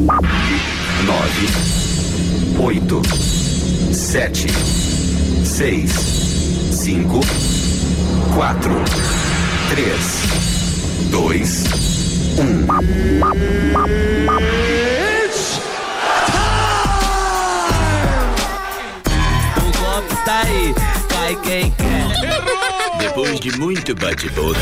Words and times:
nove, 0.00 1.46
oito, 2.58 3.02
sete, 3.92 4.46
seis, 5.44 5.90
cinco, 6.72 7.20
quatro, 8.34 8.72
três, 9.68 10.22
dois, 11.10 11.64
um. 12.38 12.64
O 19.58 19.78
golpe 19.78 20.24
tá 20.24 20.40
aí, 20.40 20.74
cai 21.08 21.36
quem 21.42 21.70
quer. 21.72 22.98
Depois 22.98 23.38
de 23.38 23.58
muito 23.58 23.94
bate-boca. 23.94 24.58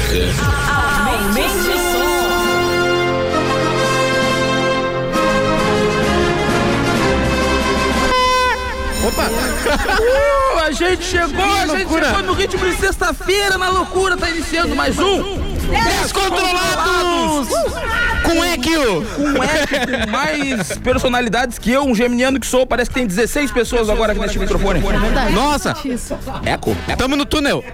Aumente 1.07 1.68
o 1.68 1.79
som. 1.93 2.18
Opa! 9.07 9.29
Uh, 9.29 10.59
a 10.65 10.73
gente 10.73 11.05
chegou, 11.05 11.45
a 11.45 11.66
gente 11.66 11.89
chegou 11.89 12.23
no 12.23 12.33
ritmo 12.33 12.65
de 12.69 12.77
sexta-feira, 12.77 13.56
na 13.56 13.69
loucura, 13.70 14.16
tá 14.16 14.29
iniciando 14.29 14.75
mais 14.75 14.98
um. 14.98 15.39
Descontrolados! 16.02 17.48
Com 18.24 18.45
Equio! 18.45 19.04
Com 19.14 20.10
mais 20.10 20.77
personalidades 20.78 21.58
que 21.58 21.70
eu, 21.70 21.84
um 21.84 21.95
geminiano 21.95 22.38
que 22.38 22.46
sou, 22.46 22.66
parece 22.66 22.91
que 22.91 22.94
tem 22.94 23.06
16 23.06 23.50
pessoas 23.50 23.88
agora 23.88 24.12
aqui 24.12 24.20
neste 24.20 24.38
microfone. 24.38 24.82
Nossa! 25.32 25.74
Eco? 26.44 26.77
Tamo 26.96 27.16
no 27.16 27.24
túnel! 27.24 27.64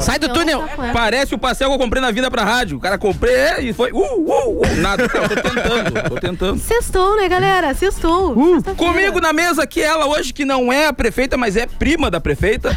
Sai 0.00 0.18
do 0.18 0.28
túnel! 0.28 0.64
Parece 0.92 1.34
o 1.34 1.38
pastel 1.38 1.68
que 1.68 1.74
eu 1.74 1.78
comprei 1.78 2.00
na 2.02 2.10
vida 2.10 2.30
pra 2.30 2.44
rádio. 2.44 2.76
O 2.76 2.80
cara 2.80 2.98
comprei 2.98 3.34
é, 3.34 3.62
e 3.62 3.72
foi. 3.72 3.90
Uh, 3.92 3.98
uh, 3.98 4.60
uh, 4.62 4.76
nada. 4.76 5.02
Eu 5.02 5.08
tô 5.08 5.34
tentando, 5.36 6.08
tô 6.08 6.16
tentando. 6.16 6.58
Sextou, 6.60 7.16
né, 7.16 7.28
galera? 7.28 7.74
Sextou. 7.74 8.34
Sexta-feira. 8.54 8.74
Comigo 8.76 9.20
na 9.20 9.32
mesa 9.32 9.62
aqui 9.62 9.80
ela 9.82 10.06
hoje, 10.06 10.32
que 10.32 10.44
não 10.44 10.72
é 10.72 10.86
a 10.86 10.92
prefeita, 10.92 11.36
mas 11.36 11.56
é 11.56 11.66
prima 11.66 12.10
da 12.10 12.20
prefeita, 12.20 12.70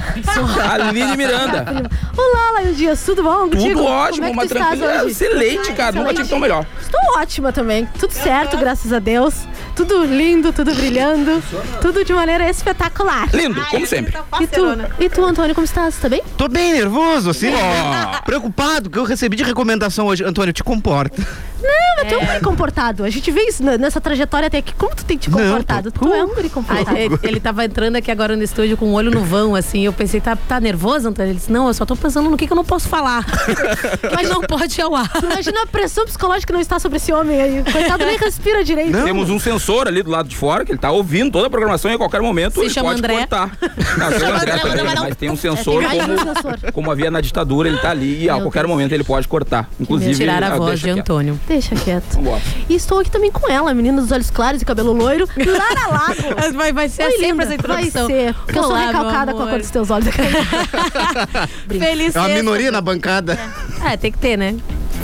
Aline 0.70 1.18
Miranda. 1.18 1.90
Olá, 2.18 2.52
Laio 2.54 2.74
Dias, 2.74 3.04
tudo 3.04 3.24
bom? 3.24 3.50
Tudo 3.50 3.84
ótimo, 3.84 4.28
Como 4.28 4.28
é 4.28 4.32
uma 4.32 4.42
que 4.44 4.50
tranquila. 4.50 5.04
hoje? 5.04 5.12
Excelente, 5.12 5.74
cara. 5.74 5.92
Nunca 5.94 6.14
tive 6.14 6.30
tão 6.30 6.40
melhor. 6.40 6.66
Estou 6.94 7.22
ótima 7.22 7.54
também. 7.54 7.88
Tudo 7.98 8.12
certo, 8.12 8.58
graças 8.58 8.92
a 8.92 9.00
Deus. 9.00 9.48
Tudo 9.76 10.04
lindo, 10.06 10.52
tudo 10.54 10.74
brilhando. 10.76 11.42
Tudo 11.82 12.04
de 12.04 12.14
maneira 12.14 12.50
espetacular. 12.50 13.30
Lindo, 13.34 13.64
como 13.70 13.86
sempre. 13.88 14.14
E 14.40 14.48
tu, 14.48 14.64
e 15.00 15.10
tu, 15.10 15.24
Antônio, 15.26 15.56
como 15.56 15.66
estás? 15.66 15.96
Tá 15.98 16.10
bem? 16.10 16.22
Tô 16.38 16.48
bem 16.48 16.74
nervoso, 16.74 17.30
assim. 17.30 17.52
Preocupado, 18.26 18.90
que 18.90 18.98
eu 19.00 19.04
recebi 19.04 19.36
de 19.36 19.44
recomendação 19.44 20.06
hoje. 20.08 20.24
Antônio, 20.24 20.54
te 20.54 20.64
comporta. 20.64 21.22
Não, 21.64 21.70
mas 21.98 22.08
tu 22.08 22.16
é 22.16 22.18
um 22.18 22.26
guri 22.26 22.40
comportado. 22.42 23.04
A 23.04 23.10
gente 23.10 23.30
vê 23.30 23.42
isso 23.48 23.64
nessa 23.64 24.02
trajetória 24.02 24.48
até 24.48 24.58
aqui. 24.58 24.74
Como 24.74 24.96
tu 24.96 25.06
tem 25.06 25.16
te 25.18 25.30
Não, 25.30 25.38
comportado? 25.38 25.92
tô- 25.92 26.00
Tu 26.08 26.14
é 26.14 26.24
um 26.24 26.34
guri 26.34 26.50
comportado. 26.50 26.90
Ai, 26.90 27.04
ele, 27.04 27.20
ele 27.24 27.40
tava 27.40 27.64
entrando 27.64 27.96
aqui 27.98 28.10
agora 28.10 28.36
no 28.36 28.42
estúdio 28.44 28.76
com 28.78 28.86
o 28.88 28.94
olho 28.94 29.12
no 29.12 29.22
vão, 29.24 29.56
assim. 29.56 29.86
Eu 29.86 29.94
pensei, 29.94 30.20
tá, 30.20 30.36
tá 30.36 30.60
nervoso, 30.60 31.08
Antônio? 31.10 31.32
Ele 31.32 31.38
disse, 31.38 31.52
não, 31.52 31.68
eu 31.68 31.74
só 31.74 31.86
tô 31.86 31.96
pensando 31.96 32.30
no 32.32 32.36
que, 32.38 32.48
que 32.48 32.54
eu 32.54 32.58
não 32.58 32.66
posso 32.66 32.90
falar. 32.90 33.26
Mas 34.16 34.28
não 34.28 34.42
pode 34.42 34.80
ir 34.80 34.84
ao 34.84 34.96
ar. 34.96 35.12
Imagina 35.24 35.62
a 35.64 35.68
pressão 35.68 36.06
psicológica 36.06 36.48
que 36.48 36.54
não 36.54 36.60
está 36.62 36.80
sobre 36.80 36.98
esse 36.98 37.14
homem 37.14 37.40
aí. 37.40 37.64
Coitado, 37.72 38.06
nem 38.06 38.18
respira 38.18 38.64
direito. 38.64 38.92
Não. 38.92 39.04
Temos 39.06 39.30
um 39.30 39.38
sensor 39.40 39.61
ali 39.88 40.04
do 40.04 40.10
lado 40.10 40.28
de 40.28 40.36
fora, 40.36 40.66
que 40.66 40.72
ele 40.72 40.80
tá 40.80 40.92
ouvindo 40.92 41.32
toda 41.32 41.48
a 41.48 41.50
programação 41.50 41.92
e 41.92 41.94
a 41.94 41.98
qualquer 41.98 42.22
momento 42.22 42.56
Se 42.56 42.62
ele 42.62 42.70
chama 42.70 42.90
pode 42.90 43.00
André. 43.00 43.18
cortar. 43.18 43.58
Não, 43.98 44.12
se 44.12 44.20
chama 44.20 44.36
André 44.38 44.52
André, 44.52 44.60
também, 44.62 44.84
mas 44.84 44.96
não. 44.96 45.04
mas 45.04 45.16
tem 45.16 45.30
um 45.30 45.36
sensor 45.36 45.80
tem 45.80 45.98
mais 45.98 46.10
um 46.10 46.16
como, 46.16 46.34
sensor. 46.34 46.72
como 46.72 46.92
havia 46.92 47.12
na 47.12 47.22
ditadura, 47.22 47.68
ele 47.70 47.78
tá 47.78 47.92
ali 47.92 48.24
e 48.24 48.30
a 48.30 48.34
Meu 48.36 48.44
qualquer 48.44 48.62
Deus. 48.62 48.70
momento 48.70 48.92
ele 48.94 49.04
pode 49.04 49.28
cortar. 49.28 49.70
Inclusive, 49.80 50.16
Tirar 50.16 50.44
a 50.44 50.48
ah, 50.48 50.58
voz 50.58 50.70
deixa 50.70 50.88
de 50.88 50.94
quieto. 50.94 51.00
Antônio. 51.00 51.40
Deixa 51.48 51.76
quieto. 51.76 52.14
Vambora. 52.16 52.42
E 52.70 52.76
estou 52.76 53.00
aqui 53.00 53.12
também 53.12 53.32
com 53.32 53.50
ela, 53.52 53.74
menina 53.74 54.02
dos 54.02 54.12
olhos 54.12 54.30
claros 54.30 54.62
e 54.62 54.66
cabelo 54.66 54.94
loiro, 54.94 55.28
Lara 55.38 55.88
Lago. 55.88 56.22
Vai, 56.62 56.74
vai 56.74 56.90
ser 56.90 57.04
Oi, 57.04 57.12
sempre 57.12 57.28
linda. 57.28 57.44
essa 57.44 57.56
introdução. 57.56 58.08
Vai 58.08 58.18
ser, 58.18 58.34
porque 58.34 58.60
eu 58.60 58.64
sou 58.64 58.72
Olá, 58.72 58.88
recalcada 58.88 59.34
com 59.34 59.44
a 59.44 59.48
cor 59.48 59.60
dos 59.60 59.70
teus 59.70 59.90
olhos. 59.90 60.08
Feliz 61.68 62.16
É 62.16 62.20
uma 62.20 62.30
minoria 62.30 62.72
na 62.72 62.82
bancada. 62.82 63.38
É, 63.86 63.98
tem 63.98 64.12
que 64.12 64.18
ter, 64.18 64.38
né? 64.38 64.56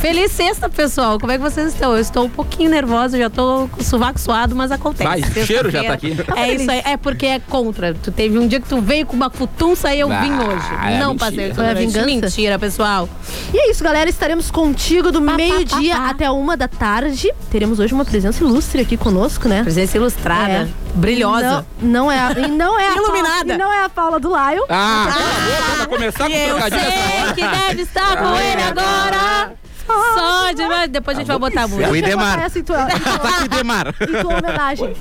Feliz 0.02 0.32
sexta, 0.32 0.70
pessoal. 0.70 1.20
Como 1.20 1.32
é 1.32 1.38
que 1.38 1.42
vocês 1.44 1.74
estão? 1.74 1.94
Eu 1.94 2.00
estou 2.00 2.26
um 2.26 2.30
pouquinho 2.30 2.70
nervosa, 2.70 3.18
já 3.18 3.30
tô 3.32 3.68
com 3.72 3.82
o 3.82 3.84
sovaco 3.84 4.20
suado, 4.20 4.56
mas 4.56 4.72
acontece. 4.72 5.04
Vai, 5.04 5.20
o 5.22 5.46
cheiro 5.46 5.72
já 5.72 5.84
tá 5.84 5.98
Sexta-feira. 5.98 6.24
aqui. 6.34 6.40
É 6.40 6.54
isso 6.54 6.70
aí. 6.72 6.82
É 6.86 6.96
porque 6.98 7.26
é 7.26 7.40
contra. 7.40 7.94
Tu 7.96 8.12
teve 8.12 8.38
um 8.38 8.48
dia 8.48 8.60
que 8.62 8.70
tu 8.70 8.80
veio 8.80 9.06
com 9.08 9.16
uma 9.16 9.30
futunça 9.30 9.94
e 9.94 10.00
eu 10.00 10.12
Ah, 10.12 10.22
vim 10.22 10.32
hoje. 10.34 10.66
é 10.86 11.00
Não 11.00 11.10
mentira. 11.14 11.16
passei. 11.32 11.54
Foi 11.54 11.70
a 11.70 11.74
vingança? 11.74 12.06
Mentira, 12.06 12.60
pessoal. 12.60 13.10
E 13.54 13.58
é 13.58 13.72
isso, 13.72 13.84
galera. 13.84 14.08
Estaremos 14.10 14.52
contigo 14.52 15.12
do 15.12 15.20
meio-dia 15.20 15.98
até 15.98 16.30
uma 16.30 16.56
da 16.56 16.68
tarde. 16.68 17.30
Teremos 17.50 17.80
hoje 17.80 17.94
uma 17.94 18.06
presença 18.06 18.44
ilustre 18.44 18.82
aqui 18.84 18.96
conosco, 18.98 19.50
né? 19.50 19.64
Presença 19.64 19.98
ilustrada, 19.98 20.52
É. 20.52 20.68
brilhosa. 20.94 21.66
Não, 21.82 21.90
não 22.04 22.12
é 22.12 22.20
a, 22.20 22.32
e 22.34 22.48
não 22.48 22.80
é 22.80 22.88
a 22.90 22.96
Iluminada. 22.96 23.38
Paula, 23.40 23.54
e 23.54 23.58
não 23.58 23.74
é 23.74 23.84
a 23.84 23.90
Paula 23.90 24.20
do 24.20 24.30
Laio. 24.30 24.64
Ah, 24.70 25.08
cala 25.10 25.26
a 25.26 25.40
boca, 25.44 25.76
pra 25.78 25.86
começar 25.88 26.28
com 26.30 26.36
Eu 26.36 26.50
trocadilho 26.50 26.82
essa 26.82 26.92
sei 26.92 27.22
hora. 27.24 27.34
que 27.34 27.48
deve 27.68 27.82
estar 27.82 28.18
com 28.18 28.36
ele 28.36 28.62
agora. 28.62 29.54
Só 29.88 30.52
demais. 30.54 30.90
Depois 30.90 31.18
a 31.18 31.22
gente 31.22 31.28
vai 31.28 31.40
botar 31.40 31.64
a 31.64 31.68
música. 31.68 31.88
O 31.90 31.92
Deixa 31.94 32.08
eu 32.10 32.18
botar 32.18 32.32
Idemar. 32.34 32.46
essa 32.46 32.60
em 32.60 32.64
tua, 32.64 32.84
em 32.84 33.00
tua- 33.00 33.18
Tá 33.20 33.94
em 34.02 34.22
tua 34.22 34.38
homenagem. 34.38 34.94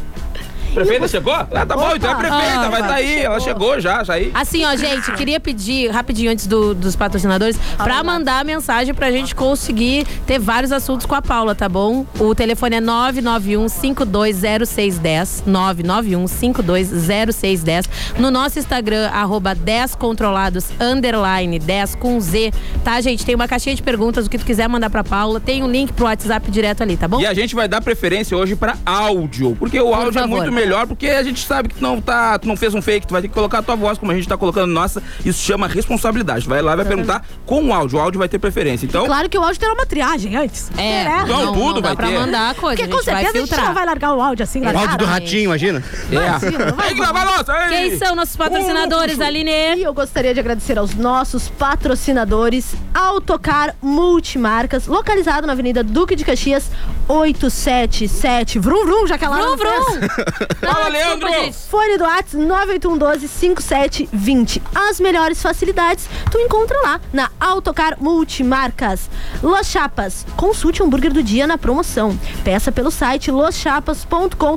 Prefeita 0.76 1.09
chegou? 1.09 1.32
Ah, 1.34 1.47
tá 1.66 1.75
bom, 1.76 1.94
então 1.97 2.10
é 2.10 2.12
Opa. 2.12 2.20
prefeita, 2.22 2.60
Ah, 2.60 2.69
vai 2.69 2.82
tá 2.82 2.94
aí. 2.94 3.22
Ela 3.22 3.41
chegou 3.41 3.81
já, 3.81 4.04
já 4.04 4.14
aí. 4.14 4.31
Assim, 4.34 4.64
ó, 4.64 4.76
gente, 4.76 5.10
queria 5.12 5.41
pedir 5.41 5.91
rapidinho 5.91 6.31
antes 6.31 6.47
do- 6.47 6.75
dos 6.75 6.94
patrocinadores 6.94 7.59
pra 7.78 8.03
mandar 8.04 8.44
mensagem 8.44 8.92
pra 8.94 9.10
gente 9.10 9.34
conseguir 9.34 10.06
ter 10.26 10.38
vários 10.38 10.70
assuntos 10.72 11.06
com 11.06 11.15
a 11.15 11.22
Paula, 11.22 11.54
tá 11.54 11.69
bom? 11.69 12.04
O 12.20 12.34
telefone 12.34 12.76
é 12.76 12.81
991-520610. 12.81 15.42
991-520610. 15.47 17.88
No 18.19 18.31
nosso 18.31 18.59
Instagram, 18.59 19.09
arroba 19.12 19.54
10controlados, 19.54 20.66
underline 20.81 21.59
10 21.59 21.94
com 21.94 22.19
Z. 22.20 22.53
Tá, 22.84 23.00
gente? 23.00 23.25
Tem 23.25 23.34
uma 23.34 23.48
caixinha 23.48 23.75
de 23.75 23.82
perguntas, 23.82 24.26
o 24.26 24.31
que 24.31 24.38
tu 24.38 24.44
quiser 24.44 24.69
mandar 24.69 24.91
pra 24.91 25.03
Paula. 25.03 25.41
Tem 25.41 25.62
um 25.62 25.70
link 25.70 25.92
pro 25.92 26.04
WhatsApp 26.04 26.50
direto 26.50 26.82
ali, 26.82 26.97
tá 26.97 27.09
bom? 27.09 27.20
E 27.20 27.26
a 27.26 27.34
gente 27.34 27.54
vai 27.54 27.69
dar 27.69 27.81
preferência 27.81 28.36
hoje 28.36 28.54
pra 28.56 28.76
áudio, 28.84 29.56
porque 29.59 29.81
o 29.81 29.94
áudio 29.94 30.20
é 30.20 30.26
muito 30.26 30.53
melhor, 30.53 30.66
porque 30.87 31.09
a 31.09 31.22
gente 31.22 31.44
sabe 31.47 31.69
que 31.69 31.75
tu 31.77 31.82
não 31.82 32.00
tá, 32.00 32.38
tu 32.38 32.49
não 32.49 32.56
fez 32.56 32.75
um 32.75 32.82
fake, 32.82 33.06
tu 33.06 33.12
vai 33.12 33.22
ter 33.22 33.28
que 33.28 33.34
colocar 33.34 33.59
a 33.59 33.62
tua 33.62 33.77
voz 33.77 33.99
como 33.99 34.10
a 34.12 34.15
gente 34.15 34.27
tá 34.28 34.37
colocando 34.37 34.72
nossa, 34.72 35.03
isso 35.25 35.43
chama 35.43 35.66
responsabilidade. 35.69 36.44
Tu 36.44 36.49
vai 36.50 36.60
lá 36.62 36.72
e 36.72 36.77
vai 36.77 36.84
perguntar 36.84 37.25
com 37.44 37.65
o 37.69 37.72
áudio, 37.72 37.99
o 37.99 38.00
áudio 38.00 38.19
vai 38.19 38.28
ter 38.28 38.38
preferência. 38.38 38.87
Então, 38.87 39.06
Claro 39.06 39.28
que 39.28 39.38
o 39.38 39.43
áudio 39.43 39.60
terá 39.60 39.72
uma 39.72 39.87
triagem 39.87 40.37
antes. 40.37 40.71
É, 40.77 41.04
né? 41.04 41.25
Não, 41.28 41.47
não, 41.47 41.53
tudo 41.54 41.75
não 41.75 41.81
dá 41.82 41.88
vai 41.88 41.97
pra 41.97 42.06
ter. 42.09 42.19
mandar 42.19 42.50
a 42.50 42.54
coisa, 42.54 42.77
Porque 42.77 42.93
a 42.93 42.97
com 42.97 43.03
certeza 43.03 43.31
a 43.38 43.41
gente 43.41 43.56
não 43.56 43.75
vai 43.75 43.87
largar 43.87 44.15
o 44.15 44.21
áudio 44.21 44.43
assim, 44.44 44.60
O 44.62 44.78
áudio 44.78 44.99
do 44.99 45.04
ratinho, 45.04 45.44
imagina. 45.44 45.82
é. 46.10 46.15
Imagina, 46.15 46.66
não 46.66 46.77
vai 46.77 46.87
Tem 46.88 46.97
que 46.97 47.00
lavar 47.03 47.27
a 47.27 47.37
louça, 47.37 47.53
ei! 47.71 47.91
Quem 47.91 47.98
são 47.98 48.15
nossos 48.15 48.37
patrocinadores, 48.37 49.21
Aline? 49.21 49.77
E 49.77 49.83
eu 49.83 49.94
gostaria 49.94 50.34
de 50.34 50.41
agradecer 50.41 50.78
aos 50.78 50.94
nossos 50.94 51.48
patrocinadores 51.48 52.75
Autocar 52.94 53.75
Multimarcas, 53.83 54.87
localizado 54.87 55.47
na 55.47 55.53
Avenida 55.53 55.83
Duque 55.83 56.16
de 56.16 56.25
Caxias, 56.25 56.71
877. 57.09 58.59
Vrum, 58.59 58.84
vrum, 58.84 59.06
já 59.06 59.16
que 59.19 59.25
ela 59.25 59.37
Vrum, 59.56 59.56
não. 60.62 60.72
Fala, 60.72 60.89
Leandro! 60.89 61.28
Fone 61.53 61.99
do 61.99 62.05
WhatsApp 62.05 62.37
981125720. 62.37 64.62
As 64.75 64.99
melhores 65.00 65.43
facilidades 65.43 66.09
tu 66.31 66.39
encontra 66.39 66.81
lá 66.83 67.00
na 67.12 67.31
Autocar 67.39 67.97
Multimarcas. 68.00 69.11
Los 69.43 69.66
Chapas, 69.69 70.25
consulte 70.37 70.83
o 70.83 70.87
hambúrguer 70.87 71.12
do 71.12 71.22
dia 71.22 71.47
na 71.47 71.59
promoção. 71.59 72.19
Peça 72.45 72.72
pelo 72.72 72.91
site 72.91 73.31
loschapas.com.br 73.31 74.56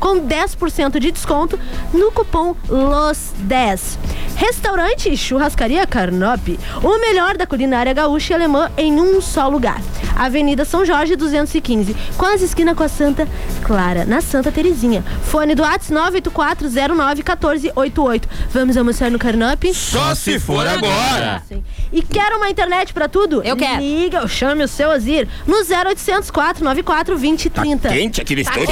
com 0.00 0.20
10% 0.20 0.98
de 0.98 1.10
desconto 1.10 1.58
no 1.92 2.10
cupom 2.12 2.54
LOS10. 2.68 3.98
Restaurante 4.36 5.12
e 5.12 5.16
Churrascaria 5.16 5.86
Carnop, 5.86 6.58
o 6.82 6.98
melhor 6.98 7.36
da 7.36 7.46
culinária 7.46 7.92
gaúcha 7.92 8.32
e 8.32 8.34
alemã 8.34 8.70
em 8.76 9.00
um 9.00 9.20
só 9.20 9.48
lugar. 9.48 9.80
Avenida 10.16 10.64
São 10.64 10.84
Jorge 10.84 11.16
215, 11.16 11.94
quase 12.16 12.44
esquina 12.44 12.74
com 12.74 12.82
a 12.82 12.88
Santa 12.88 13.28
Clara, 13.62 14.04
na 14.04 14.20
Santa 14.20 14.50
Terezinha. 14.54 15.04
Fone 15.24 15.54
do 15.54 15.62
WhatsApp 15.62 15.94
984091488. 16.22 18.22
Vamos 18.50 18.76
almoçar 18.76 19.10
no 19.10 19.18
Carnop? 19.18 19.64
Só 19.74 20.14
se 20.14 20.38
for 20.38 20.66
agora! 20.66 21.42
E 21.92 22.02
quer 22.02 22.32
uma 22.32 22.48
internet 22.48 22.94
pra 22.94 23.08
tudo? 23.08 23.42
Eu 23.42 23.56
quero. 23.56 23.80
Liga 23.80 24.22
ou 24.22 24.28
chame 24.28 24.64
o 24.64 24.68
seu 24.68 24.90
Ozir 24.90 25.28
no 25.46 25.56
0800 25.56 26.30
494 26.30 27.14
2030. 27.14 27.88
Quente 27.88 28.20
aquele 28.20 28.42
estúdio. 28.42 28.66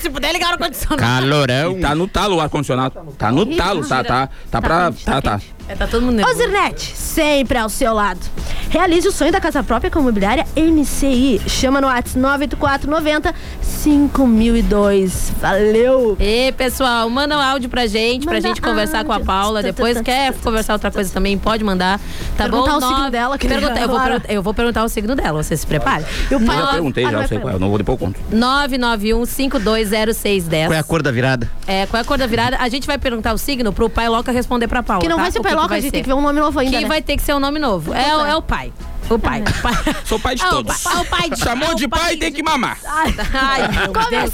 se 0.00 0.10
puder 0.10 0.32
ligar 0.32 0.50
o 0.50 0.52
ar-condicionado. 0.52 1.02
Calorão. 1.02 1.80
Tá 1.80 1.94
no 1.94 2.08
talo 2.08 2.36
o 2.36 2.40
ar-condicionado. 2.40 2.94
Tá 3.16 3.30
no 3.30 3.46
talo, 3.46 3.86
tá, 3.86 4.04
tá, 4.04 4.28
tá 4.50 4.60
pra. 4.60 4.92
Tá, 5.04 5.22
tá. 5.22 5.40
É, 5.68 5.74
tá 5.74 5.86
todo 5.86 6.02
mundo 6.02 6.16
nervoso. 6.16 6.36
Ozirnet, 6.36 6.80
sempre 6.96 7.56
ao 7.58 7.68
seu 7.68 7.92
lado. 7.94 8.20
Realize 8.68 9.06
o 9.06 9.12
sonho 9.12 9.30
da 9.32 9.40
casa 9.40 9.62
própria 9.62 9.90
com 9.90 9.98
a 9.98 10.02
imobiliária 10.02 10.46
MCI. 10.56 11.40
Chama 11.46 11.80
no 11.80 11.86
WhatsApp 11.86 12.18
98490 12.18 13.34
5002. 13.60 15.32
Valeu! 15.40 16.16
E 16.18 16.52
pessoal, 16.52 17.08
manda 17.10 17.36
um 17.36 17.40
áudio 17.40 17.68
pra 17.68 17.86
gente, 17.86 18.24
pra 18.24 18.34
Manda 18.34 18.48
gente 18.48 18.60
conversar 18.62 19.04
com 19.04 19.12
a. 19.12 19.20
Paula. 19.20 19.62
Depois 19.62 20.00
quer 20.00 20.32
conversar 20.34 20.72
outra 20.72 20.90
coisa 20.90 21.12
também, 21.12 21.36
pode 21.38 21.62
mandar. 21.62 22.00
Tá 22.36 22.44
Perguntar 22.44 22.70
bom? 22.72 22.76
o 22.78 22.80
signo 22.80 22.98
Nove- 22.98 23.10
dela, 23.10 23.38
que 23.38 23.46
Pergunta- 23.46 23.80
eu, 23.80 23.88
vou 23.88 24.00
eu 24.28 24.42
vou 24.42 24.54
perguntar 24.54 24.84
o 24.84 24.88
signo 24.88 25.14
dela, 25.14 25.42
você 25.42 25.56
se 25.56 25.66
prepare. 25.66 26.04
Eu 26.30 26.40
já 26.44 26.66
perguntei, 26.72 27.04
Ah, 27.04 27.10
já 27.10 27.18
vai 27.18 27.28
sei 27.28 27.38
pra- 27.38 27.44
qual 27.44 27.52
é. 27.52 27.56
Eu 27.56 27.60
não 27.60 27.68
vou 27.68 27.78
depois 27.78 28.00
eu 28.00 28.06
conto. 28.06 28.18
991520610. 28.32 30.66
Qual 30.66 30.74
é 30.74 30.78
a 30.78 30.82
cor 30.82 31.02
da 31.02 31.10
virada? 31.12 31.48
É, 31.66 31.86
qual 31.86 31.98
é 31.98 32.02
a 32.02 32.04
cor 32.04 32.18
da 32.18 32.26
virada? 32.26 32.56
A 32.58 32.68
gente 32.68 32.86
vai 32.86 32.98
perguntar 32.98 33.32
o 33.32 33.38
signo 33.38 33.72
pro 33.72 33.88
pai 33.88 34.08
Loca 34.08 34.30
responder 34.32 34.66
pra 34.68 34.82
Paula. 34.82 35.02
Que 35.02 35.08
não 35.08 35.16
tá? 35.16 35.22
vai 35.22 35.32
ser 35.32 35.38
O 35.38 35.42
pai 35.42 35.54
Loca, 35.54 35.61
vai 35.68 35.78
a 35.78 35.80
gente 35.80 35.90
ser. 35.90 35.92
tem 35.96 36.02
que 36.02 36.08
ver 36.08 36.14
um 36.14 36.20
nome 36.22 36.40
novo 36.40 36.58
ainda. 36.58 36.76
Que 36.76 36.82
né? 36.82 36.88
vai 36.88 37.02
ter 37.02 37.16
que 37.16 37.22
ser 37.22 37.34
um 37.34 37.40
nome 37.40 37.58
novo. 37.58 37.92
É, 37.94 38.16
o- 38.16 38.26
é 38.26 38.36
o 38.36 38.42
pai. 38.42 38.72
O 39.14 39.18
pai. 39.18 39.42
Pai. 39.62 39.74
Sou 40.04 40.18
pai 40.18 40.34
de 40.34 40.44
o 40.44 40.48
todos. 40.48 40.82
pai- 40.82 40.96
o 41.00 41.04
pai 41.04 41.30
de- 41.30 41.38
Chamou 41.38 41.68
é 41.68 41.72
o 41.72 41.74
de 41.74 41.86
pai, 41.88 42.16
tem 42.16 42.32
que 42.32 42.42
mamar. 42.42 42.78
Ai, 42.84 43.68
meu 43.68 43.92
Deus. 43.92 44.30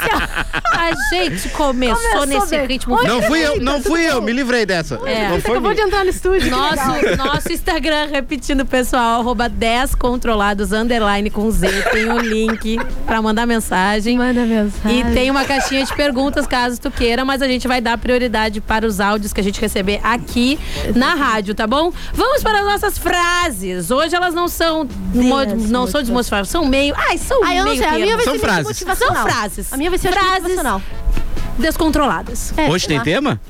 A 0.72 0.90
gente 1.14 1.48
começou, 1.50 1.96
Começou 1.96 2.26
nesse 2.26 2.56
bem. 2.56 2.66
ritmo. 2.66 2.94
Oi, 2.96 3.06
Não 3.06 3.22
fui 3.22 3.40
eu, 3.46 3.60
não 3.60 3.82
fui 3.82 4.02
eu, 4.08 4.22
me 4.22 4.32
livrei 4.32 4.64
dessa. 4.64 4.94
É. 5.04 5.28
Não 5.28 5.36
Você 5.36 5.40
foi 5.42 5.50
acabou 5.52 5.75
de 5.75 5.80
entrar 5.80 6.04
no 6.04 6.10
estúdio. 6.10 6.50
Nosso, 6.50 7.16
nosso 7.16 7.52
Instagram, 7.52 8.06
repetindo, 8.10 8.64
pessoal, 8.64 9.20
arroba 9.20 9.48
10 9.48 9.94
controlados, 9.94 10.72
underline 10.72 11.31
com 11.31 11.50
Z. 11.50 11.69
Tem 11.92 12.08
um 12.10 12.19
link 12.20 12.78
pra 13.06 13.20
mandar 13.20 13.46
mensagem. 13.46 14.16
Manda 14.19 14.44
mensagem. 14.44 15.00
E 15.00 15.04
tem 15.14 15.31
uma 15.31 15.44
caixinha 15.44 15.84
de 15.84 15.94
perguntas, 15.94 16.46
caso 16.46 16.81
tu 16.81 16.90
queira, 16.90 17.24
mas 17.24 17.42
a 17.42 17.48
gente 17.48 17.66
vai 17.66 17.81
dar 17.81 17.98
prioridade 17.98 18.60
para 18.60 18.86
os 18.86 19.00
áudios 19.00 19.32
que 19.32 19.40
a 19.40 19.44
gente 19.44 19.60
receber 19.60 20.00
aqui 20.04 20.58
na 20.94 21.14
rádio, 21.14 21.54
tá 21.54 21.66
bom? 21.66 21.92
Vamos 22.12 22.42
para 22.42 22.60
as 22.60 22.64
nossas 22.66 22.98
frases. 22.98 23.90
Hoje 23.90 24.14
elas 24.14 24.34
não 24.34 24.46
são 24.48 24.68
mo- 25.15 25.44
não 25.69 25.87
são 25.87 26.00
desmotivadas, 26.00 26.49
são 26.49 26.65
meio. 26.67 26.94
Ai, 26.97 27.19
são 27.19 27.43
Ah, 27.44 27.55
eu 27.55 27.65
não 27.65 27.70
meio 27.73 27.79
sei, 27.79 27.87
a 27.87 27.93
minha 27.93 28.06
termo. 28.06 28.17
vai 28.17 28.25
São 28.25 28.35
ser 28.35 28.41
frases. 28.41 28.65
motivacional. 28.65 29.15
São 29.23 29.26
frases. 29.32 29.73
A 29.73 29.76
minha 29.76 29.91
vai 29.91 29.99
ser 29.99 30.12
Frases. 30.12 30.32
motivacional. 30.43 30.82
descontroladas. 31.59 32.53
É, 32.56 32.69
Hoje 32.69 32.85
sei 32.87 32.88
tem 32.88 32.99
lá. 32.99 33.05
tema? 33.05 33.41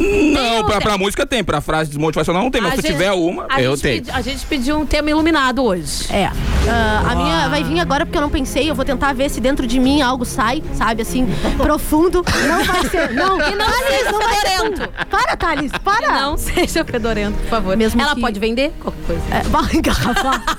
Não, 0.00 0.64
pra, 0.64 0.80
pra 0.80 0.96
música 0.98 1.26
tem, 1.26 1.44
pra 1.44 1.60
frase 1.60 1.90
desmotivacional 1.90 2.42
não 2.42 2.50
tem, 2.50 2.60
mas 2.60 2.72
A 2.72 2.76
se 2.76 2.82
gente- 2.82 2.92
tiver 2.92 3.12
uma. 3.12 3.46
a 3.50 3.60
eu 3.60 3.72
gente 3.72 3.82
tenho. 3.82 3.94
pedi- 4.02 4.10
a 4.10 4.20
gente 4.22 4.46
pediu 4.46 4.78
um 4.78 4.86
tema 4.86 5.10
iluminado 5.10 5.62
hoje. 5.62 6.06
É. 6.10 6.30
Ah, 6.68 7.02
a 7.10 7.14
minha 7.16 7.48
vai 7.48 7.62
vir 7.64 7.80
agora 7.80 8.04
porque 8.06 8.16
eu 8.16 8.22
não 8.22 8.30
pensei. 8.30 8.70
Eu 8.70 8.74
vou 8.74 8.84
tentar 8.84 9.12
ver 9.12 9.28
se 9.28 9.40
dentro 9.40 9.66
de 9.66 9.78
mim 9.78 10.00
algo 10.02 10.24
sai, 10.24 10.62
sabe? 10.74 11.02
Assim, 11.02 11.26
profundo. 11.56 12.24
Não 12.48 12.64
vai 12.64 12.84
ser. 12.88 13.10
Não, 13.12 13.38
Que 13.38 13.50
não 13.56 13.66
Thales, 13.66 13.86
seja 13.88 14.12
não 14.12 14.18
vai 14.20 14.34
ser 14.34 14.40
fedorento. 14.48 14.88
Para, 15.10 15.36
Thales, 15.36 15.72
para. 15.84 16.20
Não 16.22 16.36
seja 16.38 16.84
fedorento, 16.84 17.38
por 17.38 17.48
favor. 17.48 17.76
Mesmo 17.76 18.00
Ela 18.00 18.14
que- 18.14 18.20
pode 18.20 18.40
vender 18.40 18.72
qualquer 18.80 19.02
coisa. 19.06 19.22
É, 19.30 19.42
vai 19.48 19.74
engarrafar. 19.74 20.58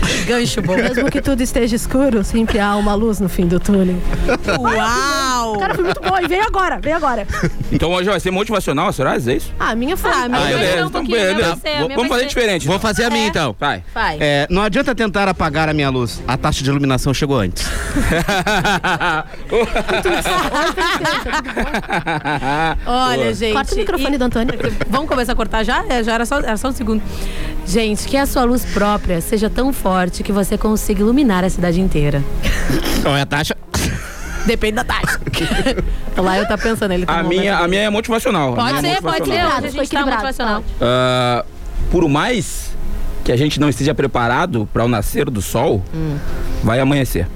Gancho 0.26 0.62
bom. 0.62 0.76
Mesmo 0.76 1.10
que 1.10 1.20
tudo 1.20 1.42
esteja 1.42 1.76
escuro, 1.76 2.24
sempre 2.24 2.58
há 2.58 2.74
uma 2.76 2.94
luz 2.94 3.20
no 3.20 3.28
fim 3.28 3.46
do 3.46 3.60
túnel. 3.60 3.96
Uau! 4.58 5.58
Cara, 5.58 5.74
foi 5.74 5.84
muito 5.84 6.00
bom. 6.00 6.18
E 6.22 6.26
veio 6.28 6.44
agora, 6.44 6.78
veio 6.80 6.96
agora. 6.96 7.26
Então 7.72 7.90
hoje 7.92 8.08
vai 8.08 8.20
ser 8.20 8.30
motivacional, 8.30 8.92
será? 8.92 9.14
É 9.14 9.18
isso? 9.18 9.52
Ah, 9.58 9.70
a 9.70 9.74
minha 9.74 9.96
foi. 9.96 10.10
Ah, 10.10 10.24
a 10.24 10.28
minha 10.28 10.40
Ah, 10.40 10.44
vai 10.44 10.52
beleza, 10.54 10.72
ser 10.72 10.82
um 10.82 10.86
então 10.86 11.04
pouquinho, 11.04 11.18
a 11.18 11.34
beleza. 11.34 11.48
vai 11.48 11.58
ser, 11.60 11.68
a 11.78 11.88
Vamos 11.88 12.08
fazer 12.08 12.22
ser. 12.22 12.28
diferente. 12.28 12.66
Vou 12.66 12.78
fazer 12.78 13.04
a 13.04 13.10
minha 13.10 13.24
É. 13.24 13.28
então. 13.28 13.56
Vai. 13.58 13.82
Vai. 13.94 14.16
É, 14.20 14.46
não 14.50 14.62
adianta 14.62 14.94
tentar 14.94 15.28
apagar 15.28 15.68
a 15.68 15.74
minha 15.74 15.90
luz. 15.90 16.20
A 16.26 16.36
taxa 16.36 16.62
de 16.62 16.70
iluminação 16.70 17.12
chegou 17.14 17.38
antes. 17.38 17.66
Olha, 22.86 23.34
gente. 23.34 23.52
Corta 23.52 23.74
o 23.74 23.78
microfone 23.78 24.18
do 24.18 24.24
Antônio. 24.24 24.54
Vamos 24.88 25.08
começar 25.08 25.32
a 25.32 25.36
cortar 25.36 25.64
já? 25.64 25.84
É, 25.88 26.02
já 26.02 26.14
era 26.14 26.26
só, 26.26 26.38
era 26.38 26.56
só 26.56 26.68
um 26.68 26.72
segundo. 26.72 27.02
Gente, 27.66 28.06
que 28.08 28.16
a 28.16 28.26
sua 28.26 28.44
luz 28.44 28.64
própria 28.64 29.20
seja 29.20 29.48
tão 29.50 29.72
forte 29.72 29.89
que 30.22 30.32
você 30.32 30.56
consiga 30.58 31.00
iluminar 31.00 31.44
a 31.44 31.50
cidade 31.50 31.80
inteira. 31.80 32.22
Qual 33.02 33.16
é 33.16 33.22
a 33.22 33.26
taxa? 33.26 33.56
Depende 34.46 34.74
da 34.76 34.84
taxa. 34.84 35.20
Lá 36.16 36.38
eu 36.38 36.46
tá 36.48 36.56
pensando, 36.56 36.92
ele 36.92 37.04
tá 37.06 37.18
A 37.18 37.22
minha, 37.22 37.58
a 37.58 37.68
minha 37.68 37.82
é 37.82 37.90
motivacional. 37.90 38.54
Pode 38.54 38.86
é 38.86 38.94
ser, 38.94 39.02
pode 39.02 39.24
ser. 39.26 39.30
motivacional. 39.42 39.56
A 39.56 39.60
gente 39.60 39.90
tá 39.90 40.06
motivacional. 40.06 40.64
Ah, 40.80 41.44
por 41.90 42.08
mais 42.08 42.70
que 43.24 43.32
a 43.32 43.36
gente 43.36 43.60
não 43.60 43.68
esteja 43.68 43.94
preparado 43.94 44.68
para 44.72 44.84
o 44.84 44.88
nascer 44.88 45.28
do 45.28 45.42
sol, 45.42 45.82
Hum. 45.94 46.16
vai 46.64 46.80
amanhecer. 46.80 47.26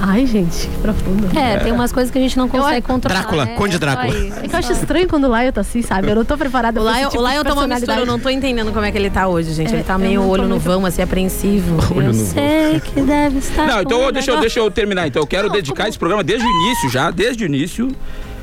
Ai, 0.00 0.26
gente, 0.26 0.68
que 0.68 0.76
profundo. 0.78 1.38
É, 1.38 1.58
tem 1.58 1.72
umas 1.72 1.90
coisas 1.92 2.10
que 2.10 2.18
a 2.18 2.20
gente 2.20 2.36
não 2.36 2.48
consegue 2.48 2.82
controlar. 2.82 3.20
Drácula, 3.20 3.44
né? 3.46 3.54
Conde 3.54 3.78
Drácula. 3.78 4.12
Aí, 4.12 4.32
É 4.42 4.48
que 4.48 4.54
eu 4.54 4.58
acho 4.58 4.72
estranho 4.72 5.08
quando 5.08 5.28
o 5.30 5.36
Lion 5.40 5.52
tá 5.52 5.60
assim, 5.62 5.82
sabe? 5.82 6.10
Eu 6.10 6.16
não 6.16 6.24
tô 6.24 6.36
preparada 6.36 6.80
O 6.80 6.84
pra 6.84 6.98
Lion, 6.98 7.08
tipo 7.08 7.22
o 7.22 7.30
Lion 7.30 7.42
tá 7.42 7.52
uma 7.54 7.66
mistura, 7.66 8.00
eu 8.00 8.06
não 8.06 8.18
tô 8.18 8.28
entendendo 8.28 8.72
como 8.72 8.84
é 8.84 8.92
que 8.92 8.98
ele 8.98 9.08
tá 9.10 9.26
hoje, 9.28 9.52
gente. 9.54 9.72
É, 9.72 9.76
ele 9.76 9.84
tá 9.84 9.94
eu 9.94 9.98
meio 9.98 10.20
não 10.20 10.28
olho 10.28 10.46
no 10.48 10.58
vão, 10.58 10.84
assim, 10.84 11.00
apreensivo. 11.02 11.76
Olho 11.96 12.08
eu 12.08 12.12
no 12.12 12.24
vão. 12.24 12.26
sei 12.26 12.80
que 12.80 13.00
deve 13.00 13.38
estar. 13.38 13.66
Não, 13.66 13.80
então 13.80 14.12
deixa 14.12 14.30
eu, 14.30 14.40
deixa 14.40 14.60
eu 14.60 14.70
terminar. 14.70 15.06
Então 15.06 15.22
eu 15.22 15.26
quero 15.26 15.48
dedicar 15.48 15.88
esse 15.88 15.98
programa 15.98 16.22
desde 16.22 16.46
o 16.46 16.50
início 16.50 16.90
já, 16.90 17.10
desde 17.10 17.44
o 17.44 17.46
início, 17.46 17.88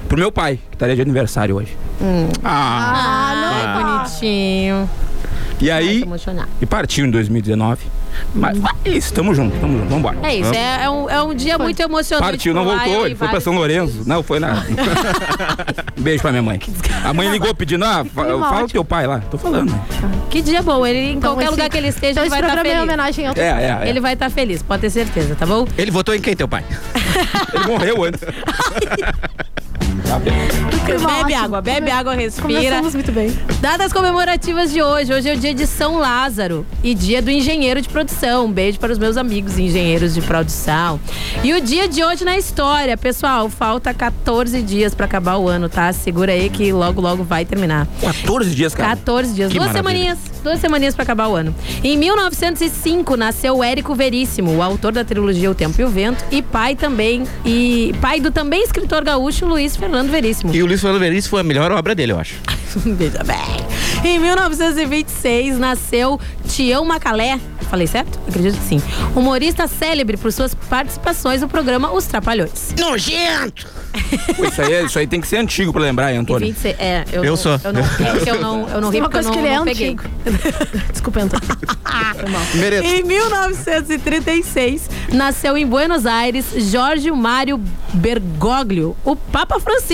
pro 0.07 0.17
meu 0.17 0.31
pai, 0.31 0.59
que 0.69 0.75
estaria 0.75 0.95
de 0.95 1.01
aniversário 1.01 1.55
hoje. 1.55 1.77
Ah, 2.43 3.33
não. 3.35 3.51
Ah, 3.73 4.03
bonitinho. 4.03 4.89
E 5.59 5.69
aí, 5.69 6.01
emocionar. 6.01 6.47
e 6.59 6.65
partiu 6.65 7.05
em 7.05 7.11
2019. 7.11 7.85
Mas 8.33 8.57
vai 8.57 8.71
isso, 8.85 9.13
tamo 9.13 9.33
junto, 9.35 9.57
tamo 9.59 9.77
junto, 9.79 9.89
vambora. 9.89 10.17
É 10.23 10.35
isso, 10.35 10.53
é, 10.53 10.83
é 10.85 10.89
um, 10.89 11.09
é 11.09 11.21
um 11.21 11.33
dia 11.33 11.57
muito 11.57 11.79
emocionante. 11.81 12.29
Partiu, 12.29 12.53
não 12.53 12.63
voltou, 12.63 13.05
ele 13.05 13.15
foi 13.15 13.27
pra 13.27 13.41
São 13.41 13.53
Lourenço. 13.53 14.03
Não, 14.05 14.23
foi 14.23 14.39
na. 14.39 14.63
Um 15.97 16.01
Beijo 16.01 16.21
pra 16.21 16.31
minha 16.31 16.41
mãe. 16.41 16.59
A 17.03 17.13
mãe 17.13 17.29
ligou 17.29 17.53
pedindo, 17.53 17.83
ah, 17.85 18.05
fala 18.05 18.35
ótimo. 18.37 18.69
teu 18.69 18.85
pai 18.85 19.05
lá. 19.05 19.19
Tô 19.19 19.37
falando. 19.37 19.73
Que 20.29 20.41
dia 20.41 20.61
bom, 20.61 20.85
ele 20.85 20.97
em 20.99 21.11
Então 21.17 21.31
qualquer 21.31 21.43
esse- 21.43 21.51
lugar 21.51 21.69
que 21.69 21.77
ele 21.77 21.87
esteja, 21.89 22.11
Então 22.11 22.23
ele 22.23 22.29
vai 22.29 22.39
estar 22.39 22.53
programa 22.53 22.67
é 22.69 22.71
feliz. 22.71 22.83
homenagem 22.83 23.27
ao 23.27 23.33
É, 23.35 23.39
é, 23.41 23.79
é. 23.85 23.89
Ele 23.89 23.99
vai 23.99 24.13
estar 24.13 24.29
feliz, 24.29 24.63
pode 24.63 24.81
ter 24.81 24.89
certeza, 24.89 25.35
tá 25.35 25.45
bom? 25.45 25.67
Ele 25.77 25.91
votou 25.91 26.15
em 26.15 26.21
quem, 26.21 26.35
teu 26.35 26.47
pai? 26.47 26.63
Ele 27.53 27.65
morreu 27.67 28.03
antes. 28.05 28.21
Tá 30.11 30.19
bem. 30.19 30.33
clima 30.85 31.23
bebe 31.23 31.33
água, 31.33 31.61
bebe 31.61 31.89
água, 31.89 32.13
respira. 32.13 32.53
Começamos 32.59 32.95
muito 32.95 33.13
bem. 33.13 33.31
Datas 33.61 33.93
comemorativas 33.93 34.69
de 34.69 34.81
hoje. 34.81 35.13
Hoje 35.13 35.29
é 35.29 35.33
o 35.33 35.37
dia 35.37 35.53
de 35.53 35.65
São 35.65 35.97
Lázaro 35.97 36.65
e 36.83 36.93
dia 36.93 37.21
do 37.21 37.31
engenheiro 37.31 37.81
de 37.81 37.87
produção. 37.87 38.45
Um 38.47 38.51
beijo 38.51 38.77
para 38.77 38.91
os 38.91 38.97
meus 38.97 39.15
amigos 39.15 39.57
engenheiros 39.57 40.13
de 40.13 40.21
produção. 40.21 40.99
E 41.45 41.53
o 41.53 41.61
dia 41.61 41.87
de 41.87 42.03
hoje 42.03 42.25
na 42.25 42.37
história, 42.37 42.97
pessoal, 42.97 43.47
falta 43.47 43.93
14 43.93 44.61
dias 44.61 44.93
para 44.93 45.05
acabar 45.05 45.37
o 45.37 45.47
ano, 45.47 45.69
tá? 45.69 45.93
Segura 45.93 46.33
aí 46.33 46.49
que 46.49 46.73
logo, 46.73 46.99
logo 46.99 47.23
vai 47.23 47.45
terminar. 47.45 47.87
14 48.01 48.53
dias, 48.53 48.75
cara. 48.75 48.89
14 48.89 49.33
dias, 49.33 49.49
Que 49.49 49.59
duas 49.59 49.71
maravilha. 49.71 49.93
semaninhas, 49.93 50.19
duas 50.43 50.59
semaninhas 50.59 50.93
para 50.93 51.03
acabar 51.03 51.29
o 51.29 51.35
ano. 51.37 51.55
Em 51.81 51.97
1905 51.97 53.15
nasceu 53.15 53.63
Érico 53.63 53.95
Veríssimo, 53.95 54.57
o 54.57 54.61
autor 54.61 54.91
da 54.91 55.05
trilogia 55.05 55.49
O 55.49 55.55
Tempo 55.55 55.79
e 55.79 55.85
o 55.85 55.89
Vento 55.89 56.21
e 56.29 56.41
pai 56.41 56.75
também 56.75 57.23
e 57.45 57.95
pai 58.01 58.19
do 58.19 58.29
também 58.29 58.61
escritor 58.61 59.05
gaúcho 59.05 59.45
Luiz 59.45 59.77
Fernando 59.77 60.00
Veríssimo. 60.09 60.53
E 60.55 60.63
o 60.63 60.65
Luiz 60.65 60.81
Fernando 60.81 60.99
Veríssimo 60.99 61.29
foi 61.31 61.41
a 61.41 61.43
melhor 61.43 61.71
obra 61.71 61.93
dele, 61.93 62.13
eu 62.13 62.19
acho. 62.19 62.35
Veja 62.85 63.21
bem. 63.25 63.37
Em 64.03 64.17
1926 64.19 65.59
nasceu 65.59 66.19
Tião 66.47 66.83
Macalé. 66.85 67.39
Falei 67.69 67.87
certo? 67.87 68.19
Acredito 68.27 68.57
que 68.57 68.63
sim. 68.67 68.81
Humorista 69.15 69.65
célebre 69.65 70.17
por 70.17 70.31
suas 70.33 70.53
participações 70.53 71.39
no 71.39 71.47
programa 71.47 71.93
Os 71.93 72.05
Trapalhões. 72.05 72.73
Nojento! 72.77 73.65
Pô, 74.35 74.43
isso, 74.45 74.61
aí, 74.61 74.73
é- 74.73 74.83
isso 74.83 74.99
aí 74.99 75.07
tem 75.07 75.21
que 75.21 75.27
ser 75.27 75.37
antigo 75.37 75.71
pra 75.71 75.81
lembrar, 75.81 76.11
hein, 76.11 76.17
Antônio? 76.19 76.47
26, 76.47 76.75
é, 76.77 77.05
eu, 77.13 77.23
Eu 77.23 77.29
não- 77.31 77.37
sou. 77.37 77.57
Eu 77.63 77.71
não, 77.71 77.79
é 77.81 78.29
eu 78.29 78.41
não, 78.41 78.69
eu 78.69 78.81
não 78.81 78.89
ri 78.89 78.93
Tem 78.93 79.01
uma 79.01 79.09
porque 79.09 79.17
eu 79.19 79.23
não, 79.23 79.31
que 79.31 79.39
ele 79.39 79.47
é 79.47 79.55
não 79.55 79.63
peguei. 79.63 79.95
Desculpa, 80.91 81.21
Antônio. 81.21 81.47
Foi 82.19 82.29
mal. 82.29 82.41
Mereço. 82.55 82.83
Em 82.83 83.03
1936, 83.03 84.89
nasceu 85.13 85.57
em 85.57 85.65
Buenos 85.65 86.05
Aires 86.05 86.45
Jorge 86.57 87.09
Mário 87.11 87.57
Bergoglio, 87.93 88.95
o 89.05 89.15
Papa 89.15 89.59
Francisco. 89.61 89.90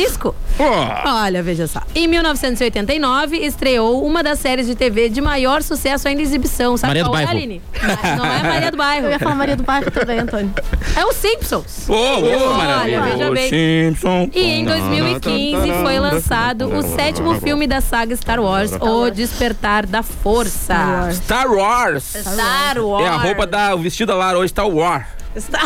Olha, 1.06 1.44
veja 1.44 1.68
só. 1.68 1.82
Em 1.94 2.08
1989, 2.08 3.38
estreou 3.38 4.06
uma 4.06 4.24
das 4.24 4.39
séries 4.39 4.66
de 4.66 4.75
TV 4.75 5.10
de 5.10 5.22
maior 5.22 5.62
sucesso 5.62 6.08
ainda 6.08 6.22
em 6.22 6.25
exibição. 6.25 6.75
Sabe 6.77 6.89
Maria 6.89 7.04
do 7.04 7.10
qual 7.10 7.20
é, 7.20 7.25
Bairro. 7.25 7.38
Aline? 7.38 7.62
Não 8.18 8.25
é 8.25 8.44
Maria 8.44 8.72
do 8.72 8.77
Bairro. 8.77 9.06
Eu 9.06 9.12
ia 9.12 9.20
falar 9.20 9.36
Maria 9.36 9.56
do 9.56 9.63
Bairro 9.63 9.92
também, 9.92 10.20
Antônio. 10.20 10.54
É 10.96 11.06
o 11.06 11.13
Simpsons. 11.13 11.88
Ô, 11.88 11.94
ô, 11.94 11.96
Olha, 11.96 12.58
maravilha. 12.58 13.01
veja 13.01 13.32
bem. 13.32 13.50
Simpson. 13.50 14.30
E 14.34 14.42
em 14.42 14.66
2015 14.66 15.74
foi 15.84 16.00
lançado 16.00 16.68
o 16.74 16.82
sétimo 16.96 17.39
filme 17.39 17.68
da 17.68 17.82
saga 17.82 18.16
Star 18.16 18.39
Wars, 18.39 18.72
O 18.80 19.10
Despertar 19.10 19.86
da 19.86 20.01
Força. 20.01 21.10
Star 21.13 21.51
Wars. 21.51 22.04
Star 22.04 22.80
Wars. 22.80 23.06
É 23.06 23.10
a 23.10 23.18
roupa 23.18 23.46
da 23.46 23.75
o 23.75 23.80
vestido 23.80 24.08
da 24.08 24.16
Lara 24.16 24.38
hoje, 24.38 24.50
Star 24.50 24.68
Wars. 24.68 25.16
Está... 25.38 25.60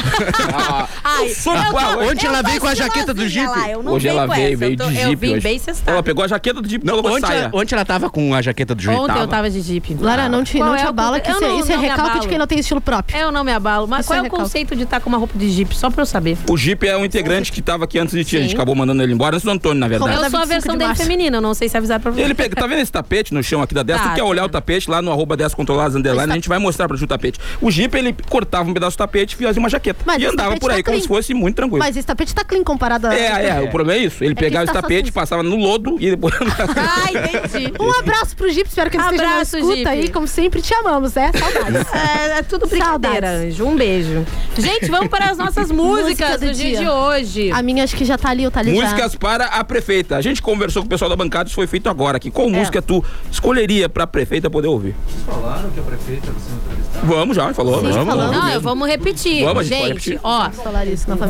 Ah, 0.54 0.88
Ai, 1.04 1.30
eu 1.30 1.36
sou 1.36 1.54
eu 1.56 2.10
Ontem 2.12 2.26
eu 2.26 2.30
ela 2.32 2.42
veio 2.42 2.60
com 2.60 2.68
a 2.68 2.76
jaqueta 2.76 3.14
do 3.14 3.28
Jeep. 3.28 3.48
lá, 3.48 3.70
eu 3.70 3.84
não 3.84 3.94
Hoje 3.94 4.08
ela 4.08 4.28
veio, 4.28 4.58
veio 4.58 4.72
eu 4.74 4.76
de 4.76 4.84
Eu 4.84 4.92
Jeep 4.92 5.16
vim 5.16 5.32
hoje. 5.34 5.42
bem 5.42 5.60
cestada. 5.60 5.92
Ela 5.92 6.04
pegou 6.04 6.24
a 6.24 6.28
jaqueta 6.28 6.62
do 6.62 6.70
Jeep 6.70 6.86
Não, 6.86 7.00
ontem, 7.00 7.22
saia. 7.22 7.40
ela- 7.40 7.52
ontem 7.54 7.76
ela 7.76 7.86
tava 7.86 8.10
com 8.10 8.34
a 8.34 8.42
jaqueta 8.42 8.76
do 8.76 8.82
Jeep. 8.82 8.96
Ontem 8.96 9.20
eu 9.20 9.28
tava. 9.28 9.50
de 9.50 9.60
Jeep. 9.62 9.98
Lara, 10.00 10.30
não 10.30 10.44
te, 10.44 10.58
Qual 10.58 10.70
não 10.70 10.76
é 10.76 10.80
te 10.80 10.86
abala, 10.86 11.20
que 11.20 11.30
eu 11.30 11.36
isso, 11.36 11.44
é- 11.44 11.48
não- 11.48 11.60
isso 11.60 11.72
é 11.72 11.76
não 11.76 11.82
me 11.82 11.88
recalque 11.90 12.20
de 12.20 12.28
quem 12.28 12.38
não 12.38 12.48
tem 12.48 12.60
estilo 12.60 12.80
próprio. 12.80 13.18
Eu 13.18 13.32
não 13.32 13.44
me 13.44 13.52
abalo, 13.52 13.88
mas 13.88 14.02
Isso 14.02 14.10
qual 14.10 14.20
é 14.20 14.24
é 14.24 14.28
o 14.28 14.30
conceito 14.30 14.76
de 14.76 14.84
estar 14.84 15.00
com 15.00 15.10
uma 15.10 15.18
roupa 15.18 15.38
de 15.38 15.50
Jeep? 15.50 15.76
Só 15.76 15.90
pra 15.90 16.02
eu 16.04 16.06
saber. 16.06 16.38
O 16.50 16.56
Jeep 16.58 16.88
é 16.88 16.96
um 16.96 17.04
integrante 17.04 17.52
que 17.52 17.62
tava 17.62 17.86
aqui 17.86 17.98
antes 17.98 18.14
de 18.16 18.24
ti. 18.24 18.38
A 18.38 18.42
gente 18.42 18.54
acabou 18.54 18.76
mandando 18.76 19.02
ele 19.02 19.14
embora 19.14 19.36
antes 19.36 19.44
do 19.46 19.52
Antônio, 19.52 19.80
na 19.80 19.88
verdade. 19.88 20.12
Eu 20.12 20.18
sou 20.30 20.40
a 20.40 20.46
25 20.46 20.48
versão 20.48 20.74
de 20.74 20.80
dele 20.80 20.96
feminina, 20.96 21.38
eu 21.38 21.42
não 21.42 21.54
sei 21.54 21.68
se 21.70 21.78
avisar 21.78 22.00
pra 22.00 22.12
você. 22.12 22.22
Ele 22.22 22.34
pega, 22.34 22.56
tá 22.56 22.68
vendo 22.68 22.80
esse 22.80 22.92
tapete 22.92 23.34
no 23.34 23.44
chão 23.44 23.62
aqui 23.62 23.74
da 23.74 23.84
10? 23.84 24.00
Tá, 24.02 24.10
tu 24.10 24.16
quer 24.16 24.24
olhar 24.24 24.42
tá. 24.44 24.48
o 24.48 24.50
tapete 24.50 24.90
lá 24.90 25.02
no 25.02 25.12
arroba 25.12 25.36
10 25.36 25.54
controladas 25.54 25.96
underline, 25.96 26.32
a 26.32 26.36
gente 26.36 26.48
vai 26.50 26.60
mostrar 26.60 26.88
pra 26.88 26.98
ti 26.98 27.04
o 27.04 27.08
tapete. 27.08 27.40
O 27.60 27.72
Jeep, 27.72 27.96
ele 27.98 28.16
cortava 28.30 28.70
um 28.70 28.74
pedaço 28.74 28.96
do 28.96 29.00
tapete 29.00 29.36
e 29.40 29.44
fazia 29.44 29.61
uma 29.62 29.70
jaqueta. 29.70 30.02
Mas 30.06 30.22
e 30.22 30.26
andava 30.26 30.58
por 30.58 30.70
tá 30.70 30.78
aí 30.78 30.84
como 30.84 30.96
clean. 30.96 31.02
se 31.02 31.08
fosse 31.08 31.34
muito 31.34 31.56
tranquilo. 31.56 31.80
Mas 31.80 31.96
esse 31.96 32.06
tapete 32.06 32.34
tá 32.36 32.44
clean 32.44 32.64
comparado 32.64 33.08
a... 33.08 33.16
É, 33.16 33.50
é, 33.50 33.62
o 33.62 33.70
problema 33.70 34.00
é 34.02 34.06
isso. 34.06 34.24
Ele 34.24 34.36
que 34.36 34.42
pegava 34.42 34.66
esse 34.66 34.74
só 34.74 34.82
tapete, 34.82 35.12
passava 35.12 35.44
no 35.44 35.56
lodo 35.56 35.96
e 36.00 36.10
depois. 36.10 36.34
Ah, 36.84 37.08
entendi. 37.10 37.74
Um 37.80 37.92
abraço 38.00 38.36
pro 38.36 38.50
Jeep, 38.52 38.68
espero 38.68 38.90
que 38.90 38.98
ele 38.98 39.04
esteja 39.04 39.24
na 39.24 39.30
Abraço, 39.32 39.58
escuta 39.58 39.76
Jeep. 39.76 39.88
aí. 39.88 40.10
Como 40.10 40.28
sempre, 40.28 40.62
te 40.62 40.74
amamos, 40.74 41.14
né? 41.14 41.32
Saudades. 41.34 41.88
É, 42.02 42.40
é 42.40 42.42
tudo 42.44 42.68
brincadeira, 42.68 43.28
Saudades. 43.28 43.54
Anjo. 43.54 43.66
Um 43.68 43.76
beijo. 43.76 44.26
Gente, 44.58 44.90
vamos 44.90 45.08
para 45.08 45.30
as 45.32 45.38
nossas 45.38 45.70
músicas 45.72 46.02
Música 46.02 46.38
do 46.38 46.48
do 46.48 46.54
dia 46.54 46.70
dia. 46.72 46.80
de 46.80 46.90
hoje. 46.90 47.52
A 47.52 47.62
minha 47.62 47.84
acho 47.84 47.96
que 47.96 48.06
já 48.06 48.18
tá 48.18 48.30
ali, 48.30 48.46
ou 48.46 48.52
tá 48.52 48.60
ali 48.60 48.76
já. 48.76 48.82
Músicas 48.82 49.16
para 49.16 49.46
a 49.46 49.64
prefeita. 49.64 50.18
A 50.18 50.22
gente 50.22 50.42
conversou 50.42 50.82
com 50.82 50.88
o 50.88 50.90
pessoal 50.90 51.10
da 51.10 51.16
bancada, 51.16 51.48
isso 51.48 51.56
foi 51.56 51.68
feito 51.68 51.90
agora 51.90 52.18
aqui. 52.18 52.30
É. 52.30 52.32
Qual 52.32 52.50
música 52.50 52.82
tu 52.82 53.04
escolheria 53.32 53.88
pra 53.90 54.06
prefeita 54.08 54.50
poder 54.50 54.68
ouvir? 54.68 54.96
Falaram 55.26 55.70
que 55.70 55.80
a 55.80 55.84
prefeita 55.84 56.32
vai 56.32 56.42
ser 56.42 56.52
entrevistada. 56.54 57.06
Vamos 57.08 57.36
já, 57.36 57.54
falou. 57.54 57.82
Sim, 57.82 57.92
vamos, 57.92 58.16
vamos. 58.16 58.36
Não, 58.36 58.50
eu 58.50 58.62
vamos 58.62 58.88
repetir. 58.88 59.44
Vamos, 59.44 59.51
a 59.60 59.64
gente 59.64 59.78
pode 59.78 59.88
gente, 59.94 60.10
repetir. 60.12 60.20
ó. 60.24 60.50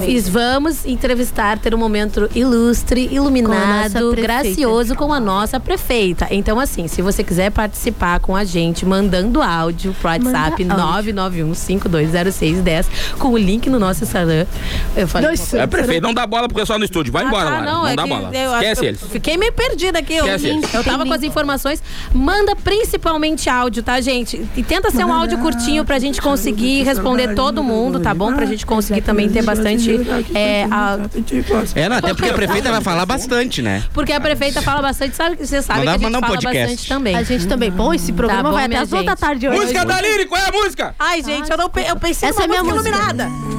Fiz 0.05 0.27
vamos 0.29 0.85
entrevistar, 0.85 1.57
ter 1.59 1.73
um 1.73 1.77
momento 1.77 2.29
ilustre, 2.35 3.09
iluminado, 3.11 3.99
nossa 4.11 4.15
gracioso 4.21 4.95
com 4.95 5.11
a 5.13 5.19
nossa 5.19 5.59
prefeita. 5.59 6.27
Então, 6.31 6.59
assim, 6.59 6.87
se 6.87 7.01
você 7.01 7.23
quiser 7.23 7.51
participar 7.51 8.19
com 8.19 8.35
a 8.35 8.43
gente, 8.43 8.85
mandando 8.85 9.41
áudio 9.41 9.93
pro 9.99 10.09
WhatsApp 10.09 10.63
Manda 10.65 10.81
991-520610, 11.01 12.85
com 13.17 13.29
o 13.29 13.37
link 13.37 13.69
no 13.69 13.79
nosso 13.79 14.03
Instagram. 14.03 14.45
Eu 14.95 15.07
falei. 15.07 15.27
Dois 15.29 15.53
É 15.53 15.67
prefeito, 15.67 16.01
não 16.03 16.13
dá 16.13 16.25
bola 16.27 16.47
pro 16.47 16.57
pessoal 16.57 16.79
no 16.79 16.85
estúdio. 16.85 17.11
Vai 17.11 17.23
Ah, 17.23 17.27
embora, 17.27 17.45
tá, 17.45 17.51
Lara. 17.51 17.65
Não, 17.71 17.87
é 17.87 17.95
dá 17.95 18.03
que 18.03 18.09
bola. 18.09 18.29
eu- 18.35 18.53
Esquece 18.53 18.81
eu 18.85 18.87
eles. 18.89 19.01
Fiquei 19.11 19.37
meio 19.37 19.53
perdida 19.53 19.99
aqui. 19.99 20.13
Eu, 20.15 20.25
eles. 20.27 20.73
eu 20.73 20.83
tava 20.83 21.05
com 21.05 21.13
as 21.13 21.23
informações. 21.23 21.81
Manda 22.13 22.55
principalmente 22.55 23.49
áudio, 23.49 23.83
tá, 23.83 23.99
gente? 24.01 24.45
E 24.55 24.63
tenta 24.63 24.89
ser 24.91 25.05
um 25.05 25.13
áudio 25.13 25.37
curtinho 25.39 25.85
pra 25.85 25.99
gente 25.99 26.21
conseguir 26.21 26.83
responder 26.83 27.35
todo 27.35 27.63
mundo, 27.63 27.99
tá 28.01 28.13
bom? 28.13 28.33
Pra 28.33 28.45
gente 28.45 28.65
conseguir 28.65 29.01
também 29.01 29.29
ter 29.29 29.43
bastante. 29.43 29.91
É, 30.33 30.65
a- 30.69 30.97
É, 31.75 31.89
não, 31.89 31.97
até 31.97 32.13
porque 32.13 32.29
a 32.29 32.33
prefeita 32.33 32.71
vai 32.71 32.81
falar 32.81 33.05
bastante, 33.05 33.61
né? 33.61 33.83
porque 33.93 34.11
a 34.13 34.19
prefeita 34.19 34.61
fala 34.61 34.81
bastante, 34.81 35.15
sabe? 35.15 35.37
Você 35.45 35.61
sabe 35.61 35.85
Não 35.85 35.97
que 35.97 36.05
a 36.05 36.07
gente 36.09 36.17
um 36.17 36.19
fala 36.19 36.33
podcast. 36.33 36.67
bastante 36.71 36.89
também. 36.89 37.15
A 37.15 37.23
gente 37.23 37.47
também. 37.47 37.71
Bom, 37.71 37.93
esse 37.93 38.11
programa 38.11 38.43
Tá 38.43 38.49
bom, 38.49 38.55
vai 38.55 38.65
até 38.65 38.77
as 38.77 38.89
da 38.89 39.15
tarde 39.15 39.47
hoje. 39.47 39.59
Música 39.59 39.85
da 39.85 40.01
Liri, 40.01 40.25
qual 40.25 40.41
é 40.41 40.49
a 40.49 40.51
música? 40.51 40.95
Ai, 40.99 41.21
gente, 41.23 41.49
eu, 41.49 41.57
não, 41.57 41.69
pe- 41.69 41.85
eu 41.87 41.95
pensei 41.95 42.29
Essa 42.29 42.41
numa 42.41 42.45
é 42.45 42.61
minha 42.61 42.63
música 42.63 42.89
música. 42.91 42.97
iluminada. 43.13 43.51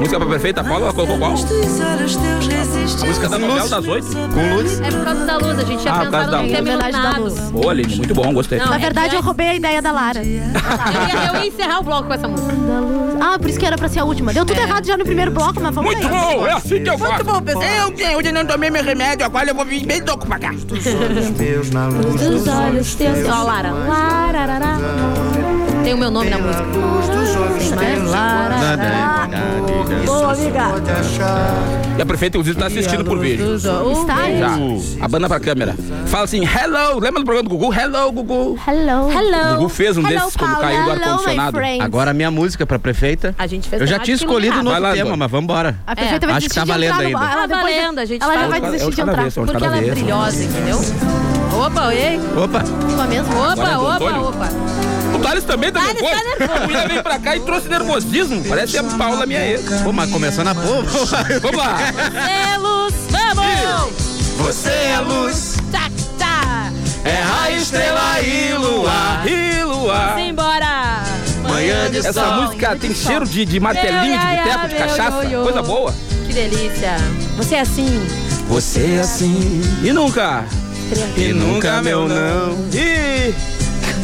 Música 0.00 0.18
pra 0.18 0.28
prefeita, 0.28 0.64
Paula, 0.64 0.84
ela 0.86 0.92
colocou 0.94 1.18
qual? 1.18 1.32
A 1.32 3.06
música 3.06 3.28
da 3.28 3.38
novela 3.38 3.68
das 3.68 3.86
oito. 3.86 4.06
Com 4.06 4.54
luz. 4.56 4.80
É 4.80 4.90
por 4.90 5.04
causa 5.04 5.26
da 5.26 5.36
luz, 5.36 5.58
a 5.58 5.64
gente 5.64 5.80
tinha 5.80 5.92
Ah, 5.92 5.98
por 6.04 6.10
causa 6.10 6.26
pensado 6.26 6.30
da 6.30 6.36
no 6.38 6.42
luz. 6.42 6.56
tema 6.56 6.92
da 7.12 7.18
luz. 7.18 7.34
Boa, 7.50 7.70
Aline, 7.72 7.96
muito 7.96 8.14
bom, 8.14 8.32
gostei. 8.32 8.58
Não, 8.58 8.66
Na 8.68 8.76
é 8.76 8.78
verdade, 8.78 9.10
que 9.10 9.16
eu 9.16 9.20
roubei 9.22 9.48
a 9.48 9.54
ideia 9.54 9.82
da 9.82 9.92
Lara. 9.92 10.20
Eu 10.20 10.24
ia, 10.24 10.42
eu 11.34 11.40
ia 11.42 11.46
encerrar 11.46 11.80
o 11.80 11.82
bloco 11.82 12.04
com 12.08 12.14
essa 12.14 12.26
música. 12.28 12.50
Ah, 13.20 13.38
por 13.38 13.48
isso 13.50 13.58
que 13.58 13.66
era 13.70 13.78
pra 13.78 13.88
ser 13.88 14.00
a 14.00 14.04
última. 14.04 14.32
Deu 14.32 14.44
tudo 14.44 14.60
errado 14.60 14.86
já 14.86 14.96
no 14.96 15.04
primeiro 15.04 15.30
bloco, 15.30 15.60
mas 15.60 15.74
vamos 15.74 15.92
Muito 15.94 16.06
aí. 16.06 16.12
bom, 16.12 16.46
é 16.46 16.52
assim 16.52 16.82
que 16.82 16.90
eu 16.90 16.98
faço. 16.98 17.24
bom, 17.24 17.40
pessoal. 17.40 17.64
Eu, 17.64 17.92
que 17.92 18.16
hoje 18.16 18.32
não 18.32 18.44
tomei 18.44 18.70
meu 18.70 18.82
remédio, 18.82 19.24
agora 19.24 19.50
eu 19.50 19.54
vou 19.54 19.64
vir 19.64 19.86
bem 19.86 20.00
louco 20.02 20.26
pra 20.26 20.38
cá. 20.38 20.50
Dos 20.52 20.86
olhos 22.48 22.94
teus. 22.94 23.28
Ó, 23.28 23.42
Lara. 23.44 23.70
Lararará. 23.72 25.29
Tem 25.82 25.94
o 25.94 25.98
meu 25.98 26.10
nome 26.10 26.30
na 26.30 26.38
música. 26.38 26.64
Tem 27.78 27.98
mais 27.98 28.10
Lararará. 28.10 29.28
Boa, 30.04 30.32
amiga. 30.32 30.64
E 31.98 32.02
a 32.02 32.06
prefeita, 32.06 32.36
inclusive, 32.38 32.58
tá 32.58 32.66
assistindo 32.66 33.04
por 33.04 33.18
vídeo. 33.18 33.56
Está 33.56 34.16
aí. 34.16 34.38
Já. 34.38 35.04
Abana 35.04 35.28
pra 35.28 35.40
câmera. 35.40 35.74
Fala 36.06 36.24
assim, 36.24 36.42
hello. 36.44 36.98
Lembra 37.00 37.20
do 37.20 37.24
programa 37.24 37.48
do 37.48 37.50
Gugu? 37.56 37.72
Hello, 37.74 38.12
Gugu. 38.12 38.58
Hello. 38.66 39.06
O 39.06 39.12
Hello. 39.12 39.56
Gugu 39.56 39.68
fez 39.68 39.96
um 39.96 40.00
Hello, 40.00 40.10
desses 40.20 40.36
quando 40.36 40.52
Paula. 40.52 40.66
caiu 40.68 40.84
do 40.84 40.90
ar-condicionado. 40.90 41.58
Agora 41.82 42.10
a 42.10 42.14
minha 42.14 42.30
música 42.30 42.66
pra 42.66 42.78
prefeita. 42.78 43.34
A 43.38 43.46
gente 43.46 43.68
fez 43.68 43.80
Eu 43.80 43.86
já 43.86 43.98
tinha 43.98 44.14
escolhido 44.14 44.58
o 44.60 44.62
novo 44.62 44.78
lá, 44.78 44.92
tema, 44.92 45.16
mas 45.16 45.30
vambora. 45.30 45.78
A 45.86 45.94
prefeita 45.96 46.26
vai 46.26 46.36
Acho 46.36 46.48
que 46.48 46.54
desistir 46.54 46.60
tá 46.60 46.64
de 46.64 46.70
valendo 46.88 47.00
ainda. 47.00 47.18
bar. 47.18 47.32
Ela 47.32 47.48
Tá 47.48 47.56
valendo, 47.60 47.98
a 47.98 48.04
gente 48.04 48.22
Ela 48.22 48.34
já 48.34 48.46
vai 48.48 48.58
a 48.58 48.70
desistir 48.70 48.94
de 48.94 49.00
entrar. 49.00 49.26
a 49.26 49.30
Porque 49.30 49.64
ela 49.64 49.76
é 49.78 49.90
brilhosa, 49.90 50.44
entendeu? 50.44 50.78
Opa, 51.66 51.86
oi. 51.88 52.20
Opa! 52.44 52.64
Sua 52.64 53.06
mesmo? 53.06 53.34
Opa, 53.36 53.78
opa, 53.78 54.18
opa. 54.20 54.48
O 55.20 55.22
Thales 55.22 55.44
também 55.44 55.70
tá 55.70 55.80
tá 55.80 55.86
nervoso. 55.92 56.52
A 56.54 56.66
mulher 56.66 56.88
veio 56.88 57.02
pra 57.02 57.18
cá 57.18 57.36
e 57.36 57.40
trouxe 57.40 57.68
nervosismo. 57.68 58.42
Parece 58.48 58.78
a 58.78 58.82
Paula, 58.84 59.26
minha 59.26 59.44
ex. 59.44 59.62
Pô, 59.82 59.92
mas 59.92 60.10
começou 60.10 60.42
na 60.44 60.54
boa. 60.54 60.82
Vamos 61.42 61.56
lá. 61.56 61.76
Selos, 62.26 62.94
vamos! 63.10 63.92
Você 64.38 64.70
é 64.70 65.00
luz, 65.00 65.56
Tá, 65.70 65.90
tá. 66.18 66.72
é 67.04 67.20
raio, 67.20 67.58
estrela 67.58 68.20
e 68.22 68.54
luar. 68.54 69.26
E 69.28 69.62
luar. 69.64 70.16
Simbora! 70.16 71.02
Manhã 71.46 71.90
de 71.90 71.98
Essa 71.98 72.12
sol. 72.14 72.32
música 72.42 72.74
tem 72.76 72.94
cheiro 72.94 73.26
de, 73.26 73.44
de 73.44 73.60
martelinho, 73.60 74.18
de 74.18 74.26
boteco, 74.26 74.68
de 74.68 74.74
cachaça. 74.76 75.26
Coisa 75.42 75.62
boa. 75.62 75.94
Que 76.26 76.32
delícia. 76.32 76.96
Você 77.36 77.56
é 77.56 77.60
assim. 77.60 78.06
Você 78.48 78.94
é 78.96 79.00
assim, 79.00 79.60
E 79.82 79.92
nunca. 79.92 80.44
e 81.16 81.32
nunca 81.32 81.82
meu 81.82 82.08
não. 82.08 82.56
E 82.72 83.34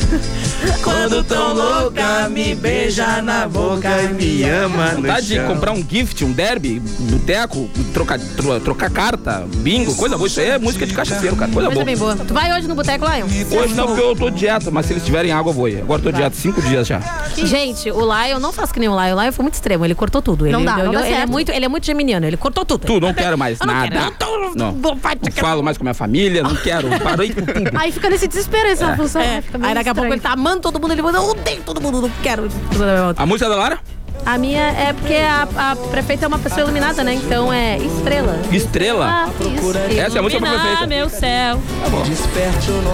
Quando 0.83 1.23
tão 1.25 1.55
louca, 1.55 2.29
me 2.29 2.55
beija 2.55 3.21
na 3.23 3.47
boca 3.49 3.89
e 4.03 4.09
me 4.15 4.43
ama 4.45 4.93
no 4.93 5.03
vontade 5.03 5.27
de 5.27 5.35
chão. 5.35 5.47
comprar 5.49 5.73
um 5.73 5.85
gift, 5.89 6.25
um 6.25 6.33
derby, 6.33 6.81
boteco, 6.81 7.69
trocar, 7.93 8.19
tro- 8.19 8.61
trocar 8.61 8.91
carta, 8.91 9.47
bingo, 9.57 9.95
coisa 9.95 10.17
boa. 10.17 10.27
Isso 10.27 10.41
aí 10.41 10.51
é 10.51 10.59
música 10.59 10.87
de 10.87 10.95
cachaceiro, 10.95 11.37
cara. 11.37 11.51
Coisa 11.51 11.69
Coisa 11.69 11.75
boa. 11.75 11.85
bem 11.85 11.97
boa. 11.97 12.17
Tu 12.17 12.33
vai 12.35 12.53
hoje 12.57 12.69
no 12.69 12.75
Boteco 12.75 13.05
Lion? 13.05 13.27
Hoje 13.61 13.75
não, 13.75 13.87
porque 13.89 14.01
eu 14.03 14.17
tô 14.17 14.31
dieta, 14.31 14.71
mas 14.71 14.87
se 14.87 14.93
eles 14.93 15.05
tiverem 15.05 15.33
água, 15.33 15.51
eu 15.51 15.55
vou 15.55 15.69
ir. 15.69 15.81
Agora 15.81 16.01
eu 16.01 16.05
tô 16.05 16.13
dieta 16.13 16.35
cinco 16.37 16.61
dias 16.63 16.87
já. 16.87 17.01
Gente, 17.37 17.91
o 17.91 18.01
Lion 18.01 18.39
não 18.39 18.53
faz 18.53 18.73
que 18.73 18.81
nem 18.81 18.89
o 18.89 18.93
Lion. 19.05 19.17
O 19.17 19.23
Lion 19.23 19.33
foi 19.33 19.43
muito 19.43 19.55
extremo. 19.55 19.85
Ele 19.85 19.95
cortou 19.95 20.23
tudo. 20.23 20.47
Ele, 20.47 20.53
Não 20.53 20.65
dá, 20.65 20.75
ele, 20.79 20.83
não 20.85 20.93
dá 20.93 21.07
ele 21.07 21.15
é 21.17 21.27
muito, 21.27 21.51
ele 21.53 21.65
é 21.65 21.69
muito 21.69 21.85
geminiano. 21.87 22.27
Ele 22.27 22.37
cortou 22.37 22.65
tudo. 22.65 22.87
Tu, 22.87 23.01
não 23.01 23.13
quero 23.13 23.37
mais 23.37 23.61
Eu 23.61 23.67
não 23.67 23.75
nada. 23.75 23.89
quero. 23.91 24.05
Eu 24.07 24.11
tô- 24.13 24.36
Não. 24.55 24.77
falo 25.33 25.63
mais 25.63 25.77
com 25.79 25.85
minha 25.85 25.95
família, 25.95 26.43
não 26.43 26.55
quero. 26.57 26.89
Parei 27.03 27.33
com 27.33 27.43
tudo. 27.43 27.71
Aí 27.75 27.93
fica 27.93 28.09
nesse 28.11 28.29
desespero 28.29 28.69
essa 28.69 28.97
função. 28.97 29.21
É. 29.21 29.41
Fica 29.43 29.59
meio 29.59 29.69
Aí 29.69 29.75
daqui 29.75 29.89
a 29.89 29.95
pouco 29.95 30.13
ele 30.13 30.21
tá 30.21 30.33
amando 30.33 30.61
todo 30.61 30.81
mundo. 30.81 30.93
Ele 30.93 31.03
fala, 31.03 31.19
eu 31.19 31.25
odeio 31.31 31.63
todo 31.63 31.81
mundo, 31.81 32.01
não 32.03 32.11
quero. 32.23 32.49
A 33.17 33.27
música 33.27 33.49
da 33.49 33.57
Lara? 33.57 33.79
A 34.25 34.39
minha 34.39 34.63
é 34.71 34.93
porque 34.93 35.15
a, 35.15 35.47
a 35.73 35.77
prefeita 35.77 36.25
é 36.25 36.29
uma 36.29 36.39
pessoa 36.39 36.63
iluminada, 36.63 37.05
né? 37.05 37.15
Então 37.15 37.53
é 37.53 37.79
estrela. 37.79 38.41
Estrela. 38.51 39.07
Ah, 39.07 39.29
isso. 39.41 40.01
Essa 40.01 40.17
é 40.17 40.19
a 40.19 40.23
música 40.23 40.41
pra 40.41 40.49
Iluminar 40.51 40.79
prefeita. 40.79 40.87
meu 40.87 41.09
céu. 41.09 41.61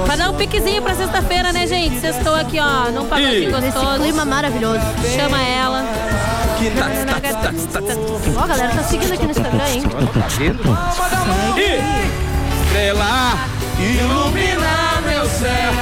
Pra 0.04 0.16
dar 0.16 0.30
um 0.30 0.34
piquezinho 0.34 0.82
pra 0.82 0.94
sexta-feira, 0.94 1.52
né, 1.52 1.66
gente? 1.66 2.00
Sextou 2.00 2.34
aqui, 2.34 2.58
ó, 2.60 2.90
num 2.90 3.06
pagodinho 3.06 3.50
gostoso. 3.50 4.00
clima 4.00 4.24
maravilhoso. 4.24 4.82
Chama 5.16 5.40
ela. 5.42 5.84
Ó, 8.36 8.46
galera, 8.46 8.72
tá 8.72 8.82
seguindo 8.84 9.12
aqui 9.12 9.24
no 9.24 9.30
Instagram, 9.30 9.68
hein? 9.68 9.82
Tá? 9.82 11.58
E 11.58 12.12
estrela. 12.72 13.52
Iluminar 13.78 15.02
meu 15.02 15.26
céu. 15.26 15.72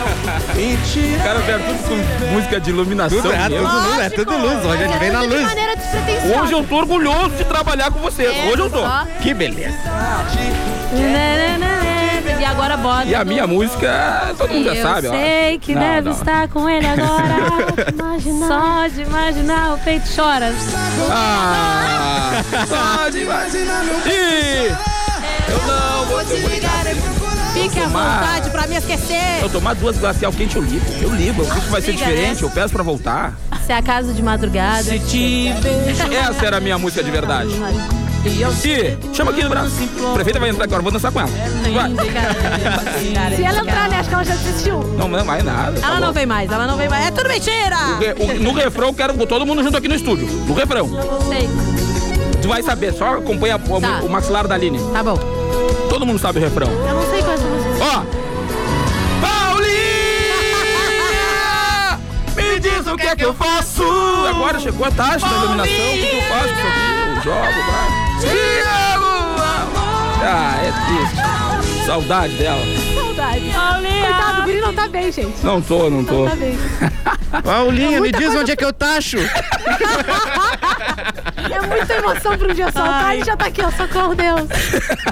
O 1.18 1.22
cara 1.22 1.38
veio 1.40 1.58
tudo 1.58 2.18
com 2.18 2.26
música 2.34 2.60
de 2.60 2.70
iluminação. 2.70 3.20
Tudo, 3.20 3.32
é, 3.32 3.49
meu. 3.49 3.62
tudo 3.62 3.88
luz, 3.88 3.99
é 3.99 4.10
tudo 4.10 4.38
luz. 4.38 4.64
Hoje 4.64 4.84
a 4.84 4.87
gente 4.87 4.99
vem 4.99 5.10
na 5.10 5.22
luz. 5.22 5.49
Hoje 6.40 6.52
eu 6.52 6.64
tô 6.64 6.76
orgulhoso 6.76 7.30
de 7.30 7.44
trabalhar 7.44 7.90
com 7.90 8.00
vocês. 8.00 8.30
Hoje 8.50 8.62
eu 8.62 8.70
tô. 8.70 8.82
Que 9.20 9.34
beleza. 9.34 9.76
E 10.92 11.79
agora 12.50 12.76
bota. 12.76 13.04
E 13.04 13.14
a 13.14 13.25
minha 13.25 13.47
música, 13.47 14.35
todo 14.37 14.52
mundo 14.52 14.64
já 14.66 14.75
eu 14.75 14.83
sabe, 14.83 15.09
ó. 15.09 15.11
sei 15.12 15.59
que 15.59 15.75
Não, 15.75 15.80
deve 15.80 16.09
não. 16.11 16.16
estar 16.16 16.49
com 16.49 16.69
ele 16.69 16.87
agora. 16.87 17.40
Só 18.47 18.88
de 18.88 19.02
imaginar 19.02 19.75
o 19.75 19.78
peito 19.78 20.09
chora. 20.14 20.52
Ah, 21.11 22.42
só 22.69 23.09
de 23.09 23.19
imaginar 23.23 23.85
meu 23.85 23.95
Ih, 24.07 24.75
Eu 25.49 25.66
não 25.66 26.04
vou 26.07 26.25
te 26.25 26.35
ligar. 26.37 26.71
Fique 27.52 27.80
à 27.80 27.85
Tomar. 27.85 28.21
vontade 28.21 28.50
pra 28.50 28.66
me 28.66 28.76
esquecer. 28.76 29.42
Eu 29.42 29.49
tomar 29.49 29.75
duas 29.75 29.97
glacial 29.99 30.33
quente, 30.33 30.57
eu 30.57 30.62
ligo. 30.62 30.85
Eu 31.02 31.12
ligo. 31.14 31.42
Eu 31.42 31.50
acho 31.52 31.61
que 31.62 31.69
vai 31.71 31.80
ser 31.83 31.92
Liga, 31.92 32.04
diferente. 32.07 32.42
Eu 32.42 32.50
peço 32.50 32.73
pra 32.73 32.83
voltar. 32.83 33.35
Se 33.66 33.73
é 33.73 33.76
a 33.76 33.83
casa 33.83 34.12
de 34.12 34.23
madrugada. 34.23 34.85
Essa 34.95 36.47
era 36.47 36.57
a 36.59 36.61
minha 36.61 36.78
música 36.78 37.02
de 37.02 37.11
verdade. 37.11 37.50
E 38.22 39.14
chama 39.16 39.30
aqui 39.30 39.42
no 39.42 39.48
braço. 39.48 39.72
A 40.10 40.14
prefeita 40.14 40.38
vai 40.38 40.50
entrar 40.50 40.64
agora, 40.64 40.82
vou 40.82 40.92
dançar 40.92 41.10
com 41.10 41.20
ela. 41.20 41.28
Vai. 41.30 41.90
Se 43.36 43.44
ela 43.44 43.60
entrar, 43.60 43.88
né? 43.88 43.98
Acho 43.98 44.08
que 44.08 44.14
ela 44.14 44.24
já 44.24 44.34
desistiu. 44.34 44.78
Não, 44.98 45.08
não 45.08 45.24
vai 45.24 45.42
nada. 45.42 45.80
tá 45.80 45.86
Ela 45.86 45.96
bom. 46.00 46.06
não 46.06 46.12
vem 46.12 46.26
mais, 46.26 46.50
ela 46.50 46.66
não 46.66 46.76
vem 46.76 46.88
mais. 46.88 47.06
É 47.06 47.10
tudo 47.10 47.28
mentira! 47.28 47.76
O- 48.18 48.24
o- 48.24 48.40
No 48.40 48.52
refrão, 48.52 48.88
eu 48.88 48.94
quero 48.94 49.14
todo 49.26 49.46
mundo 49.46 49.62
junto 49.62 49.76
aqui 49.76 49.88
no 49.88 49.94
estúdio. 49.94 50.26
No 50.46 50.54
refrão. 50.54 50.88
Sei. 51.28 51.48
Tu 52.42 52.48
vai 52.48 52.62
saber, 52.62 52.92
só 52.92 53.14
acompanha 53.16 53.56
o, 53.56 53.80
Tá. 53.80 54.00
o 54.02 54.08
maxilar 54.08 54.46
da 54.46 54.54
Aline. 54.54 54.78
Tá 54.92 55.02
bom. 55.02 55.18
Todo 55.88 56.04
mundo 56.06 56.18
sabe 56.18 56.38
o 56.38 56.42
refrão. 56.42 56.68
Eu 56.70 56.94
não 56.94 57.10
sei 57.10 57.22
quais 57.22 57.40
são 57.40 57.50
vocês. 57.50 57.80
Ó! 57.80 58.02
Paulinha! 59.20 59.70
Me 62.36 62.60
diz 62.60 62.86
o 62.86 62.96
que 62.96 63.06
é 63.06 63.16
que 63.16 63.24
eu 63.24 63.34
faço! 63.34 63.82
Agora 64.28 64.58
chegou 64.60 64.86
a 64.86 64.90
taxa 64.90 65.26
da 65.26 65.36
iluminação. 65.36 65.64
O 65.64 65.68
que 65.68 66.16
eu 66.16 66.22
faço 66.22 66.48
com 66.48 66.54
isso 66.54 66.66
aqui? 66.66 67.16
Eu 67.16 67.22
jogo, 67.22 67.40
vai. 67.40 68.00
Tiago! 68.20 69.40
Ah, 70.22 70.56
é 70.62 70.72
triste. 70.86 71.86
Saudade 71.86 72.34
dela. 72.34 72.60
Saudade. 72.94 73.50
Coitado, 74.00 74.40
o 74.40 74.44
guri 74.44 74.60
não 74.60 74.74
tá 74.74 74.88
bem, 74.88 75.10
gente. 75.10 75.44
Não 75.44 75.60
tô, 75.60 75.90
não 75.90 76.04
tô. 76.04 76.24
Não 76.24 76.30
tá 76.30 76.36
bem. 76.36 76.58
Paulinha, 77.42 77.90
me 77.92 77.98
muita 78.00 78.18
diz 78.18 78.34
onde 78.34 78.52
é 78.52 78.56
que 78.56 78.64
eu 78.64 78.72
tacho. 78.72 79.18
É 81.52 81.61
muita 81.66 81.95
emoção 81.95 82.38
pra 82.38 82.49
um 82.49 82.54
dia 82.54 82.71
só. 82.73 82.83
Tá? 82.85 83.14
Ele 83.14 83.25
já 83.25 83.37
tá 83.37 83.47
aqui, 83.47 83.62
ó. 83.62 83.71
Socorro, 83.71 84.14
Deus. 84.14 84.49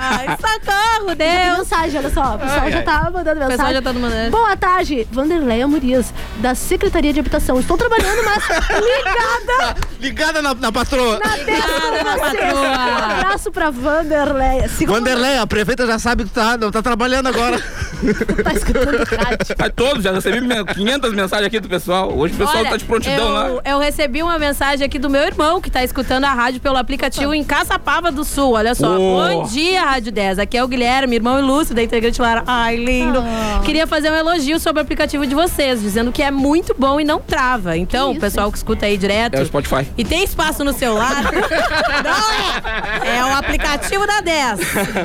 Ai, 0.01 0.27
socorro, 0.37 1.15
Deus! 1.15 1.59
mensagem, 1.59 1.99
olha 2.01 2.11
só. 2.11 2.35
O 2.35 2.39
pessoal 2.39 2.71
já 2.71 2.83
tá 2.83 3.11
mandando 3.13 3.31
O 3.31 3.35
mensagem. 3.35 3.49
pessoal 3.57 3.73
já 3.73 3.83
tá 3.83 3.93
mandando. 3.93 4.31
Boa 4.31 4.57
tarde, 4.57 5.07
Vanderleia 5.11 5.67
Murias, 5.69 6.13
da 6.39 6.55
Secretaria 6.55 7.13
de 7.13 7.21
Habitação. 7.21 7.59
Estou 7.61 7.77
trabalhando, 7.77 8.23
mas 8.25 8.45
ligada 8.49 9.77
Ligada 10.01 10.43
na, 10.43 10.55
na 10.55 10.71
patroa. 10.73 11.19
na 11.25 11.37
dentro 11.37 12.05
na 12.05 12.17
patroa. 12.19 12.61
Um 12.61 13.13
abraço 13.21 13.51
pra 13.51 13.71
Vanderleia. 13.71 14.69
Segunda 14.69 14.99
Vanderlei, 15.01 15.39
a 15.39 15.47
prefeita 15.47 15.87
já 15.87 15.99
sabe 15.99 16.25
que 16.25 16.31
tá, 16.31 16.57
não 16.57 16.71
tá 16.71 16.81
trabalhando 16.83 17.27
agora. 17.29 17.59
tá 18.45 18.53
escutando 18.53 18.97
rádio. 18.99 19.57
Mas 19.59 19.73
todos, 19.75 20.05
já 20.05 20.13
recebi 20.13 20.41
men- 20.41 20.65
500 20.65 21.13
mensagens 21.15 21.47
aqui 21.47 21.59
do 21.61 21.69
pessoal. 21.69 22.13
Hoje 22.17 22.35
o 22.35 22.37
pessoal 22.39 22.59
Olha, 22.59 22.71
tá 22.71 22.77
de 22.77 22.85
prontidão 22.85 23.27
eu, 23.27 23.55
lá. 23.55 23.61
eu 23.65 23.79
recebi 23.79 24.23
uma 24.23 24.39
mensagem 24.39 24.87
aqui 24.87 24.99
do 24.99 25.11
meu 25.11 25.23
irmão 25.23 25.61
que 25.61 25.71
tá 25.71 25.83
escutando 25.83 26.25
a 26.29 26.35
rádio 26.35 26.61
pelo 26.61 26.77
aplicativo 26.77 27.33
em 27.33 27.43
Caçapava 27.43 28.13
do 28.13 28.25
Sul. 28.25 28.53
Olha 28.53 28.75
só. 28.75 28.97
Oh. 28.97 28.99
Bom 28.99 29.45
dia, 29.45 29.83
Rádio 29.83 30.13
10. 30.13 30.39
Aqui 30.39 30.57
é 30.59 30.65
o 30.65 30.69
Guilherme, 30.69 31.17
irmão 31.17 31.39
ilustre 31.39 31.75
da 31.75 31.83
integrante 31.83 32.21
Lara. 32.21 32.43
Ai, 32.47 32.77
lindo. 32.77 33.19
Ah. 33.21 33.61
Queria 33.65 33.87
fazer 33.87 34.11
um 34.11 34.15
elogio 34.15 34.61
sobre 34.61 34.81
o 34.81 34.83
aplicativo 34.83 35.27
de 35.27 35.35
vocês, 35.35 35.81
dizendo 35.81 36.13
que 36.13 36.23
é 36.23 36.31
muito 36.31 36.75
bom 36.79 37.01
e 37.01 37.05
não 37.05 37.19
trava. 37.21 37.77
Então, 37.77 38.09
o 38.09 38.13
isso, 38.13 38.21
pessoal 38.21 38.51
que 38.53 38.59
escuta 38.59 38.87
aí 38.87 38.97
direto. 38.97 39.35
É 39.35 39.43
o 39.43 39.47
Spotify. 39.47 39.87
E 39.97 40.05
tem 40.05 40.23
espaço 40.23 40.63
no 40.65 40.73
celular? 40.73 41.23
Não 42.05 43.05
é. 43.05 43.19
É 43.19 43.25
o 43.25 43.35
aplicativo 43.35 44.07
da 44.07 44.21
10. 44.21 44.61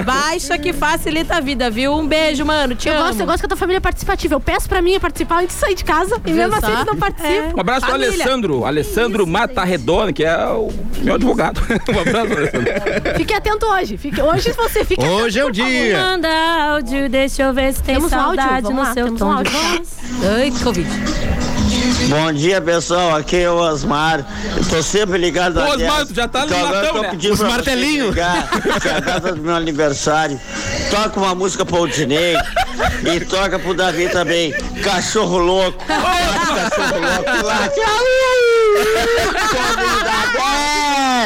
Baixa 0.05 0.57
que 0.57 0.73
facilita 0.73 1.37
a 1.37 1.39
vida, 1.39 1.69
viu? 1.69 1.93
Um 1.93 2.07
beijo, 2.07 2.45
mano. 2.45 2.75
Te 2.75 2.87
Eu 2.89 2.95
amo. 2.95 3.07
gosto, 3.07 3.19
eu 3.19 3.25
gosto 3.25 3.39
que 3.39 3.45
a 3.45 3.49
tua 3.49 3.57
família 3.57 3.77
é 3.77 3.81
participativa. 3.81 4.35
Eu 4.35 4.39
peço 4.39 4.67
pra 4.67 4.81
mim 4.81 4.99
participar 4.99 5.41
antes 5.41 5.55
de 5.55 5.61
sair 5.61 5.75
de 5.75 5.83
casa 5.83 6.21
e 6.25 6.31
mesmo 6.31 6.55
assim 6.55 6.71
eles 6.71 6.85
não 6.85 6.95
participam. 6.97 7.53
Um 7.55 7.59
abraço 7.59 7.85
pro. 7.85 7.95
Alessandro, 7.95 8.65
Alessandro 8.65 9.27
Mata 9.27 9.63
Redonda, 9.63 10.11
que 10.13 10.23
é 10.23 10.37
o 10.47 10.69
meu 11.01 11.12
advogado. 11.15 11.61
um 11.93 11.99
abraço, 11.99 12.33
Alessandro. 12.33 12.73
Fique 13.17 13.33
atento 13.33 13.65
hoje. 13.65 13.97
Fique, 13.97 14.21
hoje 14.21 14.51
você 14.53 14.83
fica 14.85 15.03
Hoje 15.05 15.39
é 15.39 15.45
o 15.45 15.49
atento, 15.49 15.63
por 15.63 15.71
favor. 15.71 15.81
dia. 15.83 15.97
Manda 16.01 16.27
áudio, 16.73 17.09
deixa 17.09 17.43
eu 17.43 17.53
ver 17.53 17.73
se 17.73 17.83
tem 17.83 17.95
Temos 17.95 18.11
áudio? 18.13 18.41
saudade 18.41 18.61
Vamos 18.63 18.77
no 18.77 18.83
lá, 18.83 18.93
seu 18.93 19.05
um 19.07 19.15
tom 19.15 19.43
de 19.43 19.49
voz. 19.49 19.89
Ai, 20.37 20.51
Covid. 20.63 20.89
Bom 22.09 22.31
dia, 22.33 22.61
pessoal. 22.61 23.15
Aqui 23.15 23.37
é 23.37 23.49
o 23.49 23.55
Osmar. 23.55 24.25
Eu 24.57 24.63
tô 24.69 24.83
sempre 24.83 25.17
ligado 25.17 25.57
Ô, 25.59 25.63
Osmar, 25.63 25.97
10. 25.97 26.07
tu 26.09 26.13
já 26.13 26.27
tá 26.27 26.39
no 26.41 26.45
Então 26.47 26.59
agora 26.59 26.75
Natão, 26.81 26.87
eu 26.87 26.93
tô 26.95 27.01
né? 27.03 27.09
pedindo 27.11 27.33
Os 27.33 27.39
martelinhos. 27.41 28.09
ligar, 28.09 28.49
que 28.81 28.87
é 28.87 28.91
a 28.95 28.99
data 28.99 29.31
do 29.33 29.41
meu 29.41 29.55
aniversário. 29.55 30.39
Toca 30.91 31.19
uma 31.19 31.33
música 31.33 31.65
pro 31.65 31.81
Odinei 31.81 32.35
e 33.03 33.19
toca 33.25 33.57
pro 33.57 33.73
Davi 33.73 34.09
também. 34.09 34.51
Cachorro 34.83 35.37
louco. 35.37 35.83
Late, 35.87 36.69
cachorro 36.69 36.99
louco. 37.01 37.45
Late. 37.47 37.79
Pode 39.51 40.03
dar 40.03 40.33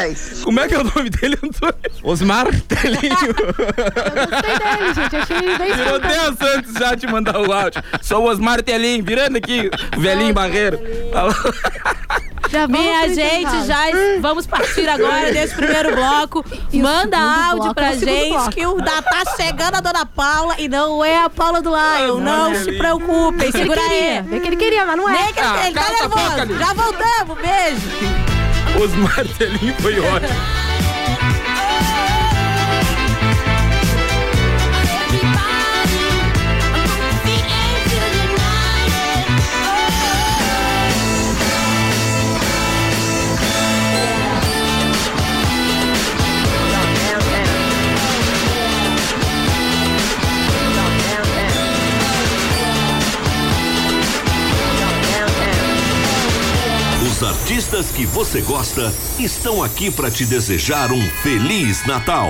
10. 0.02 0.44
Como 0.44 0.60
é 0.60 0.68
que 0.68 0.76
é 0.76 0.80
o 0.80 0.84
nome 0.84 1.10
dele, 1.10 1.38
Antônio? 1.44 1.76
Osmar 2.04 2.48
Telinho. 2.62 3.00
Gostei 3.34 4.60
dele, 4.60 4.94
gente. 4.94 5.16
Achei 5.16 5.58
bem 5.58 5.74
Virou 5.74 5.96
espontâneo. 5.98 6.32
10 6.38 6.56
antes 6.56 6.74
já 6.74 6.96
de 6.96 7.08
mandar 7.08 7.40
o 7.40 7.52
áudio. 7.52 7.84
Sou 8.02 8.24
o 8.24 8.30
Osmar 8.30 8.62
Telinho, 8.62 9.04
virando 9.04 9.38
aqui, 9.38 9.70
o 9.96 10.00
velhinho 10.00 10.34
barreiro. 10.34 10.80
Já 12.50 12.66
Minha 12.66 13.02
pro 13.02 13.14
gente, 13.14 13.66
já 13.66 13.78
vamos 14.22 14.48
partir 14.48 14.88
agora 14.88 15.34
desse 15.34 15.54
primeiro 15.54 15.94
bloco. 15.96 16.46
E 16.72 16.82
Manda 16.82 17.18
áudio 17.18 17.58
bloco 17.64 17.76
pra 17.76 17.88
é 17.88 17.96
o 17.96 18.00
segundo 18.00 18.16
gente 18.16 18.30
bloco. 18.30 18.52
que 18.52 18.66
o 18.68 18.76
da 18.78 19.02
tá 19.02 19.24
chegando 19.36 19.76
a 19.76 19.82
dona 19.82 20.06
Paula 20.06 20.56
e 20.58 20.70
não 20.70 21.04
é 21.04 21.18
a 21.24 21.30
Paula 21.30 21.62
do 21.62 21.72
Lion. 21.72 22.20
Não 22.20 22.56
se 22.56 22.72
preocupem, 22.78 23.52
segura 23.52 23.82
aí. 23.82 24.22
Vê 24.22 24.40
que 24.40 24.48
ele 24.48 24.56
queria, 24.56 24.86
mas 24.86 24.96
não 24.96 25.10
é. 25.10 25.12
Nem 25.12 25.34
que 25.34 25.40
ele, 25.40 25.48
Ah, 25.50 25.66
ele 25.66 25.74
tá 25.76 25.82
cala 25.84 25.96
essa 25.96 26.08
boca, 26.08 26.46
nervoso. 26.46 26.60
Já 26.60 26.74
voltamos, 26.74 27.38
beijo. 27.42 28.37
Osmar 28.80 29.28
Telinho 29.38 29.74
foi 29.82 30.00
ótimo. 30.00 30.57
Os 57.18 57.24
artistas 57.24 57.88
que 57.90 58.06
você 58.06 58.42
gosta 58.42 58.94
estão 59.18 59.64
aqui 59.64 59.90
para 59.90 60.12
te 60.12 60.24
desejar 60.24 60.92
um 60.92 61.02
feliz 61.24 61.84
Natal. 61.88 62.30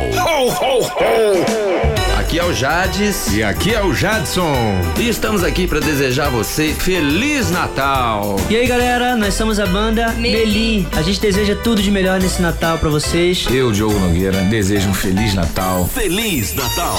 Aqui 2.18 2.40
é 2.40 2.46
o 2.46 2.54
Jades 2.54 3.34
E 3.34 3.44
aqui 3.44 3.74
é 3.76 3.84
o 3.84 3.94
Jadson. 3.94 4.56
e 4.98 5.10
estamos 5.10 5.44
aqui 5.44 5.68
para 5.68 5.82
desejar 5.82 6.28
a 6.28 6.30
você 6.30 6.74
Feliz 6.74 7.52
Natal. 7.52 8.38
E 8.50 8.56
aí 8.56 8.66
galera, 8.66 9.18
nós 9.18 9.34
somos 9.34 9.60
a 9.60 9.66
banda 9.66 10.14
Meli. 10.14 10.88
A 10.96 11.02
gente 11.02 11.20
deseja 11.20 11.54
tudo 11.54 11.82
de 11.82 11.92
melhor 11.92 12.22
nesse 12.22 12.42
Natal 12.42 12.78
pra 12.78 12.88
vocês. 12.90 13.46
Eu, 13.52 13.74
Diogo 13.74 14.00
Nogueira, 14.00 14.40
desejo 14.44 14.88
um 14.88 14.94
Feliz 14.94 15.34
Natal. 15.34 15.86
Feliz 15.94 16.54
Natal. 16.54 16.98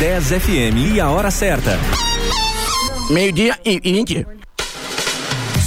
10 0.00 0.24
FM 0.42 0.96
e 0.96 1.00
a 1.00 1.08
hora 1.08 1.30
certa. 1.30 1.78
Meio-dia 3.10 3.58
e 3.64 3.78
20. 3.78 4.43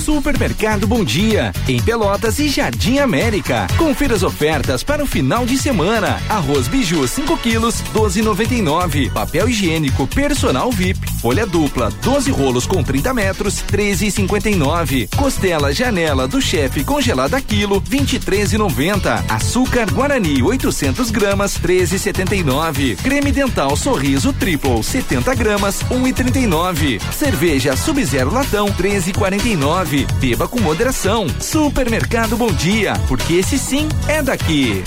Supermercado 0.07 0.87
Bom 0.87 1.03
Dia, 1.03 1.51
em 1.67 1.81
Pelotas 1.81 2.39
e 2.39 2.47
Jardim 2.47 2.99
América. 2.99 3.67
Confira 3.77 4.15
as 4.15 4.23
ofertas 4.23 4.81
para 4.81 5.03
o 5.03 5.05
final 5.05 5.45
de 5.45 5.57
semana. 5.57 6.21
Arroz 6.29 6.69
biju 6.69 7.05
5 7.05 7.37
quilos, 7.39 7.83
12,99. 7.93 9.11
Papel 9.11 9.49
higiênico 9.49 10.07
personal 10.07 10.71
VIP, 10.71 11.11
folha 11.21 11.45
dupla, 11.45 11.91
12 12.01 12.31
rolos 12.31 12.65
com 12.65 12.81
30 12.81 13.13
metros, 13.13 13.55
13,59. 13.69 15.13
Costela 15.13 15.73
janela 15.73 16.25
do 16.25 16.41
chefe 16.41 16.85
congelada 16.85 17.41
quilo, 17.41 17.81
23,90. 17.81 19.25
Açúcar 19.27 19.91
Guarani 19.91 20.41
800 20.41 21.11
gramas, 21.11 21.59
13,79. 21.59 22.95
Creme 23.03 23.33
dental 23.33 23.75
Sorriso 23.75 24.31
Triple 24.31 24.81
70 24.81 25.35
gramas, 25.35 25.81
1,39. 25.91 27.01
Cerveja 27.11 27.75
Sub-Zero 27.75 28.33
Latão 28.33 28.67
13,49. 28.67 29.96
Beba 30.19 30.47
com 30.47 30.59
moderação. 30.59 31.27
Supermercado 31.39 32.35
Bom 32.35 32.51
Dia, 32.51 32.93
porque 33.07 33.33
esse 33.33 33.57
sim 33.57 33.87
é 34.07 34.21
daqui. 34.21 34.83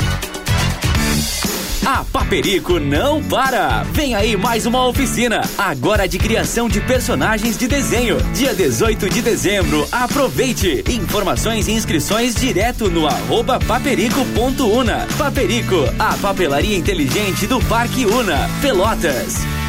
A 1.86 2.04
Paperico 2.04 2.78
não 2.78 3.22
para! 3.22 3.82
Vem 3.84 4.14
aí 4.14 4.36
mais 4.36 4.66
uma 4.66 4.86
oficina, 4.86 5.40
agora 5.56 6.06
de 6.06 6.18
criação 6.18 6.68
de 6.68 6.80
personagens 6.80 7.56
de 7.56 7.66
desenho. 7.66 8.18
Dia 8.34 8.54
18 8.54 9.08
de 9.08 9.22
dezembro, 9.22 9.88
aproveite! 9.90 10.84
Informações 10.88 11.66
e 11.68 11.72
inscrições 11.72 12.34
direto 12.34 12.90
no 12.90 13.06
arroba 13.06 13.58
paperico.una. 13.58 15.08
Paperico, 15.16 15.76
a 15.98 16.14
papelaria 16.18 16.76
inteligente 16.76 17.46
do 17.46 17.60
Parque 17.64 18.04
Una, 18.04 18.48
Pelotas. 18.60 19.59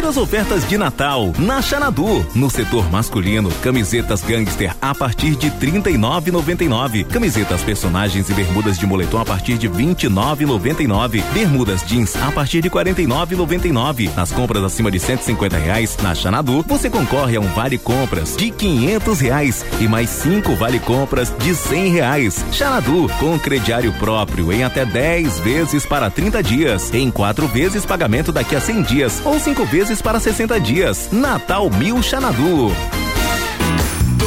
Confira 0.00 0.08
as 0.08 0.16
ofertas 0.16 0.66
de 0.66 0.78
Natal 0.78 1.30
na 1.38 1.60
Xanadu. 1.60 2.24
No 2.34 2.48
setor 2.48 2.90
masculino, 2.90 3.50
camisetas 3.62 4.22
gangster 4.22 4.74
a 4.80 4.94
partir 4.94 5.36
de 5.36 5.48
R$ 5.48 5.56
39,99. 5.82 7.04
Camisetas 7.06 7.62
personagens 7.62 8.30
e 8.30 8.32
bermudas 8.32 8.78
de 8.78 8.86
moletom 8.86 9.20
a 9.20 9.26
partir 9.26 9.58
de 9.58 9.68
R$ 9.68 9.74
29,99. 9.74 11.22
Bermudas 11.34 11.82
jeans 11.86 12.16
a 12.16 12.32
partir 12.32 12.62
de 12.62 12.68
R$ 12.68 12.76
49,99. 12.76 14.14
Nas 14.16 14.32
compras 14.32 14.64
acima 14.64 14.90
de 14.90 14.98
150 14.98 15.58
reais 15.58 15.98
na 16.02 16.14
Xanadu, 16.14 16.64
você 16.66 16.88
concorre 16.88 17.36
a 17.36 17.40
um 17.40 17.48
vale 17.48 17.76
compras 17.76 18.36
de 18.38 18.50
500 18.50 19.20
reais 19.20 19.66
e 19.80 19.86
mais 19.86 20.08
cinco 20.08 20.54
vale 20.54 20.78
compras 20.78 21.30
de 21.38 21.54
100 21.54 21.92
reais. 21.92 22.44
Xanadu 22.52 23.06
com 23.18 23.38
crediário 23.38 23.92
próprio 23.94 24.50
em 24.50 24.64
até 24.64 24.86
10 24.86 25.40
vezes 25.40 25.84
para 25.84 26.08
30 26.08 26.42
dias, 26.42 26.94
em 26.94 27.10
quatro 27.10 27.46
vezes 27.46 27.84
pagamento 27.84 28.32
daqui 28.32 28.56
a 28.56 28.60
100 28.60 28.82
dias 28.82 29.20
ou 29.26 29.38
cinco 29.38 29.66
vezes 29.66 29.89
para 30.00 30.20
60 30.20 30.60
dias. 30.60 31.08
Natal 31.10 31.68
Mil 31.70 32.00
Xanadu. 32.02 32.70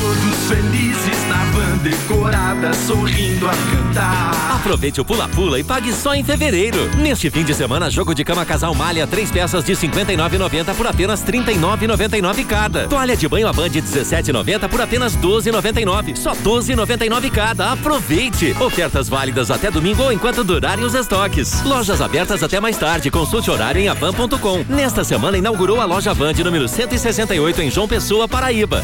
Todos 0.04 0.50
felizes 0.50 1.28
na 1.30 1.46
van 1.46 1.78
decorada, 1.78 2.74
sorrindo 2.74 3.48
a 3.48 3.54
cantar. 3.54 4.56
Aproveite 4.56 5.00
o 5.00 5.06
pula-pula 5.06 5.58
e 5.58 5.64
pague 5.64 5.94
só 5.94 6.14
em 6.14 6.22
fevereiro. 6.22 6.94
Neste 6.98 7.30
fim 7.30 7.46
de 7.46 7.54
semana, 7.54 7.90
jogo 7.90 8.14
de 8.14 8.26
cama 8.26 8.44
casal 8.44 8.76
malha, 8.76 9.08
três 9.08 9.32
peças 9.32 9.64
de 9.64 9.72
59,90 9.72 10.76
por 10.76 10.88
apenas 10.88 11.24
39,99 11.24 12.46
cada. 12.46 12.86
Toalha 12.90 13.16
de 13.16 13.30
banho 13.30 13.48
a 13.48 13.54
band 13.54 13.70
de 13.70 13.82
17,90 13.82 14.68
por 14.68 14.82
apenas 14.82 15.16
12,99. 15.16 16.18
Só 16.18 16.34
12,99 16.36 17.32
cada. 17.32 17.72
Aproveite! 17.72 18.54
Ofertas 18.60 19.08
válidas 19.08 19.50
até 19.50 19.72
domingo 19.72 20.04
ou 20.04 20.12
enquanto 20.12 20.44
durarem 20.44 20.84
os 20.84 20.96
estoques. 20.96 21.64
Lojas 21.64 22.02
abertas 22.02 22.44
até 22.44 22.60
mais 22.60 22.76
tarde. 22.76 23.10
Consulte 23.10 23.50
horário 23.50 23.80
em 23.80 23.88
avan.com. 23.88 24.66
Nesta 24.68 25.06
semana 25.06 25.38
inaugurou 25.38 25.80
a 25.80 25.86
loja 25.86 26.14
Van 26.14 26.34
de 26.34 26.44
número 26.44 26.68
168 26.68 27.62
em 27.62 27.72
João 27.72 27.88
Pessoa, 27.88 28.28
Paraíba. 28.28 28.84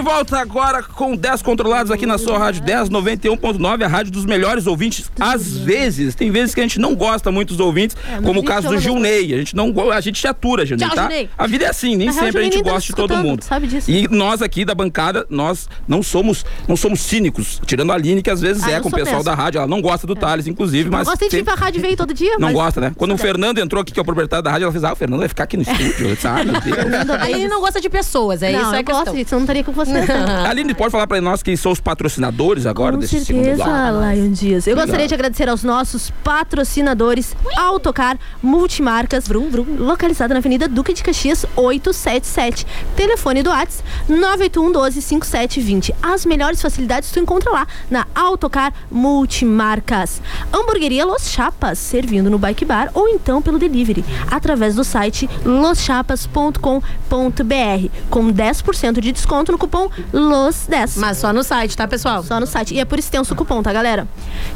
De 0.00 0.06
volta 0.06 0.38
agora 0.38 0.82
com 0.82 1.14
10 1.14 1.42
controlados 1.42 1.92
aqui 1.92 2.06
na 2.06 2.16
sua 2.16 2.38
rádio 2.38 2.62
10 2.62 2.88
91.9, 2.88 3.84
a 3.84 3.86
rádio 3.88 4.10
dos 4.12 4.24
melhores 4.24 4.66
ouvintes. 4.66 5.10
Às 5.20 5.58
vezes, 5.58 6.14
tem 6.14 6.30
vezes 6.30 6.54
que 6.54 6.60
a 6.60 6.62
gente 6.62 6.78
não 6.80 6.94
gosta 6.94 7.30
muito 7.30 7.48
dos 7.50 7.60
ouvintes, 7.60 7.94
como 8.24 8.40
o 8.40 8.42
caso 8.44 8.68
do 8.68 8.78
Gilney. 8.78 9.34
A 9.34 9.38
gente 9.38 9.54
não 9.54 9.74
a 9.92 10.00
gente 10.00 10.20
te 10.20 10.26
atura, 10.26 10.64
Gilney, 10.64 10.86
Tchau, 10.86 10.94
tá? 10.96 11.08
A 11.36 11.46
vida 11.46 11.66
é 11.66 11.68
assim, 11.68 11.96
nem 11.96 12.10
sempre 12.12 12.40
a 12.40 12.44
gente 12.44 12.62
tá 12.62 12.70
gosta 12.70 12.86
de 12.86 12.94
todo 12.94 13.14
mundo. 13.16 13.42
sabe 13.42 13.66
disso. 13.66 13.90
E 13.90 14.08
nós 14.08 14.40
aqui 14.40 14.64
da 14.64 14.74
bancada, 14.74 15.26
nós 15.28 15.68
não 15.86 16.02
somos 16.02 16.44
não 16.66 16.76
somos 16.76 17.00
cínicos, 17.00 17.60
tirando 17.66 17.90
a 17.92 17.94
Aline 17.94 18.22
que 18.22 18.30
às 18.30 18.40
vezes 18.40 18.62
Ah, 18.64 18.70
é 18.72 18.80
com 18.80 18.88
o 18.88 18.92
pessoal 18.92 19.22
da 19.22 19.34
rádio, 19.34 19.58
ela 19.58 19.66
não 19.66 19.82
gosta 19.82 20.06
do 20.06 20.14
Thales 20.14 20.46
inclusive, 20.46 20.88
mas 20.88 21.06
Não 21.06 21.12
gosta 21.12 21.24
de 21.26 21.30
vir 21.30 21.36
sempre- 21.38 21.54
pra 21.54 21.62
rádio 21.64 21.80
veio 21.82 21.96
todo 21.96 22.14
dia, 22.14 22.32
não 22.38 22.48
mas... 22.48 22.52
gosta, 22.54 22.80
né? 22.80 22.92
Quando 22.96 23.12
o 23.12 23.18
Fernando 23.18 23.58
entrou 23.58 23.82
aqui, 23.82 23.92
que 23.92 23.98
é 23.98 24.02
o 24.02 24.04
proprietário 24.04 24.42
da 24.42 24.50
rádio, 24.50 24.64
ela 24.64 24.72
fez, 24.72 24.84
ah, 24.84 24.92
o 24.92 24.96
Fernando 24.96 25.20
vai 25.20 25.28
ficar 25.28 25.44
aqui 25.44 25.56
no 25.56 25.62
estúdio. 25.62 26.08
Eu 26.08 26.14
disse, 26.14 26.26
ah, 26.26 26.42
meu 26.44 26.58
Deus. 26.60 27.10
Aí 27.20 27.34
ele 27.34 27.48
não 27.48 27.60
gosta 27.60 27.80
de 27.80 27.88
pessoas, 27.90 28.42
é 28.42 28.52
não, 28.52 28.60
isso 28.60 28.70
a 28.74 28.78
eu 28.80 28.84
questão. 28.84 29.04
gosto 29.04 29.16
disso, 29.16 29.34
eu 29.34 29.38
não 29.38 29.44
estaria 29.44 29.64
com 29.64 29.72
você. 29.72 29.89
Aline, 30.48 30.74
pode 30.74 30.90
falar 30.90 31.06
pra 31.06 31.20
nós 31.20 31.42
quem 31.42 31.56
são 31.56 31.72
os 31.72 31.80
patrocinadores 31.80 32.66
agora 32.66 32.92
Com 32.92 32.98
desse 33.00 33.24
segundo 33.24 33.44
certeza, 33.44 33.64
bloco? 33.64 34.14
Lion 34.14 34.30
Dias. 34.32 34.66
Eu 34.66 34.72
Legal. 34.74 34.86
gostaria 34.86 35.08
de 35.08 35.14
agradecer 35.14 35.48
aos 35.48 35.62
nossos 35.64 36.10
patrocinadores 36.22 37.34
Autocar 37.56 38.18
Multimarcas, 38.42 39.26
vrum, 39.28 39.48
vrum, 39.50 39.64
localizada 39.78 40.34
na 40.34 40.40
Avenida 40.40 40.68
Duque 40.68 40.92
de 40.92 41.02
Caxias 41.02 41.44
877. 41.56 42.66
Telefone 42.96 43.42
do 43.42 43.50
Whats 43.50 43.82
981 44.08 44.72
12 44.72 45.02
5720. 45.02 45.94
As 46.02 46.26
melhores 46.26 46.60
facilidades 46.60 47.10
tu 47.10 47.18
encontra 47.18 47.50
lá 47.50 47.66
na 47.90 48.06
Autocar 48.14 48.72
Multimarcas. 48.90 50.20
Hamburgueria 50.52 51.04
Los 51.04 51.30
Chapas, 51.30 51.78
servindo 51.78 52.30
no 52.30 52.38
Bike 52.38 52.64
Bar 52.64 52.90
ou 52.94 53.08
então 53.08 53.40
pelo 53.42 53.58
delivery, 53.58 54.04
através 54.30 54.74
do 54.74 54.84
site 54.84 55.28
loschapas.com.br, 55.44 57.88
com 58.10 58.32
10% 58.32 59.00
de 59.00 59.12
desconto 59.12 59.52
no 59.52 59.58
cupom 59.58 59.79
LOS10. 60.12 60.92
Mas 60.96 61.16
só 61.18 61.32
no 61.32 61.42
site, 61.42 61.76
tá, 61.76 61.88
pessoal? 61.88 62.22
Só 62.22 62.38
no 62.40 62.46
site. 62.46 62.74
E 62.74 62.80
é 62.80 62.84
por 62.84 62.98
extenso 62.98 63.32
o 63.32 63.36
cupom, 63.36 63.62
tá, 63.62 63.72
galera? 63.72 64.06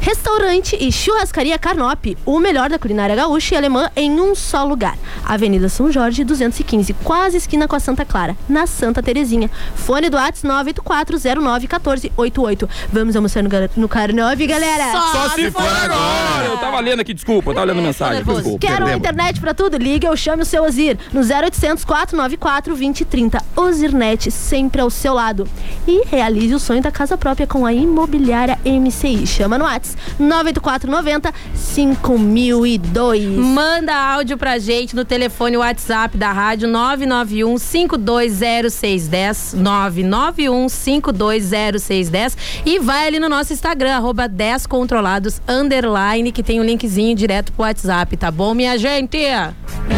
Restaurante 0.01 0.77
e 0.79 0.91
churrascaria 0.91 1.57
Carnop, 1.57 2.15
o 2.25 2.39
melhor 2.39 2.69
da 2.69 2.77
culinária 2.77 3.15
gaúcha 3.15 3.55
e 3.55 3.57
alemã 3.57 3.89
em 3.95 4.19
um 4.19 4.35
só 4.35 4.63
lugar. 4.63 4.97
Avenida 5.23 5.69
São 5.69 5.91
Jorge, 5.91 6.23
215, 6.23 6.93
quase 7.03 7.37
esquina 7.37 7.67
com 7.67 7.75
a 7.75 7.79
Santa 7.79 8.05
Clara, 8.05 8.35
na 8.47 8.67
Santa 8.67 9.01
Terezinha. 9.01 9.49
Fone 9.75 10.09
do 10.09 10.17
WhatsApp 10.17 10.47
984091488. 10.47 12.69
Vamos 12.91 13.15
almoçar 13.15 13.41
no, 13.43 13.49
no 13.77 13.87
Carnop, 13.87 14.39
galera? 14.45 14.91
Só 14.91 15.29
se 15.29 15.49
for 15.51 15.61
agora! 15.61 16.45
Eu 16.45 16.57
tava 16.57 16.79
lendo 16.79 16.99
aqui, 16.99 17.13
desculpa, 17.13 17.51
eu 17.51 17.53
tava 17.53 17.67
lendo 17.67 17.81
mensagem. 17.81 18.23
Desculpa, 18.23 18.59
Quero 18.59 18.85
perdemos. 18.85 18.97
internet 18.97 19.39
pra 19.39 19.53
tudo? 19.53 19.77
Liga 19.77 20.09
ou 20.09 20.17
chame 20.17 20.43
o 20.43 20.45
seu 20.45 20.63
Ozir 20.63 20.97
no 21.13 21.21
0800 21.21 21.85
494 21.85 22.73
2030. 22.73 23.41
Ozirnet, 23.55 24.29
sempre 24.31 24.81
ao 24.81 24.89
seu 24.89 25.14
lado. 25.15 25.47
E 25.87 26.05
realize 26.07 26.53
o 26.53 26.59
sonho 26.59 26.81
da 26.81 26.91
casa 26.91 27.17
própria 27.17 27.47
com 27.47 27.65
a 27.65 27.73
imobiliária 27.73 28.59
MCI. 28.65 29.25
Chama 29.25 29.57
no 29.57 29.65
WhatsApp 29.65 29.99
98490 30.19 31.33
5002. 31.55 33.23
Manda 33.37 33.95
áudio 33.95 34.37
pra 34.37 34.59
gente 34.59 34.95
no 34.95 35.03
telefone 35.05 35.57
WhatsApp 35.57 36.17
da 36.17 36.31
rádio 36.31 36.67
991 36.67 37.57
520610 37.57 39.53
991 39.53 40.69
520610 40.69 42.37
e 42.65 42.79
vai 42.79 43.07
ali 43.07 43.19
no 43.19 43.29
nosso 43.29 43.53
Instagram 43.53 43.95
arroba 43.95 44.27
10 44.27 44.67
controlados 44.67 45.41
underline 45.47 46.31
que 46.31 46.43
tem 46.43 46.59
o 46.59 46.63
um 46.63 46.65
linkzinho 46.65 47.15
direto 47.15 47.51
pro 47.53 47.63
WhatsApp, 47.63 48.17
tá 48.17 48.31
bom, 48.31 48.53
minha 48.53 48.77
gente? 48.77 49.17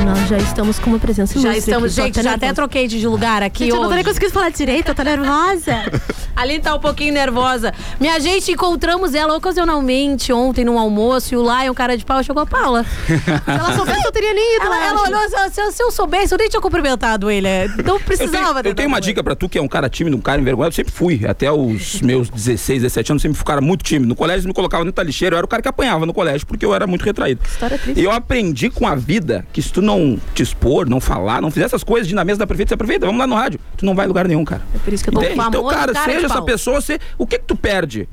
Nós 0.05 0.27
já 0.27 0.37
estamos 0.37 0.79
com 0.79 0.89
uma 0.89 0.99
presença 0.99 1.39
Já 1.39 1.55
estamos, 1.55 1.97
aqui, 1.97 2.07
gente, 2.07 2.23
já 2.23 2.33
até 2.33 2.53
troquei 2.53 2.87
de 2.87 3.05
lugar 3.07 3.43
aqui 3.43 3.65
Gente, 3.65 3.75
eu 3.75 3.81
não 3.81 3.89
hoje. 3.89 4.03
conseguindo 4.03 4.31
falar 4.31 4.49
direito, 4.49 4.89
eu 4.89 4.95
tô 4.95 5.03
nervosa. 5.07 5.73
Ali 6.37 6.59
tá 6.59 6.75
um 6.75 6.79
pouquinho 6.79 7.11
nervosa. 7.13 7.73
Minha 7.99 8.19
gente, 8.19 8.51
encontramos 8.51 9.15
ela 9.15 9.35
ocasionalmente 9.35 10.31
ontem 10.31 10.63
no 10.63 10.77
almoço 10.77 11.33
e 11.33 11.37
o 11.37 11.41
Lion, 11.41 11.73
cara 11.73 11.97
de 11.97 12.05
pau, 12.05 12.21
chegou 12.23 12.43
a 12.43 12.45
Paula. 12.45 12.83
Se 12.83 13.13
ela 13.47 13.75
soubesse, 13.75 14.05
eu 14.05 14.11
teria 14.11 14.33
nem 14.35 14.55
ido 14.57 14.65
Ela, 14.67 14.75
lá. 14.77 14.85
ela 14.85 15.01
olhou, 15.01 15.19
se, 15.49 15.71
se- 15.71 15.81
eu 15.83 15.91
soubesse, 15.91 16.33
eu 16.33 16.37
nem 16.37 16.47
tinha 16.47 16.61
cumprimentado 16.61 17.31
ele. 17.31 17.47
Não 17.83 17.95
Eu 17.95 17.99
precisava 17.99 18.61
tenho, 18.61 18.71
eu 18.71 18.75
tenho 18.75 18.87
uma 18.87 19.01
dica 19.01 19.23
pra 19.23 19.35
tu 19.35 19.49
que 19.49 19.57
é 19.57 19.61
um 19.61 19.67
cara 19.67 19.89
tímido, 19.89 20.15
um 20.15 20.21
cara 20.21 20.39
envergonhado. 20.39 20.69
Eu 20.69 20.75
sempre 20.75 20.93
fui. 20.93 21.21
Até 21.27 21.51
os 21.51 22.01
meus 22.01 22.29
16, 22.29 22.83
17 22.83 23.11
anos, 23.13 23.21
sempre 23.23 23.35
fui 23.35 23.43
um 23.43 23.47
cara 23.47 23.61
muito 23.61 23.83
tímido. 23.83 24.07
No 24.07 24.15
colégio, 24.15 24.37
eles 24.41 24.45
me 24.45 24.53
colocavam 24.53 24.85
dentro 24.85 24.97
da 24.97 25.03
lixeira. 25.03 25.33
Eu 25.33 25.37
era 25.39 25.45
o 25.45 25.49
cara 25.49 25.63
que 25.63 25.67
apanhava 25.69 26.05
no 26.05 26.13
colégio, 26.13 26.45
porque 26.45 26.63
eu 26.63 26.75
era 26.75 26.85
muito 26.85 27.03
retraído. 27.03 27.41
História 27.47 27.79
triste. 27.79 27.99
E 27.99 28.03
eu 28.03 28.11
aprendi 28.11 28.69
com 28.69 28.85
a 28.87 28.93
vida 28.93 29.43
que 29.51 29.59
se 29.59 29.71
tu 29.71 29.81
não 29.81 30.19
te 30.35 30.43
expor, 30.43 30.87
não 30.87 31.01
falar, 31.01 31.41
não 31.41 31.49
fizer 31.49 31.65
essas 31.65 31.83
coisas 31.83 32.07
de 32.07 32.13
ir 32.13 32.15
na 32.15 32.23
mesa 32.23 32.37
da 32.37 32.45
prefeita, 32.45 32.69
você 32.69 32.77
prefeita, 32.77 33.07
vamos 33.07 33.17
lá 33.19 33.25
no 33.25 33.33
rádio. 33.33 33.59
Tu 33.75 33.85
não 33.85 33.95
vai 33.95 34.05
em 34.05 34.07
lugar 34.07 34.27
nenhum, 34.27 34.45
cara. 34.45 34.61
É 34.75 34.77
isso 34.97 35.03
que 35.03 35.09
eu 35.09 35.13
tô 35.13 35.21
Então, 35.23 35.67
cara, 35.67 35.93
cara 35.93 36.05
seja 36.05 36.25
essa 36.25 36.41
pessoa, 36.41 36.81
você, 36.81 36.99
o 37.17 37.25
que 37.25 37.39
que 37.39 37.45
tu 37.45 37.55
perde? 37.55 38.07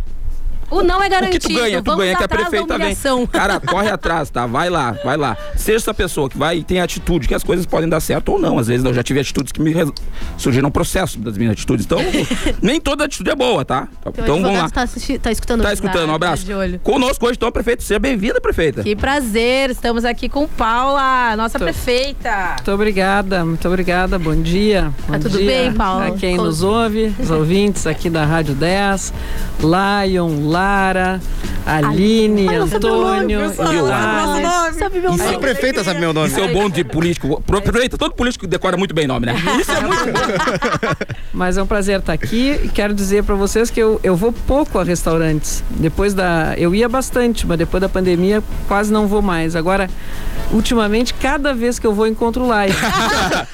O 0.74 0.82
não 0.82 1.02
é 1.02 1.06
O 1.06 1.10
garantido. 1.10 1.46
que 1.48 1.54
tu 1.54 1.60
ganha? 1.60 1.78
Tu 1.82 1.84
Vamos 1.84 2.04
ganha 2.04 2.16
que 2.16 2.24
a 2.24 2.28
prefeita 2.28 2.78
vem. 2.78 2.96
Cara, 3.30 3.60
corre 3.64 3.90
atrás, 3.90 4.30
tá? 4.30 4.46
Vai 4.46 4.68
lá, 4.70 4.92
vai 5.04 5.16
lá. 5.16 5.36
Seja 5.56 5.76
essa 5.78 5.94
pessoa 5.94 6.28
que 6.28 6.36
vai 6.36 6.58
e 6.58 6.64
tem 6.64 6.80
atitude, 6.80 7.28
que 7.28 7.34
as 7.34 7.42
coisas 7.44 7.64
podem 7.66 7.88
dar 7.88 8.00
certo 8.00 8.30
ou 8.32 8.38
não. 8.38 8.58
Às 8.58 8.66
vezes 8.68 8.84
eu 8.84 8.92
já 8.94 9.02
tive 9.02 9.20
atitudes 9.20 9.52
que 9.52 9.60
me 9.60 9.72
res... 9.72 9.90
surgiram 10.36 10.68
um 10.68 10.72
processo 10.72 11.18
das 11.18 11.36
minhas 11.38 11.52
atitudes. 11.52 11.84
Então, 11.86 11.98
nem 12.62 12.80
toda 12.80 13.04
atitude 13.04 13.30
é 13.30 13.34
boa, 13.36 13.64
tá? 13.64 13.88
Então 14.06 14.40
vamos 14.42 14.58
lá. 14.58 14.68
Tá, 14.70 14.82
assisti- 14.82 15.18
tá 15.18 15.30
escutando 15.30 15.62
Tá 15.62 15.72
escutando, 15.72 16.10
um 16.10 16.14
abraço. 16.14 16.50
olho. 16.52 16.78
Conosco 16.80 17.26
hoje, 17.26 17.36
então, 17.36 17.50
prefeito. 17.52 17.82
Seja 17.82 17.98
bem-vinda, 17.98 18.40
prefeita. 18.40 18.82
Que 18.82 18.96
prazer, 18.96 19.70
estamos 19.70 20.04
aqui 20.04 20.28
com 20.28 20.46
Paula, 20.48 21.36
nossa 21.36 21.58
prefeita. 21.58 22.54
Muito 22.56 22.72
obrigada, 22.72 23.44
muito 23.44 23.66
obrigada. 23.68 24.18
Bom 24.18 24.34
dia. 24.34 24.92
Bom 25.06 25.12
Tá 25.14 25.18
tudo 25.20 25.38
dia 25.38 25.46
bem, 25.46 25.72
Paula? 25.72 26.06
A 26.08 26.10
quem 26.12 26.36
Como- 26.36 26.48
nos 26.48 26.62
ouve, 26.62 27.14
os 27.18 27.30
ouvintes 27.30 27.86
aqui 27.86 28.08
da 28.10 28.24
Rádio 28.24 28.54
10, 28.54 29.12
Lion, 29.60 30.50
Lara, 30.64 31.20
Aline, 31.66 32.48
Ai, 32.48 32.56
Antônio, 32.56 33.38
meu 33.38 33.50
Isso 33.50 33.62
nome? 33.62 35.34
é- 35.34 35.38
prefeita 35.38 35.84
sabe 35.84 36.00
meu 36.00 36.12
nome. 36.12 36.28
Isso 36.28 36.40
é 36.40 36.44
o 36.44 36.52
bom 36.52 36.70
de 36.70 36.82
político. 36.84 37.42
Prefeita, 37.42 37.98
todo 37.98 38.14
político 38.14 38.46
decora 38.46 38.76
muito 38.76 38.94
bem 38.94 39.06
nome, 39.06 39.26
né? 39.26 39.34
Isso 39.60 39.70
é 39.70 39.80
muito 39.80 40.04
bom. 40.04 41.06
Mas 41.34 41.58
é 41.58 41.62
um 41.62 41.66
prazer 41.66 41.98
estar 41.98 42.12
aqui 42.14 42.58
e 42.64 42.68
quero 42.68 42.94
dizer 42.94 43.24
para 43.24 43.34
vocês 43.34 43.68
que 43.70 43.80
eu, 43.80 44.00
eu 44.02 44.16
vou 44.16 44.32
pouco 44.32 44.78
a 44.78 44.84
restaurantes. 44.84 45.62
Depois 45.70 46.14
da. 46.14 46.54
Eu 46.56 46.74
ia 46.74 46.88
bastante, 46.88 47.46
mas 47.46 47.58
depois 47.58 47.80
da 47.80 47.88
pandemia 47.88 48.42
quase 48.68 48.92
não 48.92 49.06
vou 49.08 49.20
mais. 49.20 49.56
Agora, 49.56 49.90
ultimamente, 50.52 51.12
cada 51.14 51.52
vez 51.52 51.78
que 51.78 51.86
eu 51.86 51.92
vou, 51.92 52.06
encontro 52.06 52.46
lá. 52.46 52.62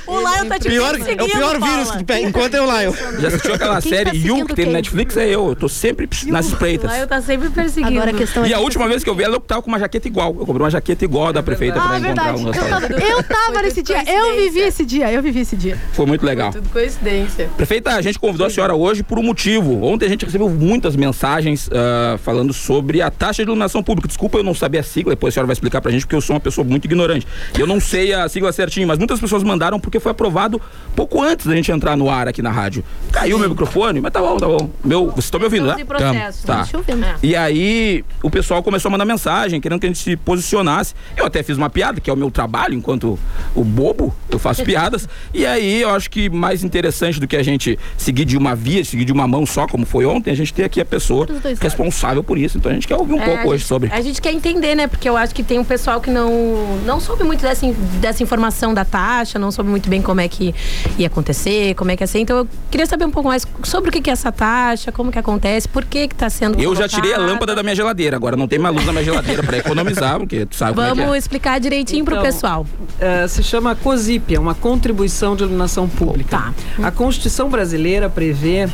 O 0.06 0.18
Lion 0.18 0.46
tá 0.48 0.58
te 0.58 0.68
Pior, 0.68 0.94
é 0.94 1.22
o 1.22 1.26
pior 1.28 1.58
Paula. 1.58 1.74
vírus 1.74 1.90
que 1.90 1.98
tu 1.98 2.04
pega. 2.04 2.28
Enquanto 2.28 2.54
eu 2.54 2.66
lá, 2.66 2.84
eu. 2.84 2.94
Já 3.18 3.28
assistiu 3.28 3.54
aquela 3.54 3.80
Quem 3.80 3.90
tá 3.90 3.96
série 3.96 4.16
You 4.18 4.22
seguindo 4.22 4.46
que 4.46 4.54
tem 4.54 4.66
no? 4.66 4.72
Netflix? 4.72 5.16
É 5.16 5.26
eu. 5.26 5.48
Eu 5.48 5.56
tô 5.56 5.68
sempre 5.68 6.08
nas 6.26 6.52
O 6.52 6.56
Lion 6.96 7.06
tá 7.06 7.20
sempre 7.20 7.48
perseguindo. 7.50 7.92
Agora 7.96 8.10
a 8.10 8.14
questão 8.14 8.44
é. 8.44 8.48
E 8.48 8.54
a 8.54 8.58
última 8.60 8.88
vez 8.88 9.02
que 9.04 9.10
eu 9.10 9.14
vi 9.14 9.22
ela, 9.24 9.36
eu 9.36 9.40
tava 9.40 9.62
com 9.62 9.68
uma 9.68 9.78
jaqueta 9.78 10.08
igual. 10.08 10.28
Eu 10.38 10.46
comprei 10.46 10.64
uma 10.64 10.70
jaqueta 10.70 11.04
igual 11.04 11.32
da 11.32 11.42
prefeita 11.42 11.78
Ah, 11.80 11.86
pra 11.88 11.96
é 11.96 11.98
encontrar 12.00 12.32
verdade. 12.32 12.44
um 12.44 12.48
Eu 12.48 12.52
tava, 12.52 12.86
eu 13.04 13.22
tava 13.22 13.52
Foi 13.54 13.62
nesse 13.62 13.82
dia. 13.82 14.02
Eu 14.06 14.36
vivi 14.36 14.60
esse 14.60 14.84
dia. 14.84 15.12
Eu 15.12 15.22
vivi 15.22 15.40
esse 15.40 15.56
dia. 15.56 15.78
Foi 15.92 16.06
muito 16.06 16.24
legal. 16.24 16.52
Tudo 16.52 16.68
coincidência. 16.70 17.48
Prefeita, 17.56 17.90
a 17.94 18.02
gente 18.02 18.18
convidou 18.18 18.46
a 18.46 18.50
senhora 18.50 18.74
hoje 18.74 19.02
por 19.02 19.18
um 19.18 19.22
motivo. 19.22 19.82
Ontem 19.84 20.06
a 20.06 20.08
gente 20.08 20.24
recebeu 20.24 20.48
muitas 20.48 20.96
mensagens 20.96 21.68
ah, 21.72 22.18
falando 22.18 22.52
sobre 22.52 23.00
a 23.02 23.10
taxa 23.10 23.42
de 23.42 23.48
iluminação 23.48 23.82
pública. 23.82 24.08
Desculpa, 24.08 24.38
eu 24.38 24.42
não 24.44 24.54
sabia 24.54 24.80
a 24.80 24.82
sigla, 24.82 25.12
depois 25.12 25.32
a 25.32 25.34
senhora 25.34 25.46
vai 25.46 25.54
explicar 25.54 25.80
pra 25.80 25.90
gente, 25.90 26.02
porque 26.02 26.16
eu 26.16 26.20
sou 26.20 26.34
uma 26.34 26.40
pessoa 26.40 26.64
muito 26.66 26.84
ignorante. 26.84 27.26
Eu 27.58 27.66
não 27.66 27.80
sei 27.80 28.12
a 28.12 28.28
sigla 28.28 28.52
certinho, 28.52 28.86
mas 28.88 28.98
muitas 28.98 29.20
pessoas 29.20 29.42
mandaram 29.42 29.78
porque 29.78 30.00
foi 30.00 30.12
aprovado 30.12 30.60
pouco 30.94 31.22
antes 31.22 31.46
da 31.46 31.54
gente 31.54 31.70
entrar 31.70 31.96
no 31.96 32.08
ar 32.10 32.28
aqui 32.28 32.42
na 32.42 32.50
rádio. 32.50 32.84
Caiu 33.12 33.38
meu 33.38 33.48
microfone, 33.50 34.00
mas 34.00 34.12
tá 34.12 34.20
bom, 34.20 34.36
tá 34.36 34.46
bom. 34.46 34.70
Meu, 34.84 35.06
vocês 35.10 35.24
estão 35.26 35.38
me 35.40 35.44
ouvindo, 35.44 35.66
né? 35.66 35.84
Processo. 35.84 36.46
Tá. 36.46 36.64
Ver. 36.82 37.16
E 37.22 37.36
aí, 37.36 38.04
o 38.22 38.30
pessoal 38.30 38.62
começou 38.62 38.88
a 38.88 38.92
mandar 38.92 39.04
mensagem, 39.04 39.60
querendo 39.60 39.80
que 39.80 39.86
a 39.86 39.88
gente 39.90 39.98
se 39.98 40.16
posicionasse. 40.16 40.94
Eu 41.16 41.26
até 41.26 41.42
fiz 41.42 41.56
uma 41.56 41.70
piada, 41.70 42.00
que 42.00 42.08
é 42.10 42.12
o 42.12 42.16
meu 42.16 42.30
trabalho, 42.30 42.74
enquanto 42.74 43.18
o 43.54 43.64
bobo, 43.64 44.14
eu 44.30 44.38
faço 44.38 44.62
piadas. 44.64 45.08
E 45.34 45.44
aí, 45.46 45.82
eu 45.82 45.90
acho 45.90 46.10
que 46.10 46.28
mais 46.30 46.62
interessante 46.64 47.18
do 47.20 47.26
que 47.26 47.36
a 47.36 47.42
gente 47.42 47.78
seguir 47.96 48.24
de 48.24 48.36
uma 48.36 48.54
via, 48.54 48.84
seguir 48.84 49.04
de 49.04 49.12
uma 49.12 49.26
mão 49.26 49.44
só, 49.46 49.66
como 49.66 49.84
foi 49.86 50.04
ontem, 50.06 50.30
a 50.30 50.36
gente 50.36 50.52
tem 50.52 50.64
aqui 50.64 50.80
a 50.80 50.84
pessoa 50.84 51.26
responsável 51.60 52.22
por 52.22 52.38
isso. 52.38 52.58
Então 52.58 52.70
a 52.70 52.74
gente 52.74 52.86
quer 52.86 52.96
ouvir 52.96 53.14
um 53.14 53.20
É, 53.20 53.24
pouco 53.24 53.48
hoje 53.48 53.58
gente- 53.58 53.68
sobre. 53.68 53.90
A 53.92 54.00
gente 54.00 54.20
quer 54.20 54.32
entender, 54.32 54.74
né? 54.74 54.86
Porque 54.86 55.08
eu 55.08 55.16
acho 55.16 55.34
que 55.34 55.42
tem 55.42 55.58
um 55.58 55.64
pessoal 55.64 56.00
que 56.00 56.10
não, 56.10 56.78
não 56.84 57.00
soube 57.00 57.24
muito 57.24 57.42
dessa, 57.42 57.66
dessa 58.00 58.22
informação 58.22 58.72
da 58.74 58.84
taxa, 58.84 59.38
não 59.38 59.50
soube 59.50 59.70
muito 59.70 59.88
bem 59.88 60.00
como 60.02 60.20
é 60.20 60.28
que 60.28 60.54
ia 60.98 61.06
acontecer, 61.06 61.74
como 61.74 61.90
é 61.90 61.96
que 61.96 62.02
ia 62.02 62.06
ser. 62.06 62.20
Então 62.20 62.38
eu 62.38 62.48
queria 62.70 62.86
saber 62.86 63.04
um 63.04 63.10
pouco 63.10 63.28
mais 63.28 63.46
sobre 63.64 63.90
o 63.90 63.92
que 63.92 64.00
que 64.00 64.10
é 64.10 64.12
essa 64.12 64.32
taxa, 64.32 64.90
como 64.92 65.10
que 65.10 65.18
acontece, 65.18 65.68
por 65.68 65.84
que 65.84 66.08
que 66.08 66.14
tá 66.14 66.28
sendo 66.30 66.60
Eu 66.60 66.69
já 66.74 66.88
tirei 66.88 67.14
a 67.14 67.18
lâmpada 67.18 67.54
da 67.54 67.62
minha 67.62 67.74
geladeira, 67.74 68.16
agora 68.16 68.36
não 68.36 68.46
tem 68.48 68.58
mais 68.58 68.74
luz 68.74 68.86
na 68.86 68.92
minha 68.92 69.04
geladeira 69.04 69.42
pra 69.42 69.58
economizar, 69.58 70.18
porque 70.18 70.46
tu 70.46 70.56
sabe 70.56 70.74
como 70.74 70.86
é 70.86 70.90
que 70.90 70.96
Vamos 70.96 71.14
é. 71.14 71.18
explicar 71.18 71.58
direitinho 71.60 72.04
pro 72.04 72.14
Então, 72.14 72.24
pessoal. 72.24 72.66
Eh, 73.00 73.26
se 73.28 73.42
chama 73.42 73.74
COSIP, 73.74 74.34
é 74.34 74.40
uma 74.40 74.54
contribuição 74.54 75.34
de 75.36 75.42
iluminação 75.42 75.88
pública. 75.88 76.30
Tá. 76.38 76.54
A 76.82 76.90
Constituição 76.90 77.48
brasileira 77.48 78.08
prevê 78.08 78.68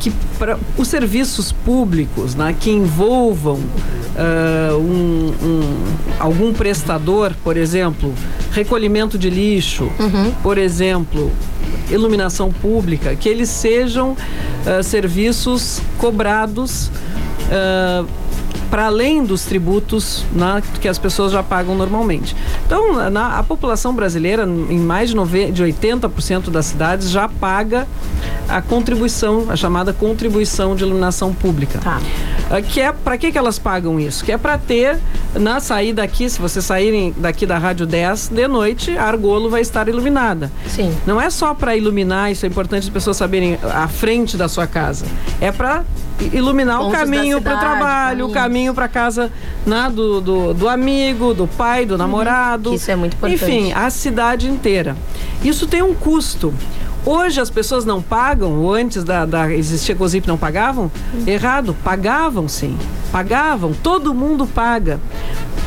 que 0.00 0.10
para 0.38 0.58
os 0.76 0.88
serviços 0.88 1.52
públicos 1.52 2.34
né, 2.34 2.54
que 2.58 2.70
envolvam 2.70 3.60
ah, 4.16 4.76
um- 4.76 5.32
um- 5.42 5.84
algum 6.20 6.52
prestador, 6.52 7.32
por 7.42 7.56
exemplo, 7.56 8.12
recolhimento 8.52 9.18
de 9.18 9.28
lixo, 9.30 9.90
por 10.42 10.56
exemplo, 10.58 11.32
iluminação 11.90 12.52
pública, 12.52 13.14
que 13.16 13.28
eles 13.28 13.48
sejam 13.48 14.16
ah, 14.66 14.82
serviços 14.82 15.80
cobrados 15.98 16.90
ah, 17.50 18.04
para 18.70 18.86
além 18.86 19.24
dos 19.24 19.44
tributos 19.44 20.24
né, 20.32 20.60
que 20.80 20.88
as 20.88 20.98
pessoas 20.98 21.30
já 21.30 21.44
pagam 21.44 21.76
normalmente. 21.76 22.34
Então, 22.66 23.08
na, 23.08 23.38
a 23.38 23.42
população 23.44 23.94
brasileira, 23.94 24.44
em 24.44 24.78
mais 24.78 25.10
de, 25.10 25.16
nove, 25.16 25.52
de 25.52 25.62
80% 25.62 26.50
das 26.50 26.66
cidades, 26.66 27.08
já 27.08 27.28
paga 27.28 27.86
a 28.48 28.60
contribuição, 28.60 29.46
a 29.48 29.54
chamada 29.54 29.92
contribuição 29.92 30.74
de 30.74 30.82
iluminação 30.82 31.32
pública. 31.32 31.78
Tá. 31.78 32.00
Ah, 32.50 32.60
Que 32.60 32.80
é 32.80 32.92
para 32.92 33.16
que, 33.16 33.30
que 33.30 33.38
elas 33.38 33.58
pagam 33.60 34.00
isso? 34.00 34.24
Que 34.24 34.32
é 34.32 34.38
para 34.38 34.58
ter 34.58 34.98
na 35.34 35.60
saída 35.60 36.02
daqui, 36.02 36.28
se 36.28 36.40
vocês 36.40 36.64
saírem 36.64 37.14
daqui 37.16 37.46
da 37.46 37.58
Rádio 37.58 37.86
10 37.86 38.28
de 38.28 38.48
noite, 38.48 38.96
a 38.96 39.04
Argolo 39.04 39.48
vai 39.48 39.60
estar 39.60 39.88
iluminada. 39.88 40.50
Sim. 40.66 40.92
Não 41.06 41.20
é 41.20 41.30
só 41.30 41.54
para 41.54 41.76
iluminar, 41.76 42.32
isso 42.32 42.44
é 42.44 42.48
importante 42.48 42.84
as 42.84 42.88
pessoas 42.88 43.16
saberem 43.16 43.58
a 43.62 43.86
frente 43.86 44.36
da 44.36 44.48
sua 44.48 44.66
casa. 44.66 45.06
É 45.40 45.52
para 45.52 45.84
iluminar 46.20 46.80
o 46.80 46.84
Pontos 46.84 46.92
da 46.92 46.98
caminho 47.04 47.40
para 47.40 47.56
o 47.56 47.58
trabalho, 47.58 48.26
o 48.26 48.32
caminho 48.32 48.74
para 48.74 48.88
casa 48.88 49.32
né, 49.66 49.90
do, 49.92 50.20
do, 50.20 50.54
do 50.54 50.68
amigo, 50.68 51.34
do 51.34 51.46
pai, 51.46 51.84
do 51.84 51.98
namorado. 51.98 52.70
Que 52.70 52.76
isso 52.76 52.90
é 52.90 52.96
muito 52.96 53.14
importante. 53.16 53.44
Enfim, 53.44 53.72
a 53.72 53.90
cidade 53.90 54.48
inteira. 54.48 54.96
Isso 55.42 55.66
tem 55.66 55.82
um 55.82 55.94
custo. 55.94 56.54
Hoje 57.06 57.38
as 57.38 57.50
pessoas 57.50 57.84
não 57.84 58.00
pagam, 58.00 58.60
ou 58.60 58.72
antes 58.72 59.04
da, 59.04 59.26
da 59.26 59.52
existir 59.52 59.94
COSIP 59.94 60.26
não 60.26 60.38
pagavam? 60.38 60.90
Errado, 61.26 61.76
pagavam 61.84 62.48
sim. 62.48 62.78
Pagavam, 63.12 63.74
todo 63.74 64.14
mundo 64.14 64.46
paga. 64.46 64.98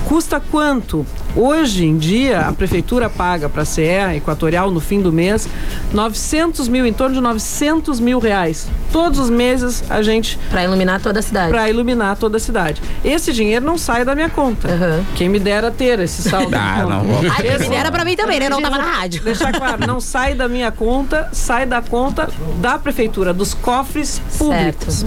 Custa 0.05 0.39
quanto? 0.39 1.05
Hoje 1.37 1.85
em 1.85 1.95
dia, 1.97 2.39
a 2.39 2.51
prefeitura 2.51 3.11
paga 3.11 3.47
para 3.47 3.61
a 3.61 3.65
CE 3.65 3.83
Equatorial 4.15 4.71
no 4.71 4.79
fim 4.79 4.99
do 4.99 5.13
mês 5.13 5.47
900 5.93 6.67
mil, 6.67 6.83
em 6.83 6.91
torno 6.91 7.13
de 7.13 7.21
900 7.21 7.99
mil 7.99 8.17
reais. 8.17 8.67
Todos 8.91 9.19
os 9.19 9.29
meses 9.29 9.83
a 9.87 10.01
gente. 10.01 10.39
Para 10.49 10.63
iluminar 10.63 10.99
toda 10.99 11.19
a 11.19 11.21
cidade. 11.21 11.51
Para 11.51 11.69
iluminar 11.69 12.17
toda 12.17 12.37
a 12.37 12.39
cidade. 12.39 12.81
Esse 13.05 13.31
dinheiro 13.31 13.63
não 13.63 13.77
sai 13.77 14.03
da 14.03 14.15
minha 14.15 14.29
conta. 14.29 14.67
Quem 15.15 15.29
me 15.29 15.37
dera 15.39 15.69
ter 15.69 15.99
esse 15.99 16.27
saldo. 16.27 16.47
Ah, 16.57 16.85
não 16.89 17.03
vou. 17.03 17.19
Ai, 17.29 17.43
quem 17.43 17.59
me 17.59 17.69
dera 17.69 17.91
pra 17.91 18.03
mim 18.03 18.15
também, 18.15 18.39
né? 18.39 18.49
Não 18.49 18.59
tava 18.59 18.79
na 18.79 18.83
rádio. 18.83 19.21
Deixar 19.23 19.51
claro, 19.51 19.85
não 19.85 19.99
sai 19.99 20.33
da 20.33 20.47
minha 20.47 20.71
conta, 20.71 21.29
sai 21.31 21.67
da 21.67 21.81
conta 21.83 22.29
da 22.59 22.79
prefeitura, 22.79 23.31
dos 23.31 23.53
cofres 23.53 24.19
públicos. 24.37 25.05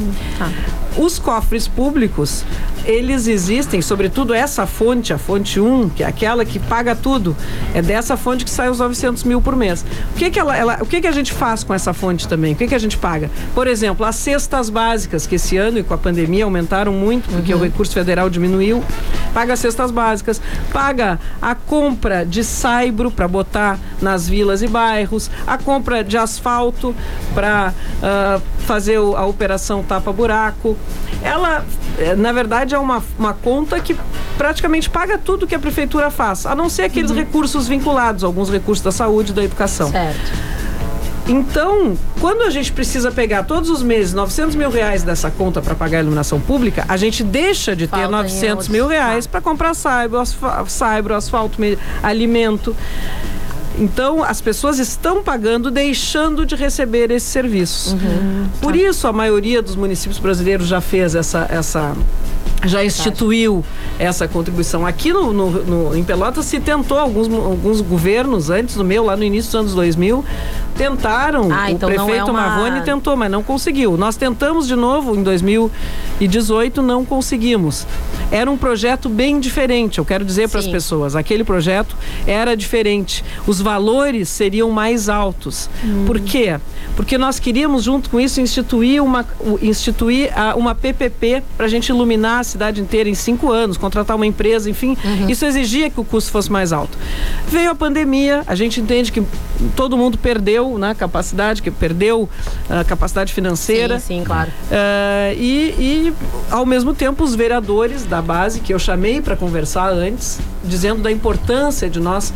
Os 0.97 1.19
cofres 1.19 1.66
públicos, 1.66 2.45
eles 2.85 3.27
existem, 3.27 3.81
sobretudo 3.83 4.35
essa 4.35 4.66
fonte, 4.66 5.12
a 5.12 5.19
fonte 5.19 5.61
1, 5.61 5.88
que 5.90 6.03
é 6.03 6.07
aquela 6.20 6.44
que 6.44 6.59
paga 6.59 6.94
tudo, 6.94 7.35
é 7.74 7.80
dessa 7.80 8.14
fonte 8.14 8.44
que 8.44 8.50
sai 8.50 8.68
os 8.68 8.78
900 8.78 9.24
mil 9.24 9.40
por 9.40 9.56
mês. 9.56 9.83
O 10.14 10.18
que 10.18 10.30
que, 10.30 10.38
ela, 10.38 10.54
ela- 10.54 10.78
o 10.83 10.85
que 10.87 11.00
que 11.00 11.06
a 11.06 11.12
gente 11.12 11.33
faz 11.33 11.64
com 11.64 11.72
essa 11.72 11.94
fonte 11.94 12.28
também? 12.28 12.52
O 12.52 12.56
que 12.56 12.66
que 12.68 12.74
a 12.74 12.78
gente 12.78 12.98
paga? 12.98 13.30
Por 13.54 13.66
exemplo, 13.66 14.04
as 14.04 14.16
cestas 14.16 14.68
básicas, 14.68 15.26
que 15.26 15.37
esse 15.37 15.56
ano 15.56 15.78
e 15.78 15.83
com 15.83 15.94
a 15.94 15.98
pandemia 15.98 16.44
aumentaram 16.44 16.92
muito, 16.92 17.30
porque 17.30 17.54
o 17.54 17.59
recurso 17.62 17.94
federal 17.94 18.28
diminuiu, 18.28 18.85
paga 19.33 19.54
as 19.54 19.61
cestas 19.61 19.90
básicas, 19.90 20.42
paga 20.70 21.18
a 21.40 21.54
compra 21.54 22.26
de 22.26 22.44
saibro 22.44 23.11
para 23.11 23.26
botar 23.26 23.78
nas 24.02 24.28
vilas 24.28 24.61
e 24.61 24.68
bairros, 24.68 25.30
a 25.46 25.56
compra 25.56 26.04
de 26.04 26.18
asfalto 26.18 26.94
para 27.35 27.72
fazer 28.61 28.96
a 28.96 29.25
operação 29.27 29.83
tapa-buraco. 29.83 30.77
Ela, 31.23 31.64
eh, 31.99 32.14
na 32.14 32.33
verdade, 32.33 32.75
é 32.75 32.79
uma, 32.79 33.03
uma 33.18 33.33
conta 33.35 33.79
que 33.81 33.96
praticamente 34.38 34.88
paga 34.88 35.18
tudo 35.18 35.46
que 35.46 35.55
a 35.55 35.59
prefeitura 35.59 36.11
faz, 36.11 36.46
a 36.46 36.55
não 36.55 36.68
ser 36.68 36.83
aqueles 36.83 37.11
recursos 37.11 37.66
vinculados, 37.68 38.25
alguns 38.25 38.49
recursos 38.51 38.83
da 38.85 38.92
saúde 38.92 39.33
e 39.33 39.35
da 39.35 39.42
educação. 39.44 39.90
Certo. 39.90 40.51
Então, 41.29 41.96
quando 42.20 42.42
a 42.42 42.51
gente 42.51 42.73
precisa 42.73 43.12
pegar 43.12 43.44
todos 43.44 43.70
os 43.70 43.83
meses 43.85 44.12
900 44.12 44.57
mil 44.57 44.68
reais 44.68 45.05
dessa 45.05 45.31
conta 45.31 45.61
para 45.62 45.77
pagar 45.77 45.99
a 45.99 46.01
iluminação 46.01 46.40
pública, 46.40 46.85
a 46.88 46.96
gente 46.96 47.23
deixa 47.23 47.77
de 47.77 47.87
ter 47.87 47.90
Falta 47.99 48.09
em 48.09 48.11
900 48.11 48.51
outros. 48.51 48.68
mil 48.68 48.88
reais 48.88 49.27
para 49.29 49.40
comprar 49.40 49.75
saibro, 49.75 50.18
asfa- 50.18 50.64
saibro, 50.66 51.14
asfalto, 51.14 51.61
me- 51.61 51.79
alimento. 52.03 52.75
Então, 53.78 54.22
as 54.22 54.40
pessoas 54.40 54.78
estão 54.78 55.22
pagando, 55.22 55.70
deixando 55.70 56.44
de 56.44 56.54
receber 56.56 57.11
esses 57.11 57.28
serviços. 57.28 57.94
Por 58.61 58.74
isso, 58.76 59.06
a 59.06 59.12
maioria 59.12 59.62
dos 59.62 59.76
municípios 59.76 60.18
brasileiros 60.18 60.66
já 60.66 60.80
fez 60.80 61.14
essa. 61.14 61.46
essa 61.50 61.94
já 62.62 62.85
instituiu 62.85 63.64
essa 63.98 64.28
contribuição. 64.28 64.85
Aqui 64.85 65.14
no, 65.14 65.33
no- 65.33 65.50
no- 65.64 65.96
em 65.96 66.04
Pelotas 66.04 66.44
se 66.44 66.61
tentou, 66.61 66.98
alguns, 66.98 67.26
alguns 67.33 67.80
governos, 67.80 68.50
antes 68.50 68.74
do 68.74 68.85
meu, 68.85 69.02
lá 69.06 69.16
no 69.16 69.24
início 69.24 69.50
dos 69.50 69.61
anos 69.61 69.74
2000, 69.74 70.22
tentaram. 70.81 71.53
Ah, 71.53 71.66
o 71.66 71.71
então 71.71 71.88
prefeito 71.88 72.21
é 72.21 72.25
uma- 72.25 72.33
Marrone 72.33 72.81
tentou, 72.83 73.16
mas 73.16 73.31
não 73.31 73.43
conseguiu. 73.43 73.97
Nós 73.99 74.16
tentamos 74.16 74.66
de 74.66 74.75
novo 74.75 75.14
em 75.14 75.23
2018, 75.23 76.81
não 76.81 77.05
conseguimos. 77.05 77.87
Era 78.31 78.51
um 78.51 78.57
projeto 78.57 79.09
bem 79.09 79.38
diferente, 79.40 79.99
eu 79.99 80.05
quero 80.05 80.25
dizer 80.25 80.49
para 80.49 80.61
as 80.61 80.66
pessoas. 80.66 81.14
Aquele 81.14 81.45
projeto 81.45 81.97
era 82.27 82.57
diferente. 82.57 83.25
Os 83.47 83.61
valores 83.61 84.29
seriam 84.29 84.71
mais 84.71 85.09
altos. 85.09 85.69
Hum. 85.85 86.05
Por 86.07 86.21
quê? 86.21 86.59
Porque 86.97 87.19
nós 87.19 87.38
queríamos, 87.38 87.83
junto 87.85 88.09
com 88.09 88.21
isso, 88.21 88.40
instituir 88.40 89.03
uma, 89.03 89.27
instituir 89.61 90.31
uma 90.57 90.75
PPP 90.75 91.43
para 91.57 91.66
a 91.66 91.69
gente 91.69 91.88
iluminar 91.88 92.40
a 92.40 92.45
cidade 92.45 92.81
inteira 92.81 93.09
em 93.09 93.14
cinco 93.14 93.51
anos, 93.51 93.77
contratar 93.77 94.16
uma 94.16 94.27
empresa, 94.27 94.71
enfim. 94.71 94.97
Uhum. 95.05 95.29
Isso 95.29 95.45
exigia 95.45 95.90
que 95.90 96.01
o 96.01 96.05
custo 96.05 96.31
fosse 96.31 96.51
mais 96.51 96.73
alto. 96.73 96.97
Veio 97.49 97.71
a 97.71 97.75
pandemia, 97.75 98.43
a 98.47 98.55
gente 98.55 98.81
entende 98.81 99.11
que 99.12 99.23
todo 99.77 99.97
mundo 99.97 100.19
perdeu 100.19 100.69
né, 100.78 100.94
capacidade, 100.94 101.62
que 101.62 101.70
perdeu 101.70 102.28
a 102.68 102.85
capacidade 102.85 103.33
financeira. 103.33 103.98
Sim, 103.98 104.18
sim, 104.18 104.24
claro. 104.24 104.50
Ah, 104.70 105.33
e, 105.35 105.74
e, 105.78 106.14
ao 106.50 106.64
mesmo 106.66 106.94
tempo, 106.94 107.24
os 107.24 107.35
vereadores 107.35 108.04
da 108.04 108.20
base, 108.22 108.61
que 108.61 108.72
eu 108.74 108.78
chamei 108.78 109.20
para 109.20 109.37
conversar 109.37 109.90
antes, 109.92 110.38
dizendo 110.64 111.02
da 111.02 111.11
importância 111.11 111.88
de 111.88 112.00
nós 112.00 112.33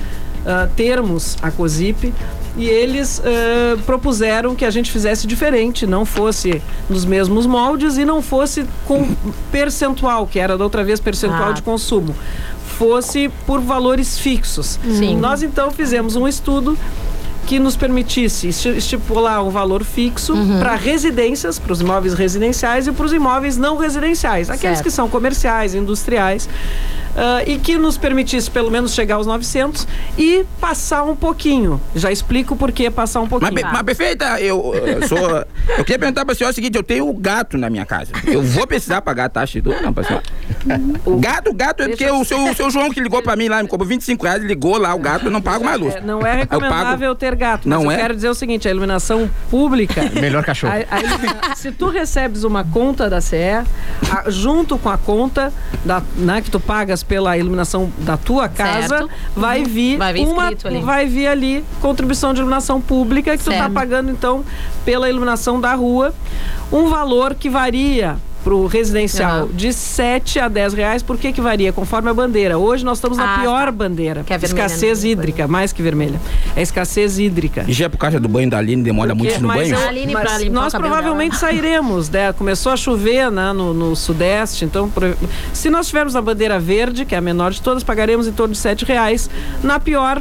ah, 0.47 0.68
termos 0.77 1.37
a 1.42 1.51
COSIP, 1.51 2.12
e 2.57 2.68
eles 2.68 3.20
ah, 3.25 3.77
propuseram 3.85 4.55
que 4.55 4.64
a 4.64 4.70
gente 4.70 4.90
fizesse 4.90 5.27
diferente, 5.27 5.87
não 5.87 6.05
fosse 6.05 6.62
nos 6.88 7.05
mesmos 7.05 7.47
moldes 7.47 7.97
e 7.99 8.05
não 8.05 8.23
fosse 8.23 8.64
com 8.87 9.09
percentual, 9.51 10.27
que 10.27 10.38
era 10.38 10.57
da 10.57 10.64
outra 10.64 10.85
vez 10.85 11.01
percentual 11.01 11.51
Ah. 11.51 11.53
de 11.53 11.62
consumo, 11.62 12.14
fosse 12.79 13.29
por 13.47 13.61
valores 13.61 14.18
fixos. 14.18 14.79
Sim. 14.99 15.16
Nós 15.16 15.42
então 15.42 15.70
fizemos 15.70 16.16
um 16.16 16.27
estudo 16.27 16.77
que 17.47 17.59
nos 17.59 17.77
permitisse 17.77 18.49
esti- 18.49 18.71
estipular 18.77 19.43
um 19.45 19.51
valor 19.51 19.85
fixo 19.85 20.33
Uhum. 20.35 20.59
para 20.59 20.75
residências, 20.75 21.59
para 21.59 21.73
os 21.73 21.81
imóveis 21.81 22.15
residenciais 22.15 22.87
e 22.87 22.93
para 22.93 23.07
os 23.07 23.13
imóveis 23.13 23.57
não 23.57 23.77
residenciais, 23.77 24.49
aqueles 24.51 24.79
Certo. 24.79 24.85
que 24.85 24.91
são 24.91 25.09
comerciais, 25.09 25.75
industriais, 25.75 26.49
ah, 27.16 27.42
e 27.46 27.59
que 27.59 27.77
nos 27.79 27.96
permitisse 27.96 28.50
pelo 28.50 28.70
menos 28.70 28.92
chegar 28.94 29.16
aos 29.16 29.27
900 29.27 29.87
e 30.18 30.44
passar 30.61 31.03
um 31.05 31.14
pouquinho. 31.16 31.81
Já 31.94 32.11
explico 32.11 32.57
por 32.57 32.72
que 32.72 32.90
passar 32.90 33.20
um 33.20 33.22
Mas, 33.22 33.31
pouquinho. 33.31 33.55
be- 33.55 33.62
mas 33.62 33.83
perfeita, 33.83 34.40
eu, 34.40 34.74
eu 34.74 35.07
sou. 35.09 35.18
Eu 35.79 35.85
queria 35.85 35.98
perguntar 35.98 36.24
pra 36.24 36.35
senhora 36.35 36.53
o 36.53 36.55
seguinte: 36.55 36.77
eu 36.77 36.83
tenho 36.83 37.12
gato 37.14 37.57
na 37.59 37.68
minha 37.70 37.85
casa. 37.87 38.12
Eu 38.27 38.42
vou 38.42 38.66
precisar 38.66 39.00
pagar 39.03 39.27
a 39.27 39.29
taxa 39.29 39.61
de 39.61 39.62
tudo? 39.62 39.81
Não, 39.83 39.92
pra 39.92 40.05
senhora. 40.05 40.24
Gato, 41.20 41.53
gato 41.53 41.83
é 41.83 41.88
porque 41.88 42.11
o 42.11 42.24
seu, 42.24 42.38
o 42.50 42.55
seu 42.55 42.70
João 42.70 42.90
que 42.90 43.00
ligou 43.00 43.22
pra 43.22 43.37
mim 43.37 43.48
lá, 43.48 43.62
me 43.62 43.68
cobrou 43.68 43.88
25 43.88 44.24
reais, 44.24 44.42
ligou 44.42 44.79
lá 44.79 44.94
o 44.94 44.98
gato, 44.98 45.27
eu 45.27 45.31
não 45.31 45.40
pago 45.40 45.64
mais 45.64 45.79
luz. 45.81 45.94
É, 45.94 46.00
não 46.00 46.24
é 46.27 46.33
Eu 46.35 46.37
recomendável 46.38 47.09
pago. 47.11 47.14
ter 47.14 47.35
gato. 47.37 47.68
Mas 47.68 47.79
Não 47.79 47.85
eu 47.87 47.90
é? 47.90 47.96
quero 47.96 48.14
dizer 48.14 48.29
o 48.29 48.35
seguinte: 48.35 48.66
a 48.66 48.70
iluminação 48.70 49.31
pública. 49.50 50.03
Melhor 50.20 50.42
cachorro. 50.44 50.72
A- 50.72 50.96
a 50.96 51.00
ilumina- 51.00 51.55
se 51.55 51.70
tu 51.70 51.88
recebes 51.88 52.44
uma 52.44 52.64
conta 52.64 53.09
da 53.09 53.20
CE, 53.20 53.37
a- 54.11 54.24
junto 54.29 54.77
com 54.79 54.88
a 54.88 54.98
conta 54.98 55.53
da, 55.85 56.03
né, 56.16 56.40
que 56.40 56.50
tu 56.50 56.59
pagas 56.59 57.03
pela 57.09 57.37
iluminação 57.37 57.90
da 57.99 58.17
tua 58.17 58.49
casa, 58.49 58.88
Certo. 58.99 59.11
vai 59.37 59.61
Uhum. 59.61 59.64
vir 59.69 59.99
Vai 59.99 60.12
vir 60.12 60.27
uma, 60.27 60.47
ali. 60.47 60.81
vai 60.81 61.07
vir 61.07 61.27
ali 61.27 61.64
contribuição 61.81 62.33
de 62.33 62.40
iluminação 62.40 62.81
pública 62.81 63.37
que 63.37 63.43
tu 63.45 63.51
tá 63.51 63.57
Certo. 63.59 63.73
pagando 63.73 64.11
então 64.11 64.45
pela 64.85 65.09
iluminação 65.09 65.61
da 65.61 65.75
rua, 65.75 66.14
um 66.73 66.88
valor 66.88 67.35
que 67.35 67.49
varia 67.49 68.17
pro 68.45 68.67
residencial 68.67 69.45
Uhum. 69.47 69.53
de 69.53 69.73
7 69.73 70.39
a 70.39 70.49
10 70.49 70.75
reais. 70.75 71.03
Por 71.03 71.17
que 71.17 71.33
que 71.33 71.41
varia? 71.41 71.73
Conforme 71.73 72.11
a 72.11 72.15
bandeira. 72.15 72.59
Hoje 72.59 72.85
nós 72.85 72.99
estamos 72.99 73.17
na 73.19 73.37
Ah, 73.37 73.39
pior 73.41 73.65
tá. 73.65 73.73
bandeira. 73.73 74.23
Que 74.23 74.35
é 74.35 74.39
vermelha, 74.39 74.67
escassez 74.67 75.03
né? 75.03 75.11
hídrica, 75.11 75.49
mais 75.49 75.73
que 75.73 75.83
vermelha. 75.83 76.21
É 76.55 76.61
escassez 76.63 77.19
hídrica. 77.19 77.65
E 77.67 77.73
já 77.73 77.87
é 77.87 77.89
por 77.89 77.97
causa 77.97 78.21
do 78.21 78.29
banho 78.29 78.49
da 78.51 78.59
Aline, 78.59 78.83
demora 78.83 79.15
muito 79.15 79.41
no 79.41 79.49
Mas 79.49 79.71
banho? 79.71 79.81
eu- 79.83 79.89
Aline 79.89 80.13
mas 80.13 80.45
nós 80.51 80.75
provavelmente 80.75 81.37
sairemos, 81.37 82.09
né? 82.11 82.33
Começou 82.35 82.71
a 82.73 82.77
chover 82.77 83.31
né, 83.31 83.53
no, 83.53 83.73
no 83.73 83.97
sudeste, 83.97 84.65
então 84.65 84.93
se 85.53 85.71
nós 85.71 85.87
tivermos 85.89 86.15
a 86.15 86.21
bandeira 86.21 86.59
verde, 86.61 87.05
que 87.07 87.15
é 87.15 87.19
a 87.19 87.23
menor 87.23 87.51
de 87.51 87.63
todas, 87.63 87.83
pagaremos 87.83 88.27
em 88.29 88.33
torno 88.33 88.53
de 88.53 88.59
sete 88.59 88.85
reais. 88.85 89.31
Na 89.63 89.81
pior 89.81 90.21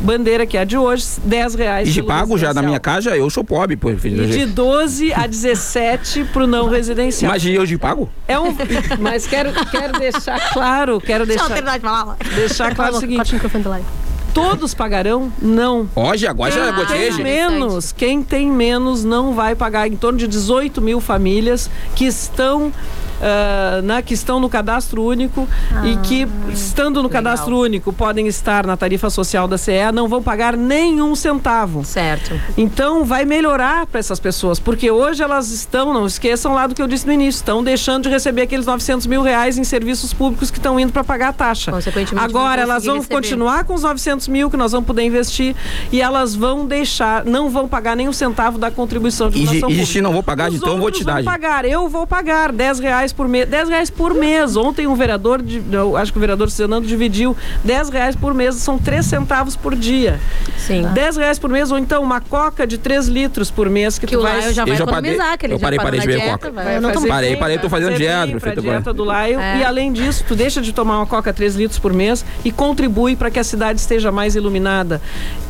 bandeira, 0.00 0.46
que 0.46 0.56
é 0.56 0.60
a 0.60 0.64
de 0.64 0.76
hoje, 0.76 1.06
10 1.24 1.54
reais. 1.54 1.88
E 1.88 1.92
de 1.92 2.02
pago 2.02 2.38
já 2.38 2.54
na 2.54 2.62
minha 2.62 2.80
casa, 2.80 3.16
eu 3.16 3.28
sou 3.30 3.44
pobre, 3.44 3.76
pô. 3.76 3.94
filho. 3.96 4.24
E 4.24 4.26
de 4.26 4.46
12 4.46 5.12
a 5.12 5.26
17 5.26 6.24
pro 6.32 6.46
não 6.46 6.68
residencial. 6.68 7.30
Imagina 7.30 7.56
eu 7.56 7.66
de 7.66 7.78
pago? 7.78 8.08
É 8.26 8.38
um, 8.38 8.54
mas 9.00 9.26
quero, 9.26 9.52
quero 9.70 9.98
deixar 9.98 10.52
claro, 10.52 11.00
quero 11.00 11.26
Deixa 11.26 11.44
eu 11.44 11.48
deixar, 11.48 11.54
terminar 11.54 11.78
de 11.78 11.84
falar. 11.84 12.16
deixar 12.34 12.74
claro 12.74 12.96
o 12.96 13.00
seguinte: 13.00 13.36
o 13.36 13.40
todos 14.32 14.74
pagarão? 14.74 15.32
Não. 15.40 15.88
Hoje, 15.94 16.26
agora 16.26 16.50
já 16.50 16.72
Quem 16.72 16.86
tem 16.86 17.22
menos, 17.22 17.92
quem 17.92 18.22
tem 18.22 18.50
menos 18.50 19.04
não 19.04 19.34
vai 19.34 19.54
pagar. 19.54 19.88
Em 19.88 19.96
torno 19.96 20.18
de 20.18 20.26
18 20.26 20.80
mil 20.80 21.00
famílias 21.00 21.70
que 21.94 22.04
estão. 22.04 22.72
Ah, 23.20 23.80
né, 23.82 24.02
que 24.02 24.14
estão 24.14 24.40
no 24.40 24.48
cadastro 24.48 25.02
único 25.04 25.48
e 25.84 25.96
que, 26.06 26.26
estando 26.52 27.02
no 27.02 27.08
cadastro 27.08 27.58
único, 27.58 27.92
podem 27.92 28.26
estar 28.26 28.66
na 28.66 28.76
tarifa 28.76 29.10
social 29.10 29.46
da 29.46 29.58
CE, 29.58 29.92
não 29.92 30.08
vão 30.08 30.22
pagar 30.22 30.56
nenhum 30.56 31.14
centavo. 31.14 31.84
Certo. 31.84 32.38
Então 32.56 33.04
vai 33.04 33.24
melhorar 33.24 33.86
para 33.86 34.00
essas 34.00 34.18
pessoas, 34.20 34.58
porque 34.58 34.90
hoje 34.90 35.22
elas 35.22 35.50
estão, 35.50 35.92
não 35.92 36.06
esqueçam 36.06 36.54
lá 36.54 36.66
do 36.66 36.74
que 36.74 36.82
eu 36.82 36.86
disse 36.88 37.06
no 37.06 37.12
início, 37.12 37.38
estão 37.38 37.62
deixando 37.62 38.04
de 38.04 38.08
receber 38.08 38.42
aqueles 38.42 38.66
900 38.66 39.06
mil 39.06 39.22
reais 39.22 39.58
em 39.58 39.64
serviços 39.64 40.12
públicos 40.12 40.50
que 40.50 40.58
estão 40.58 40.78
indo 40.80 40.92
para 40.92 41.04
pagar 41.04 41.28
a 41.28 41.32
taxa. 41.32 41.70
Consequentemente, 41.72 42.24
Agora 42.24 42.62
vão 42.64 42.70
elas 42.72 42.84
vão 42.84 42.96
receber. 42.96 43.14
continuar 43.14 43.64
com 43.64 43.74
os 43.74 43.82
900 43.82 44.28
mil 44.28 44.50
que 44.50 44.56
nós 44.56 44.72
vamos 44.72 44.86
poder 44.86 45.02
investir 45.04 45.54
e 45.92 46.00
elas 46.00 46.34
vão 46.34 46.66
deixar, 46.66 47.24
não 47.24 47.50
vão 47.50 47.68
pagar 47.68 47.96
nenhum 47.96 48.12
centavo 48.12 48.58
da 48.58 48.70
contribuição 48.70 49.28
de 49.30 49.38
E, 49.38 49.42
e 49.42 49.60
pública. 49.60 49.86
se 49.86 50.00
não 50.00 50.12
vou 50.12 50.22
pagar, 50.22 50.48
Os 50.50 50.56
então 50.56 50.78
vou 50.78 50.90
te 50.90 51.04
dar. 51.04 51.14
vão 51.16 51.24
pagar, 51.24 51.64
eu 51.64 51.88
vou 51.88 52.06
pagar 52.06 52.52
10 52.52 52.78
reais 52.80 53.09
por 53.12 53.28
mês, 53.28 53.48
10 53.48 53.68
reais 53.68 53.90
por 53.90 54.14
mês. 54.14 54.56
Ontem 54.56 54.86
um 54.86 54.94
vereador, 54.94 55.42
de- 55.42 55.62
eu 55.72 55.96
acho 55.96 56.12
que 56.12 56.18
o 56.18 56.20
vereador 56.20 56.48
Zenando 56.50 56.86
dividiu 56.86 57.36
10 57.64 57.88
reais 57.90 58.14
por 58.16 58.32
mês, 58.34 58.56
são 58.56 58.78
3 58.78 59.04
centavos 59.06 59.56
por 59.56 59.74
dia. 59.74 60.20
Sim. 60.58 60.86
10 60.94 61.16
reais 61.16 61.38
por 61.38 61.50
mês, 61.50 61.70
ou 61.70 61.78
então 61.78 62.02
uma 62.02 62.20
coca 62.20 62.66
de 62.66 62.78
3 62.78 63.06
litros 63.06 63.50
por 63.50 63.68
mês 63.70 63.98
que, 63.98 64.06
Que 64.06 64.14
tu 64.14 64.20
o 64.20 64.22
vai. 64.22 64.40
Já 64.52 64.62
Eu 64.62 64.74
já 64.74 64.84
economizar, 64.84 64.88
parei- 65.18 65.36
que 65.38 65.46
ele 65.46 65.54
eu 65.54 65.58
já 65.58 65.66
parei- 65.66 65.78
parei 65.78 66.00
de 66.00 66.06
beber 66.06 66.30
coca. 66.30 66.50
vai- 66.50 66.76
eu 66.76 66.80
não 66.80 66.90
Parei, 67.06 67.36
parei, 67.36 67.58
tô 67.58 67.68
fazendo 67.68 67.96
dieta, 67.96 68.28
prefeito, 68.32 68.60
dieta 68.62 68.92
do 68.92 69.04
Laio. 69.04 69.40
É. 69.40 69.58
E 69.58 69.64
além 69.64 69.92
disso, 69.92 70.24
tu 70.28 70.34
deixa 70.36 70.60
de 70.60 70.72
tomar 70.72 70.98
uma 70.98 71.06
coca 71.06 71.32
3 71.32 71.54
litros 71.56 71.78
por 71.78 71.92
mês 71.92 72.24
e 72.44 72.50
contribui 72.52 73.16
para 73.16 73.30
que 73.30 73.38
a 73.38 73.44
cidade 73.44 73.80
esteja 73.80 74.12
mais 74.12 74.36
iluminada. 74.36 75.00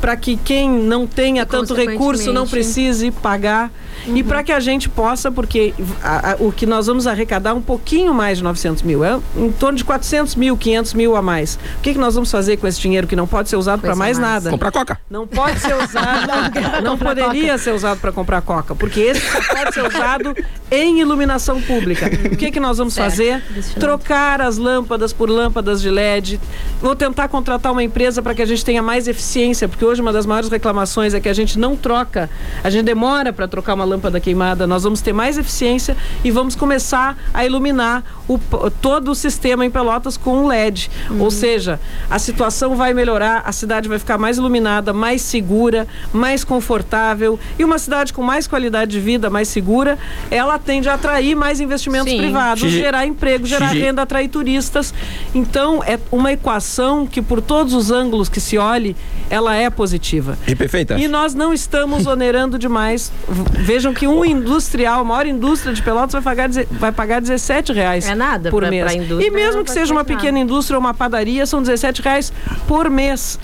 Para 0.01 0.17
que 0.17 0.37
quem 0.37 0.69
não 0.71 1.07
tenha 1.07 1.43
E, 1.43 1.47
tanto 1.47 1.75
recurso 1.75 2.33
não 2.33 2.47
precise 2.47 3.11
pagar. 3.11 3.71
Uhum. 4.07 4.17
E 4.17 4.23
para 4.23 4.43
que 4.43 4.53
a 4.53 4.61
gente 4.61 4.89
possa, 4.89 5.31
porque 5.31 5.75
a- 6.03 6.33
a- 6.33 6.37
o 6.39 6.51
que 6.51 6.65
nós 6.65 6.87
vamos 6.87 7.07
arrecadar 7.07 7.50
é 7.51 7.53
um 7.53 7.61
pouquinho 7.61 8.15
mais 8.15 8.39
de 8.39 8.45
900 8.45 8.83
mil, 8.83 9.05
é 9.05 9.19
em 9.37 9.51
torno 9.53 9.77
de 9.77 9.85
400 9.85 10.35
mil, 10.37 10.57
500 10.57 10.95
mil 10.95 11.17
a 11.17 11.23
mais. 11.23 11.57
O 11.79 11.83
que, 11.83 11.93
que 11.93 11.99
nós 11.99 12.15
vamos 12.15 12.31
fazer 12.31 12.57
com 12.57 12.67
esse 12.67 12.81
dinheiro 12.81 13.07
que 13.07 13.17
não 13.17 13.27
pode 13.27 13.49
ser 13.49 13.57
usado 13.57 13.81
para 13.81 13.95
mais 13.95 14.19
mais. 14.19 14.33
nada? 14.33 14.51
Comprar 14.51 14.71
coca. 14.73 15.01
Não 15.11 15.27
pode 15.27 15.59
ser 15.61 15.75
usado, 15.75 16.31
não, 16.83 16.97
poderia 16.97 17.59
ser 17.59 17.75
usado 17.75 18.01
para 18.01 18.13
comprar 18.13 18.41
coca, 18.43 18.75
porque 18.75 19.01
esse 19.01 19.21
só 19.21 19.55
pode 19.55 19.75
ser 19.75 19.87
usado 19.87 20.35
em 20.71 21.01
iluminação 21.01 21.61
pública. 21.61 22.07
O 22.33 22.37
que 22.37 22.51
que 22.51 22.61
nós 22.61 22.79
vamos 22.79 22.95
Certo. 22.95 23.11
fazer? 23.11 23.43
Destinado. 23.51 23.81
Trocar 23.81 24.41
as 24.41 24.57
lâmpadas 24.57 25.13
por 25.13 25.29
lâmpadas 25.29 25.81
de 25.83 25.91
LED. 25.91 26.41
Vou 26.81 26.95
tentar 26.95 27.29
contratar 27.29 27.73
uma 27.73 27.83
empresa 27.83 28.23
para 28.23 28.35
que 28.35 28.43
a 28.43 28.47
gente 28.47 28.65
tenha 28.65 28.83
mais 28.83 29.09
eficiência, 29.09 29.69
porque 29.69 29.85
hoje 29.85 30.01
uma 30.01 30.13
das 30.13 30.27
maiores 30.27 30.49
reclamações 30.49 31.13
é 31.15 31.21
que 31.21 31.29
a 31.29 31.33
gente 31.35 31.59
não 31.59 31.77
troca, 31.77 32.31
a 32.63 32.71
gente 32.71 32.85
demora 32.85 33.33
para 33.33 33.49
trocar 33.49 33.75
uma 33.75 33.85
lâmpada 33.85 34.21
queimada. 34.21 34.67
Nós 34.67 34.85
vamos 34.85 35.01
ter 35.01 35.13
mais 35.13 35.37
eficiência 35.37 35.97
e 36.23 36.31
vamos 36.31 36.55
começar 36.55 37.17
a 37.35 37.40
a 37.41 37.47
iluminar 37.47 38.03
o 38.29 38.39
todo 38.81 39.11
o 39.11 39.15
sistema 39.15 39.65
em 39.67 39.71
Pelotas 39.71 40.17
com 40.17 40.45
um 40.45 40.47
LED. 40.47 40.91
Ou 41.19 41.31
seja, 41.31 41.81
a 42.09 42.19
situação 42.19 42.77
vai 42.77 42.95
melhorar, 42.95 43.43
a 43.45 43.53
cidade 43.53 43.89
vai 43.89 43.99
ficar 43.99 44.19
mais 44.19 44.39
iluminada, 44.39 44.93
mais 44.93 45.23
segura, 45.23 45.87
mais 46.13 46.45
confortável 46.45 47.39
e 47.59 47.65
uma 47.65 47.79
cidade 47.79 48.13
com 48.13 48.23
mais 48.23 48.47
qualidade 48.47 48.91
de 48.93 49.01
vida, 49.01 49.29
mais 49.31 49.49
segura, 49.49 49.99
ela 50.31 50.59
tende 50.59 50.89
a 50.89 50.95
atrair 50.95 51.35
mais 51.35 51.61
investimentos 51.61 52.11
Sim. 52.11 52.19
privados, 52.19 52.63
Xigi- 52.63 52.79
gerar 52.79 53.07
emprego, 53.07 53.47
gerar 53.47 53.69
Xigi- 53.71 53.81
renda, 53.81 54.03
atrair 54.03 54.29
turistas. 54.29 54.95
Então, 55.35 55.83
é 55.85 55.99
uma 56.11 56.33
equação 56.33 57.07
que 57.07 57.21
por 57.23 57.41
todos 57.41 57.75
os 57.75 57.91
ângulos 57.91 58.29
que 58.29 58.41
se 58.41 58.57
olhe, 58.59 58.97
ela 59.29 59.55
é 59.55 59.69
positiva. 59.71 60.37
E 60.47 60.55
perfeita. 60.55 60.99
E 60.99 61.07
nós 61.09 61.35
não 61.35 61.53
estamos 61.53 62.07
onerando 62.07 62.59
demais. 62.59 63.13
Vejam 63.53 63.93
que 63.95 64.07
um 64.07 64.25
industrial, 64.25 65.01
a 65.01 65.05
maior 65.05 65.27
indústria 65.27 65.73
de 65.73 65.83
Pelotas 65.83 66.13
vai 66.13 66.23
pagar, 66.23 66.49
vai 66.71 66.93
pagar 66.93 67.20
17 67.21 67.73
reais 67.73 68.09
É 68.09 68.15
nada 68.15 68.51
por 68.51 68.61
pra- 68.63 68.71
mês. 68.71 68.85
pra 68.85 68.95
indústria, 68.95 69.27
e 69.27 69.31
mesmo 69.31 69.57
não 69.59 69.65
que 69.65 69.71
seja 69.71 69.93
uma 69.93 70.05
pequena 70.05 70.39
indústria 70.39 70.77
ou 70.77 70.81
uma 70.81 70.95
padaria, 70.95 71.45
são 71.47 71.63
17 71.63 72.03
reais 72.03 72.33
por 72.67 72.89
mês 72.91 73.39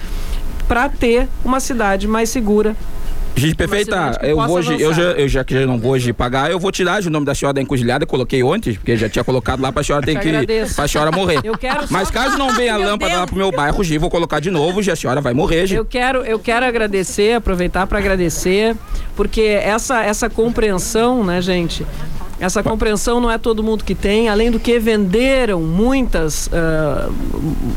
para 0.68 0.88
ter 0.88 1.28
uma 1.44 1.60
cidade 1.60 2.08
mais 2.08 2.28
segura. 2.30 2.74
Gente, 3.38 3.54
perfeita. 3.54 4.16
que 4.18 4.26
Eu 4.26 4.36
vou, 4.36 4.56
hoje- 4.56 4.80
eu, 4.80 4.94
já, 4.94 5.02
eu 5.02 5.28
já 5.28 5.44
que 5.44 5.52
já 5.60 5.66
não 5.66 5.78
vou 5.78 5.92
hoje 5.92 6.10
pagar, 6.10 6.50
eu 6.50 6.58
vou 6.58 6.72
tirar 6.72 7.02
o 7.02 7.10
nome 7.10 7.26
da 7.26 7.34
senhora 7.34 7.52
da 7.52 7.60
encruzilhada, 7.60 8.06
coloquei 8.06 8.42
ontem, 8.42 8.72
porque 8.72 8.96
já 8.96 9.10
tinha 9.10 9.22
colocado 9.22 9.60
lá 9.60 9.70
pra 9.70 9.82
senhora 9.84 10.02
ter 10.06 10.14
Te 10.14 10.20
que. 10.22 10.28
agradeço. 10.30 10.74
pra 10.74 10.88
senhora 10.88 11.12
morrer. 11.12 11.40
Eu 11.44 11.52
quero 11.58 11.82
só- 11.82 11.88
Mas 11.92 12.10
caso 12.10 12.38
não 12.38 12.54
venha 12.54 12.72
a 12.72 12.76
lâmpada 12.78 13.12
lá 13.12 13.18
Deus. 13.18 13.28
pro 13.30 13.36
meu 13.38 13.52
bairro, 13.52 13.84
Gi, 13.84 13.98
vou 13.98 14.08
colocar 14.08 14.40
de 14.40 14.50
novo, 14.50 14.82
já 14.82 14.94
a 14.94 14.96
senhora 14.96 15.20
vai 15.20 15.34
morrer, 15.34 15.66
Gi. 15.66 15.74
Eu 15.74 15.84
quero, 15.84 16.24
eu 16.24 16.38
quero 16.38 16.64
agradecer, 16.64 17.34
aproveitar 17.34 17.86
para 17.86 17.98
agradecer, 17.98 18.74
porque 19.14 19.42
essa, 19.42 20.02
essa 20.02 20.30
compreensão, 20.30 21.22
né, 21.22 21.42
gente? 21.42 21.86
Essa 22.38 22.62
compreensão 22.62 23.20
não 23.20 23.30
é 23.30 23.38
todo 23.38 23.62
mundo 23.62 23.82
que 23.84 23.94
tem, 23.94 24.28
além 24.28 24.50
do 24.50 24.60
que 24.60 24.78
venderam 24.78 25.60
muitas, 25.62 26.50
ah, 26.52 27.08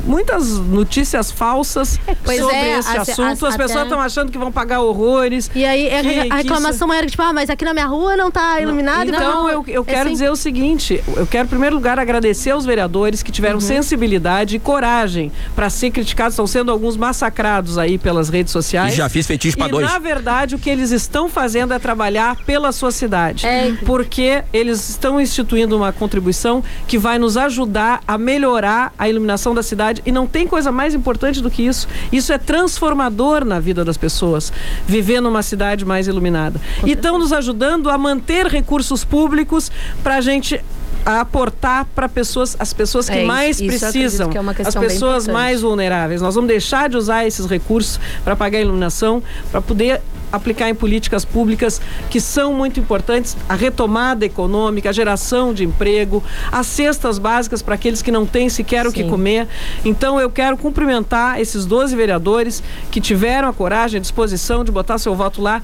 muitas 0.05 0.49
notícias 0.59 1.31
falsas 1.31 1.99
pois 2.23 2.39
sobre 2.39 2.55
é, 2.55 2.79
esse 2.79 2.97
a- 2.97 3.01
assunto. 3.01 3.45
a- 3.45 3.49
As 3.49 3.55
pessoas 3.57 3.71
até- 3.71 3.83
estão 3.83 3.99
achando 3.99 4.31
que 4.31 4.37
vão 4.37 4.51
pagar 4.51 4.81
horrores. 4.81 5.49
E 5.55 5.63
aí 5.65 5.87
é 5.87 6.01
que- 6.01 6.19
a 6.19 6.23
que 6.23 6.35
reclamação 6.35 6.71
isso- 6.71 6.87
maior 6.87 7.03
que, 7.05 7.11
tipo, 7.11 7.23
ah, 7.23 7.33
mas 7.33 7.49
aqui 7.49 7.63
na 7.65 7.73
minha 7.73 7.85
rua 7.85 8.15
não 8.17 8.29
tá 8.29 8.59
iluminado. 8.61 9.09
Então, 9.09 9.49
eu, 9.49 9.63
eu 9.67 9.81
É 9.81 9.85
quero 9.85 10.01
assim. 10.01 10.11
dizer 10.11 10.29
o 10.29 10.35
seguinte: 10.35 11.01
eu 11.15 11.25
quero, 11.25 11.45
em 11.45 11.49
primeiro 11.49 11.75
lugar, 11.75 11.99
agradecer 11.99 12.51
aos 12.51 12.65
vereadores 12.65 13.23
que 13.23 13.29
Uhum. 13.29 13.33
tiveram 13.33 13.59
sensibilidade 13.59 14.55
e 14.55 14.59
coragem 14.59 15.31
para 15.55 15.69
ser 15.69 15.91
criticados. 15.91 16.33
Estão 16.33 16.47
sendo 16.47 16.71
alguns 16.71 16.97
massacrados 16.97 17.77
aí 17.77 17.97
pelas 17.97 18.29
redes 18.29 18.51
sociais. 18.51 18.93
E 18.93 18.97
já 18.97 19.07
fiz 19.09 19.25
feitiço 19.25 19.57
pra 19.57 19.67
E, 19.67 19.71
dois. 19.71 19.87
Na 19.87 19.99
verdade, 19.99 20.55
o 20.55 20.59
que 20.59 20.69
eles 20.69 20.91
estão 20.91 21.29
fazendo 21.29 21.73
é 21.73 21.79
trabalhar 21.79 22.35
pela 22.45 22.71
sua 22.71 22.91
cidade. 22.91 23.45
Porque 23.85 24.43
eles 24.51 24.89
estão 24.89 25.19
instituindo 25.19 25.75
uma 25.75 25.91
contribuição 25.91 26.63
que 26.87 26.97
vai 26.97 27.19
nos 27.19 27.37
ajudar 27.37 28.01
a 28.07 28.17
melhorar 28.17 28.93
a 28.97 29.07
iluminação 29.07 29.53
da 29.53 29.63
cidade. 29.63 30.01
E 30.05 30.11
não 30.11 30.25
tem 30.25 30.47
coisa 30.47 30.71
mais 30.71 30.93
importante 30.93 31.41
do 31.41 31.49
que 31.49 31.63
isso. 31.63 31.87
Isso 32.11 32.33
é 32.33 32.37
transformador 32.37 33.45
na 33.45 33.59
vida 33.59 33.85
das 33.85 33.97
pessoas. 33.97 34.51
Viver 34.87 35.21
numa 35.21 35.43
cidade 35.43 35.85
mais 35.85 36.07
iluminada. 36.07 36.59
E 36.85 36.93
estão 36.93 37.17
nos 37.19 37.31
ajudando 37.31 37.89
a 37.89 37.97
manter 37.97 38.47
recursos 38.47 39.03
públicos 39.03 39.71
para 40.03 40.15
a 40.15 40.21
gente 40.21 40.59
aportar 41.05 41.85
para 41.95 42.09
pessoas 42.09 42.55
as 42.59 42.73
pessoas 42.73 43.09
que 43.09 43.19
É, 43.19 43.25
mais 43.25 43.61
precisam 43.61 44.29
que 44.29 44.37
é 44.37 44.41
as 44.65 44.75
pessoas 44.75 45.27
mais 45.27 45.61
vulneráveis 45.61 46.21
nós 46.21 46.35
vamos 46.35 46.49
deixar 46.49 46.89
de 46.89 46.97
usar 46.97 47.25
esses 47.25 47.45
recursos 47.45 47.99
para 48.23 48.35
pagar 48.35 48.59
a 48.59 48.61
iluminação 48.61 49.23
para 49.49 49.61
poder 49.61 50.01
aplicar 50.31 50.69
em 50.69 50.75
políticas 50.75 51.25
públicas 51.25 51.81
que 52.09 52.19
são 52.21 52.53
muito 52.53 52.79
importantes 52.79 53.35
a 53.47 53.55
retomada 53.55 54.25
econômica 54.25 54.89
a 54.89 54.91
geração 54.93 55.53
de 55.53 55.63
emprego 55.63 56.23
as 56.51 56.67
cestas 56.67 57.17
básicas 57.17 57.61
para 57.61 57.75
aqueles 57.75 58.01
que 58.01 58.11
não 58.11 58.25
têm 58.25 58.49
sequer 58.49 58.85
o 58.87 58.91
que 58.91 59.03
Sim. 59.03 59.09
comer 59.09 59.47
então 59.83 60.19
eu 60.19 60.29
quero 60.29 60.57
cumprimentar 60.57 61.39
esses 61.39 61.65
12 61.65 61.95
vereadores 61.95 62.61
que 62.91 63.01
tiveram 63.01 63.47
a 63.47 63.53
coragem 63.53 63.97
a 63.97 64.01
disposição 64.01 64.63
de 64.63 64.71
botar 64.71 64.97
seu 64.97 65.15
voto 65.15 65.41
lá 65.41 65.61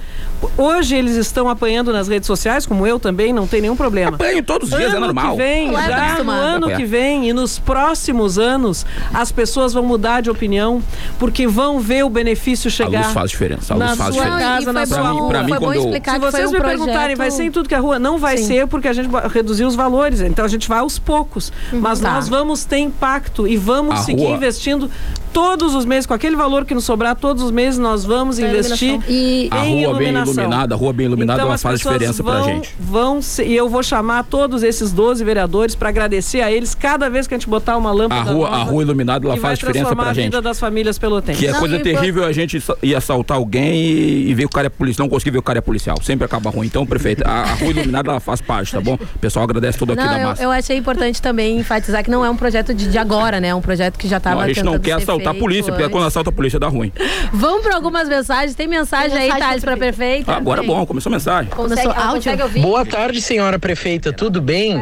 hoje 0.58 0.96
eles 0.96 1.16
estão 1.16 1.48
apanhando 1.50 1.92
nas 1.94 2.08
redes 2.08 2.28
sociais 2.28 2.66
como 2.66 2.86
eu 2.88 3.00
também 3.00 3.32
não 3.34 3.48
tem 3.48 3.62
nenhum 3.62 3.76
problema 3.76 4.16
Apanho 4.16 4.44
todos 4.44 4.72
os 4.72 4.78
dias, 4.78 4.94
é 4.94 4.98
Ano 4.98 5.06
normal. 5.08 5.32
que 5.32 5.38
vem, 5.38 5.70
Claro, 5.70 5.92
tá 5.92 6.16
já 6.18 6.24
no 6.24 6.32
ano 6.32 6.70
É. 6.70 6.76
que 6.76 6.86
vem 6.86 7.30
e 7.30 7.34
nos 7.34 7.60
próximos 7.60 8.38
anos, 8.40 8.86
as 9.14 9.32
pessoas 9.32 9.74
vão 9.74 9.84
mudar 9.84 10.22
de 10.22 10.30
opinião 10.30 10.82
porque 11.20 11.48
vão 11.48 11.80
ver 11.80 12.04
o 12.06 12.10
benefício 12.10 12.68
A 12.68 12.72
chegar. 12.72 13.02
luz 13.04 13.14
faz 13.14 13.32
diferença. 13.32 13.74
A 13.74 13.78
luz 13.78 13.96
faz 13.98 14.14
diferença. 14.14 14.40
casa, 14.40 14.55
na 14.64 14.74
Pra 14.74 14.86
sua 14.86 15.12
mim- 15.12 15.20
rua. 15.20 15.30
pra 15.30 15.44
mim, 15.44 15.50
foi 15.50 15.60
bom 15.60 15.74
eu- 15.74 15.82
explicar 15.84 16.12
Se 16.14 16.20
que 16.20 16.22
foi 16.22 16.32
vocês 16.32 16.50
um 16.50 16.52
me 16.54 16.58
projeto... 16.60 16.78
perguntarem, 16.80 17.16
vai 17.16 17.32
ser 17.32 17.44
em 17.44 17.52
tudo 17.52 17.68
que 17.68 17.76
a 17.76 17.80
rua? 17.80 18.00
Não 18.00 18.18
vai 18.18 18.38
Sim. 18.38 18.46
ser 18.48 18.68
porque 18.68 18.88
a 18.88 18.94
gente 18.94 19.10
vai 19.10 19.28
reduzir 19.28 19.66
os 19.66 19.76
valores. 19.76 20.22
Então 20.22 20.46
a 20.46 20.48
gente 20.48 20.68
vai 20.70 20.80
aos 20.80 20.98
poucos. 21.00 21.52
Mas 21.74 22.00
Tá. 22.00 22.14
nós 22.14 22.30
vamos 22.30 22.64
ter 22.66 22.78
impacto 22.80 23.48
e 23.48 23.58
vamos 23.58 23.96
A 23.96 24.04
seguir 24.04 24.26
rua- 24.26 24.36
investindo 24.36 24.90
todos 25.34 25.76
os 25.76 25.84
meses, 25.84 26.06
com 26.06 26.14
aquele 26.14 26.36
valor 26.36 26.64
que 26.64 26.74
nos 26.74 26.86
sobrar, 26.86 27.14
todos 27.16 27.44
os 27.44 27.52
meses 27.52 27.78
nós 27.78 28.06
vamos 28.06 28.38
Pra 28.40 28.48
investir 28.48 28.88
iluminação. 28.90 29.14
E 29.14 29.50
A 29.52 29.66
em 29.66 29.70
rua 29.86 29.94
bem 29.98 30.08
iluminação. 30.08 30.34
iluminada, 30.34 30.76
a 30.76 30.78
rua 30.78 30.94
bem 30.94 31.06
iluminada, 31.08 31.40
Então, 31.40 31.48
ela 31.48 31.56
as 31.56 31.62
faz 31.62 31.80
diferença 31.80 32.24
pra 32.24 32.34
vão, 32.36 32.44
gente. 32.46 32.74
Vão 32.80 33.22
se- 33.22 33.44
e 33.44 33.54
eu 33.56 33.68
vou 33.68 33.84
chamar 33.84 34.24
todos 34.24 34.64
esses 34.64 34.94
12 34.94 35.24
vereadores 35.26 35.76
para 35.76 35.90
agradecer 35.90 36.40
a 36.42 36.50
eles 36.50 36.74
cada 36.74 37.10
vez 37.10 37.28
que 37.28 37.34
a 37.34 37.38
gente 37.38 37.50
botar 37.50 37.76
uma 37.76 37.92
lâmpada 37.92 38.30
A 38.30 38.34
rua, 38.34 38.48
a 38.48 38.52
nova 38.60 38.72
rua 38.72 38.84
iluminada, 38.84 39.28
ela 39.28 39.36
faz 39.36 39.60
diferença 39.60 39.80
transformar 39.88 40.04
pra 40.04 40.12
a 40.12 40.14
gente. 40.14 40.26
vida 40.26 40.42
das 40.42 40.58
famílias 40.58 40.98
pelotenses. 40.98 41.40
Que 41.42 41.48
é 41.48 41.52
Não, 41.52 41.60
coisa 41.60 41.80
terrível 41.80 42.24
a 42.24 42.32
gente 42.32 42.64
ir 42.82 42.96
assaltar 42.96 43.36
alguém 43.36 43.76
e, 43.76 44.30
e 44.30 44.34
ver 44.34 44.45
o 44.46 44.50
cara 44.50 44.68
é 44.68 44.70
policial, 44.70 45.06
não 45.06 45.10
conseguir 45.10 45.32
ver 45.32 45.40
o 45.40 45.44
cara 45.44 45.60
é 45.60 45.62
policial. 45.62 45.98
Sempre 46.02 46.26
acaba 46.26 46.50
ruim. 46.50 46.68
Então, 46.68 46.86
prefeito, 46.86 47.24
a, 47.26 47.42
a 47.42 47.54
rua 47.54 47.72
iluminada 47.72 48.12
ela 48.12 48.20
faz 48.20 48.42
parte, 48.42 48.72
tá 48.72 48.82
bom? 48.82 48.94
O 48.94 49.20
pessoal 49.20 49.44
agradece 49.44 49.78
tudo 49.78 49.94
aqui 49.94 50.04
Não, 50.04 50.10
da 50.10 50.20
eu, 50.20 50.28
massa. 50.28 50.44
eu 50.44 50.52
achei 50.52 50.78
importante 50.78 51.22
também 51.22 51.58
enfatizar 51.58 52.04
que 52.04 52.12
não 52.12 52.24
é 52.24 52.30
um 52.30 52.36
projeto 52.36 52.74
de, 52.74 52.90
de 52.90 52.98
agora, 52.98 53.40
né? 53.40 53.50
É 53.50 53.56
um 53.56 53.62
projeto 53.62 53.98
que 53.98 54.08
já 54.08 54.18
estava 54.18 54.44
a 54.44 54.48
gente 54.48 54.64
não 54.64 54.80
quer 54.80 54.94
assaltar 54.94 55.36
a 55.36 55.38
polícia, 55.38 55.72
porque 55.72 55.90
quando 55.90 56.06
assalta 56.06 56.30
a 56.30 56.34
polícia 56.34 56.60
dá 56.60 56.68
ruim. 56.68 56.92
Vamos 57.34 57.64
para 57.64 57.76
algumas 57.76 58.08
mensagens. 58.08 58.56
Tem 58.56 58.68
mensagem, 58.68 59.10
Tem 59.12 59.20
aí, 59.20 59.24
mensagem 59.26 59.48
Thales, 59.48 59.64
pra 59.64 59.78
para 59.78 59.88
prefeita? 59.88 60.32
Agora 60.34 60.64
é 60.64 60.66
bom, 60.66 60.86
começou 60.86 61.10
a 61.10 61.14
mensagem. 61.14 61.52
Começou 61.52 61.92
ah, 61.92 62.08
áudio? 62.08 62.16
consegue 62.16 62.44
ouvir? 62.44 62.62
Boa 62.62 62.86
tarde, 62.86 63.22
senhora 63.22 63.58
prefeita, 63.58 64.14
tudo 64.14 64.42
bem? 64.42 64.76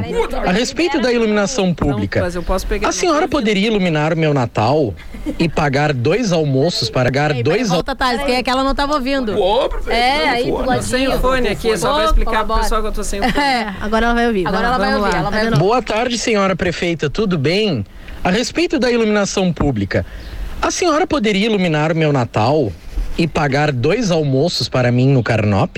A 0.45 0.51
respeito 0.51 0.99
da 0.99 1.11
iluminação 1.11 1.73
pública, 1.73 2.21
Mas 2.21 2.35
eu 2.35 2.43
posso 2.43 2.67
pegar 2.67 2.89
a 2.89 2.91
senhora 2.91 3.27
poderia 3.27 3.67
iluminar 3.67 4.13
o 4.13 4.17
meu 4.17 4.33
Natal 4.33 4.93
e 5.39 5.47
pagar 5.47 5.93
dois 5.93 6.31
almoços 6.31 6.89
para 6.89 7.13
pagar 7.13 7.33
dois 7.33 7.45
almoços? 7.45 7.69
Volta, 7.69 7.95
Thales, 7.95 8.23
que 8.23 8.31
é 8.31 8.43
que 8.43 8.49
ela 8.49 8.63
não 8.63 8.73
tava 8.73 8.95
ouvindo. 8.95 9.37
Prefeito, 9.69 9.89
É, 9.91 10.29
aí, 10.29 10.51
pro 10.51 10.81
sem 10.83 11.07
o 11.07 11.19
fone 11.19 11.47
aqui, 11.47 11.77
só 11.77 11.93
para 11.93 12.03
Ô, 12.03 12.05
explicar 12.07 12.31
pro 12.31 12.35
colabora. 12.47 12.61
pessoal 12.61 12.81
que 12.81 12.87
eu 12.87 12.91
tô 12.91 13.03
sem 13.03 13.19
o 13.19 13.23
fone. 13.23 13.45
É, 13.45 13.73
agora 13.81 14.05
ela 14.05 14.13
vai 14.15 14.27
ouvir. 14.27 14.47
Agora 14.47 14.67
ela 14.67 14.77
vai 14.77 14.87
vamos 14.91 15.01
ouvir, 15.05 15.13
lá. 15.13 15.19
ela 15.21 15.29
vai 15.31 15.45
ouvir. 15.45 15.59
Boa 15.59 15.81
tarde, 15.81 16.17
senhora 16.17 16.55
prefeita, 16.55 17.09
tudo 17.09 17.37
bem? 17.37 17.85
A 18.23 18.29
respeito 18.29 18.79
da 18.79 18.89
iluminação 18.91 19.51
pública, 19.51 20.05
a 20.61 20.71
senhora 20.71 21.05
poderia 21.05 21.45
iluminar 21.47 21.91
o 21.91 21.95
meu 21.95 22.13
Natal 22.13 22.71
e 23.17 23.27
pagar 23.27 23.71
dois 23.71 24.11
almoços 24.11 24.67
para 24.69 24.91
mim 24.91 25.09
no 25.09 25.21
Carnop? 25.21 25.77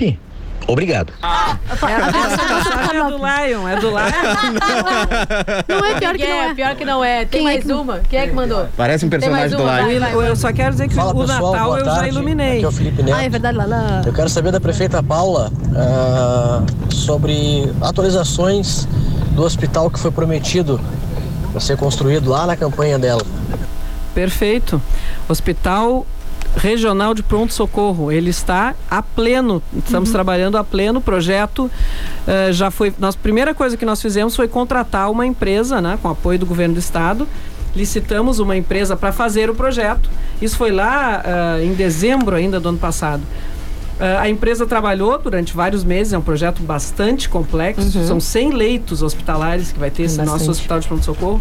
Obrigado. 0.66 1.12
Essa 1.22 1.86
mensagem 1.86 3.00
é 3.00 3.04
do 3.04 3.16
Lion, 3.18 3.68
é 3.68 3.76
do 3.80 3.88
Lion. 3.88 5.66
Não 5.68 5.84
é 5.84 5.94
pior 5.98 6.14
que 6.16 6.22
é, 6.24 6.28
não 6.44 6.50
é. 6.50 6.54
pior 6.54 6.74
que 6.76 6.84
não 6.84 7.04
é. 7.04 7.24
Tem 7.24 7.28
Quem 7.28 7.40
é 7.40 7.44
mais 7.54 7.64
que- 7.64 7.72
uma? 7.72 7.98
Quem 8.00 8.18
é 8.18 8.26
que 8.26 8.34
mandou? 8.34 8.66
Parece 8.76 9.04
um 9.06 9.08
personagem 9.08 9.56
do 9.56 9.62
vai. 9.64 9.96
Eu 10.28 10.34
só 10.36 10.52
quero 10.52 10.72
dizer 10.72 10.88
que 10.88 10.94
Fala 10.94 11.12
o 11.14 11.20
pessoal, 11.20 11.52
Natal 11.52 11.78
eu 11.78 11.84
já 11.84 11.94
tarde. 11.94 12.08
iluminei. 12.08 12.56
Aqui 12.56 12.64
é 12.64 12.68
o 12.68 12.72
Felipe 12.72 13.02
Neto. 13.02 13.16
Ah, 13.16 13.24
é 13.24 13.28
verdade, 13.28 13.56
lá 13.56 13.66
na... 13.66 14.02
Eu 14.04 14.12
quero 14.12 14.28
saber 14.28 14.50
da 14.52 14.60
prefeita 14.60 15.02
Paula 15.02 15.50
ah, 15.76 16.62
sobre 16.90 17.72
atualizações 17.80 18.86
do 19.32 19.42
hospital 19.44 19.90
que 19.90 19.98
foi 19.98 20.10
prometido 20.10 20.80
para 21.52 21.60
ser 21.60 21.76
construído 21.76 22.30
lá 22.30 22.46
na 22.46 22.56
campanha 22.56 22.98
dela. 22.98 23.22
Perfeito. 24.14 24.80
Hospital 25.28 26.06
Regional 26.56 27.12
de 27.12 27.22
Pronto 27.22 27.52
Socorro, 27.52 28.10
ele 28.10 28.30
está 28.30 28.74
a 28.90 29.02
pleno. 29.02 29.62
Estamos 29.76 30.10
trabalhando 30.10 30.56
a 30.56 30.64
pleno. 30.64 30.98
O 30.98 31.02
projeto 31.02 31.70
eh, 32.26 32.50
já 32.50 32.70
foi. 32.70 32.92
Nossa 32.98 33.18
primeira 33.18 33.54
coisa 33.54 33.76
que 33.76 33.84
nós 33.84 34.00
fizemos 34.00 34.34
foi 34.34 34.48
contratar 34.48 35.10
uma 35.10 35.26
empresa, 35.26 35.82
né, 35.82 35.98
com 36.00 36.08
apoio 36.08 36.38
do 36.38 36.46
governo 36.46 36.74
do 36.74 36.80
estado. 36.80 37.28
Licitamos 37.74 38.38
uma 38.38 38.56
empresa 38.56 38.96
para 38.96 39.12
fazer 39.12 39.50
o 39.50 39.54
projeto. 39.54 40.08
Isso 40.40 40.56
foi 40.56 40.72
lá 40.72 41.22
ah, 41.24 41.62
em 41.62 41.74
dezembro 41.74 42.34
ainda 42.34 42.58
do 42.58 42.70
ano 42.70 42.78
passado. 42.78 43.22
Ah, 44.00 44.22
a 44.22 44.28
empresa 44.30 44.66
trabalhou 44.66 45.18
durante 45.18 45.54
vários 45.54 45.84
meses, 45.84 46.12
é 46.12 46.18
um 46.18 46.22
projeto 46.22 46.62
bastante 46.62 47.28
complexo, 47.28 47.90
são 48.06 48.20
100 48.20 48.52
leitos 48.52 49.02
hospitalares 49.02 49.72
que 49.72 49.78
vai 49.78 49.90
ter 49.90 50.04
esse 50.04 50.18
nosso 50.18 50.30
Bastante. 50.32 50.50
hospital 50.50 50.80
de 50.80 50.88
pronto-socorro, 50.88 51.40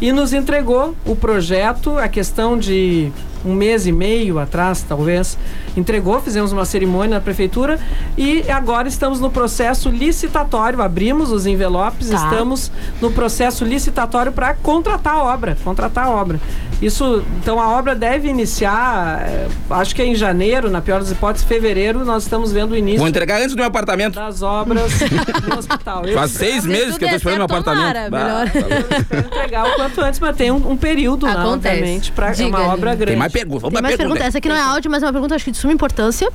e 0.00 0.12
nos 0.12 0.32
entregou 0.32 0.94
o 1.04 1.14
projeto, 1.14 1.98
a 1.98 2.08
questão 2.08 2.58
de 2.58 3.12
um 3.44 3.54
mês 3.54 3.86
e 3.86 3.92
meio 3.92 4.38
atrás, 4.38 4.84
talvez, 4.86 5.36
entregou, 5.76 6.20
fizemos 6.20 6.52
uma 6.52 6.64
cerimônia 6.64 7.16
na 7.16 7.20
prefeitura 7.20 7.78
e 8.16 8.44
agora 8.50 8.88
estamos 8.88 9.20
no 9.20 9.30
processo 9.30 9.88
licitatório, 9.88 10.80
abrimos 10.82 11.30
os 11.32 11.46
envelopes, 11.46 12.08
Tá. 12.10 12.16
estamos 12.16 12.70
no 13.00 13.10
processo 13.10 13.64
licitatório 13.64 14.32
para 14.32 14.54
contratar 14.54 15.14
a 15.14 15.22
obra, 15.24 15.56
contratar 15.64 16.06
a 16.06 16.10
obra. 16.10 16.40
Isso, 16.82 17.22
então 17.38 17.60
a 17.60 17.68
obra 17.78 17.94
deve 17.94 18.28
iniciar, 18.28 19.20
eh, 19.28 19.48
acho 19.70 19.94
que 19.94 20.00
é 20.00 20.06
em 20.06 20.14
janeiro, 20.14 20.70
na 20.70 20.80
pior 20.80 21.00
das 21.00 21.10
hipóteses, 21.10 21.46
fevereiro, 21.46 22.04
nós 22.06 22.22
estamos 22.22 22.52
vendo 22.52 22.72
o 22.72 22.76
início 22.76 22.98
Vou 23.00 23.08
entregar 23.08 23.36
antes 23.38 23.50
do 23.54 23.56
meu 23.58 23.66
apartamento. 23.66 24.14
das 24.14 24.40
obras 24.42 24.90
do 24.98 25.58
hospital. 25.58 26.06
Eu 26.06 26.14
Faz 26.14 26.30
seis 26.30 26.64
meses 26.64 26.96
que 26.96 27.04
eu 27.04 27.08
tô 27.10 27.16
esperando 27.16 27.36
meu 27.36 27.44
apartamento. 27.44 28.10
Bah, 28.10 28.44
tá 28.50 28.60
louco. 28.60 29.26
entregar 29.26 29.66
o 29.66 29.74
quanto 29.74 30.00
antes, 30.00 30.18
mas 30.20 30.36
tem 30.36 30.50
um, 30.50 30.70
um 30.70 30.76
período 30.76 31.26
lá, 31.26 31.32
Acontece. 31.42 31.74
obviamente, 31.76 32.12
para 32.12 32.32
é 32.32 32.46
uma 32.46 32.72
obra 32.72 32.94
grande. 32.94 33.18
Tem 33.30 33.44
mais 33.44 33.50
perguntas. 33.50 33.62
Vamos 33.62 33.74
Tem 33.74 33.82
mais 33.82 33.96
pergunta. 33.96 34.14
pergunta. 34.18 34.28
Essa 34.28 34.38
aqui 34.38 34.48
não 34.48 34.56
é 34.56 34.60
áudio, 34.60 34.90
mas 34.90 35.02
é 35.02 35.06
uma 35.06 35.12
pergunta 35.12 35.34
acho 35.34 35.44
que 35.44 35.50
de 35.50 35.56
suma 35.58 35.72
importância. 35.72 36.28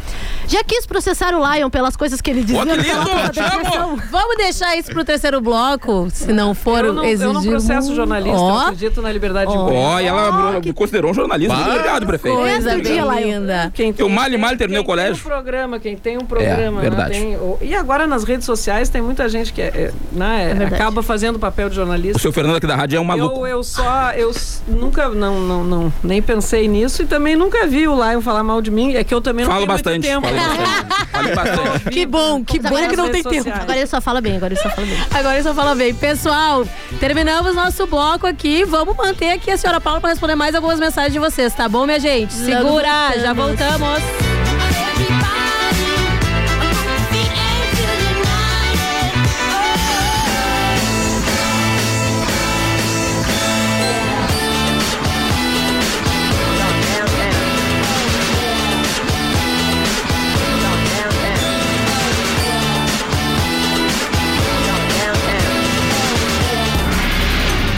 Já 0.48 0.64
quis 0.64 0.86
processar 0.86 1.34
o 1.34 1.54
Lion 1.54 1.70
pelas 1.70 1.96
coisas 1.96 2.22
que 2.22 2.30
ele 2.30 2.44
dizia 2.44 2.64
naquela 2.66 3.04
lindo? 3.04 4.02
Vamos 4.12 4.38
deixar 4.38 4.76
isso 4.78 4.92
pro 4.92 5.04
terceiro 5.04 5.42
bloco, 5.42 6.08
se 6.12 6.32
não 6.32 6.54
for 6.54 6.86
eu 6.86 6.94
não, 6.94 7.04
eu 7.06 7.34
não 7.34 7.44
processo 7.44 7.96
jornalista, 7.96 8.38
eu 8.38 8.42
Ó, 8.44 8.60
acredito 8.62 9.02
na 9.02 9.12
liberdade 9.12 9.52
de 9.52 9.58
Ó, 9.58 9.64
imprensa. 9.66 10.02
e 10.02 10.06
ela 10.06 10.60
me 10.60 10.74
considerou 10.74 11.12
um 11.12 11.14
jornalista. 11.14 11.54
Muito 11.56 11.70
obrigado, 11.70 12.06
prefeito. 12.06 12.38
coisa 12.38 12.82
dia, 12.82 13.04
Lion. 13.04 13.46
Quem 13.74 13.94
Eu 13.98 14.10
mal 14.10 14.30
e 14.30 14.38
mal 14.38 14.56
terminei 14.56 14.82
o 14.82 14.86
quem 14.86 14.96
tem 14.96 15.04
colégio. 15.06 15.16
um 15.16 15.30
programa, 15.30 15.80
quem 15.80 15.98
tem 15.98 16.18
um 16.18 16.26
programa, 16.26 16.80
É, 16.80 16.82
verdade. 16.82 17.20
né, 17.20 17.38
tem- 17.38 17.68
e 17.70 17.76
agora 17.76 18.08
nas 18.08 18.24
redes 18.24 18.46
sociais 18.46 18.90
tem 18.90 19.02
muita 19.02 19.28
gente 19.30 19.52
que 19.54 19.62
é, 19.62 19.66
é, 19.68 19.92
né, 20.12 20.54
verdade. 20.56 20.76
acaba 20.76 21.02
fazendo 21.04 21.40
papel 21.40 21.70
de 21.70 21.76
jornalista. 21.76 22.18
O 22.18 22.22
seu 22.22 22.32
Fernando 22.32 22.58
aqui 22.58 22.68
da 22.68 22.76
rádio 22.76 22.98
é 22.98 23.00
um 23.00 23.04
maluco. 23.04 23.40
Eu, 23.46 23.48
eu 23.58 23.64
só, 23.64 24.12
eu 24.12 24.32
nunca, 24.68 25.10
não, 25.10 25.40
não, 25.40 25.64
não, 25.64 25.94
nem 26.04 26.22
pensei 26.22 26.68
nisso 26.68 26.85
e 26.88 27.06
também 27.06 27.36
nunca 27.36 27.66
vi 27.68 27.88
o 27.88 27.96
Lion 27.96 28.22
falar 28.22 28.44
mal 28.44 28.62
de 28.62 28.72
mim. 28.72 28.94
É 28.96 29.04
que 29.04 29.14
eu 29.14 29.22
também 29.22 29.46
não 29.46 29.52
Falo 29.52 29.66
tenho 29.66 29.74
bastante. 29.74 30.08
muito 30.08 30.22
tempo. 30.24 30.28
Falo 30.28 30.58
bastante. 30.58 31.06
Falo 31.16 31.36
bastante. 31.36 31.90
Que 31.90 32.06
bom, 32.06 32.44
que 32.44 32.60
bom 32.60 32.68
Agora 32.68 32.88
que 32.88 32.96
não 32.96 33.06
tem 33.06 33.14
redes 33.24 33.32
tempo. 33.32 33.44
sociais. 33.44 33.62
Agora 33.64 33.78
ele 33.78 33.88
só 33.88 34.02
fala 34.02 34.22
bem, 34.22 34.36
agora 34.38 34.54
ele 34.54 34.62
só 34.62 34.70
fala 34.70 34.88
bem. 34.88 34.98
Agora 35.14 35.38
eu 35.38 35.44
só 35.44 35.54
fala 35.54 35.76
bem. 35.76 35.94
Pessoal, 35.94 36.66
terminamos 37.00 37.56
nosso 37.56 37.88
bloco 37.88 38.28
aqui. 38.28 38.64
Vamos 38.66 38.96
manter 38.96 39.32
aqui 39.32 39.52
a 39.52 39.58
senhora 39.58 39.80
Paula 39.82 40.00
para 40.02 40.10
responder 40.12 40.36
mais 40.36 40.54
algumas 40.56 40.80
mensagens 40.80 41.14
de 41.14 41.20
vocês, 41.20 41.54
tá 41.54 41.68
bom, 41.70 41.86
minha 41.86 42.00
gente? 42.00 42.34
Segura, 42.34 43.14
já 43.20 43.34
voltamos. 43.34 43.80
voltamos. 43.80 44.25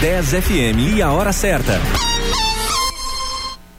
Dez 0.08 0.30
FM 0.30 0.96
e 0.96 1.02
a 1.02 1.12
hora 1.12 1.34
certa. 1.34 1.82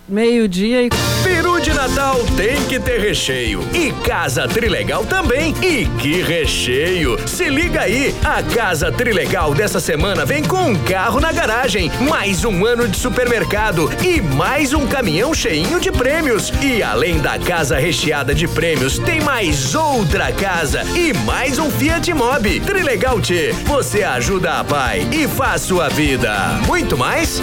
Meio-dia 0.08 0.84
e. 0.84 0.88
Peru 1.22 1.60
de 1.60 1.74
Natal 1.74 2.24
tem 2.34 2.56
que 2.66 2.80
ter 2.80 2.98
recheio. 2.98 3.60
E 3.74 3.92
Casa 4.06 4.48
Trilegal 4.48 5.04
também. 5.04 5.54
E 5.62 5.84
que 6.00 6.22
recheio! 6.22 7.18
Se 7.28 7.50
liga 7.50 7.82
aí, 7.82 8.14
a 8.24 8.42
Casa 8.42 8.90
Trilegal 8.90 9.52
dessa 9.52 9.78
semana 9.80 10.24
vem 10.24 10.42
com 10.42 10.70
um 10.70 10.74
carro 10.84 11.20
na 11.20 11.30
garagem, 11.30 11.90
mais 12.08 12.42
um 12.46 12.64
ano 12.64 12.88
de 12.88 12.96
supermercado 12.96 13.90
e 14.02 14.22
mais 14.22 14.72
um 14.72 14.86
caminhão 14.86 15.34
cheinho 15.34 15.78
de 15.78 15.92
prêmios. 15.92 16.50
E 16.62 16.82
além 16.82 17.18
da 17.18 17.38
casa 17.38 17.76
recheada 17.76 18.34
de 18.34 18.48
prêmios, 18.48 18.98
tem 18.98 19.20
mais 19.20 19.74
outra 19.74 20.32
casa 20.32 20.84
e 20.96 21.12
mais 21.26 21.58
um 21.58 21.70
Fiat 21.70 22.14
Mobi. 22.14 22.60
Trilegal 22.60 23.20
T, 23.20 23.52
você 23.66 24.04
ajuda 24.04 24.60
a 24.60 24.64
pai 24.64 25.06
e 25.12 25.28
faz 25.28 25.60
sua 25.62 25.90
vida. 25.90 26.32
Muito 26.66 26.96
mais? 26.96 27.42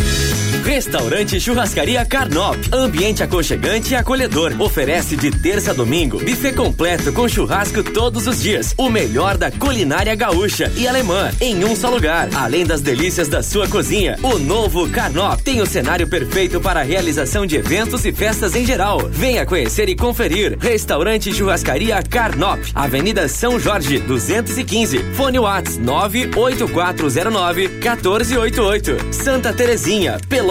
Restaurante 0.63 1.39
Churrascaria 1.39 2.05
Carnop. 2.05 2.55
Ambiente 2.71 3.23
aconchegante 3.23 3.93
e 3.93 3.95
acolhedor. 3.95 4.53
Oferece 4.59 5.15
de 5.15 5.31
terça 5.31 5.71
a 5.71 5.73
domingo 5.73 6.19
buffet 6.19 6.53
completo 6.53 7.11
com 7.11 7.27
churrasco 7.27 7.83
todos 7.83 8.27
os 8.27 8.41
dias. 8.41 8.73
O 8.77 8.89
melhor 8.89 9.37
da 9.37 9.49
culinária 9.49 10.13
gaúcha 10.13 10.71
e 10.77 10.87
alemã 10.87 11.31
em 11.41 11.65
um 11.65 11.75
só 11.75 11.89
lugar. 11.89 12.29
Além 12.35 12.65
das 12.65 12.81
delícias 12.81 13.27
da 13.27 13.41
sua 13.41 13.67
cozinha, 13.67 14.17
o 14.21 14.37
novo 14.37 14.87
Carnop 14.89 15.41
tem 15.41 15.61
o 15.61 15.65
cenário 15.65 16.07
perfeito 16.07 16.61
para 16.61 16.81
a 16.81 16.83
realização 16.83 17.45
de 17.45 17.55
eventos 17.55 18.05
e 18.05 18.11
festas 18.11 18.55
em 18.55 18.65
geral. 18.65 18.99
Venha 19.09 19.45
conhecer 19.45 19.89
e 19.89 19.95
conferir. 19.95 20.57
Restaurante 20.59 21.33
Churrascaria 21.33 22.01
Carnop. 22.03 22.61
Avenida 22.75 23.27
São 23.27 23.59
Jorge, 23.59 23.99
215. 23.99 24.99
Fone 25.15 25.39
Whats 25.39 25.77
98409 25.77 27.67
1488. 27.67 28.97
Santa 29.11 29.51
Terezinha, 29.51 30.19
Pelotas. 30.29 30.50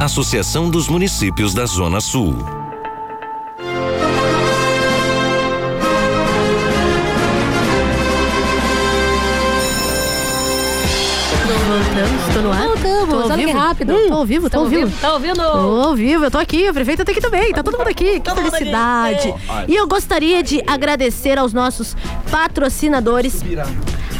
Associação 0.00 0.68
dos 0.70 0.88
Municípios 0.88 1.54
da 1.54 1.64
Zona 1.66 2.00
Sul. 2.00 2.34
Voltamos, 11.66 12.34
tô 12.34 12.40
no 12.42 12.52
ar. 12.52 12.66
Voltamos, 12.66 13.28
tô 13.28 13.34
que 13.34 13.46
vivo. 13.46 13.58
rápido. 13.58 13.94
Hum, 13.94 14.08
tô 14.08 14.14
ao 14.14 14.26
vivo, 14.26 14.44
tô 14.50 14.50
Tá 14.50 14.58
ao 14.58 14.66
vivo. 14.68 14.82
ouvindo? 14.82 15.00
Tá 15.00 15.12
ouvindo? 15.14 15.36
Tô 15.36 15.42
ao 15.82 15.94
vivo, 15.96 16.24
eu 16.24 16.30
tô 16.30 16.38
aqui, 16.38 16.66
a 16.68 16.72
prefeita 16.72 17.04
tá 17.04 17.12
aqui 17.12 17.20
também, 17.20 17.52
tá 17.52 17.62
todo 17.62 17.78
mundo 17.78 17.88
aqui, 17.88 18.20
que 18.20 18.30
felicidade. 18.34 19.34
E 19.68 19.74
eu 19.74 19.86
gostaria 19.86 20.42
de 20.42 20.62
agradecer 20.66 21.38
aos 21.38 21.52
nossos 21.52 21.96
patrocinadores. 22.30 23.42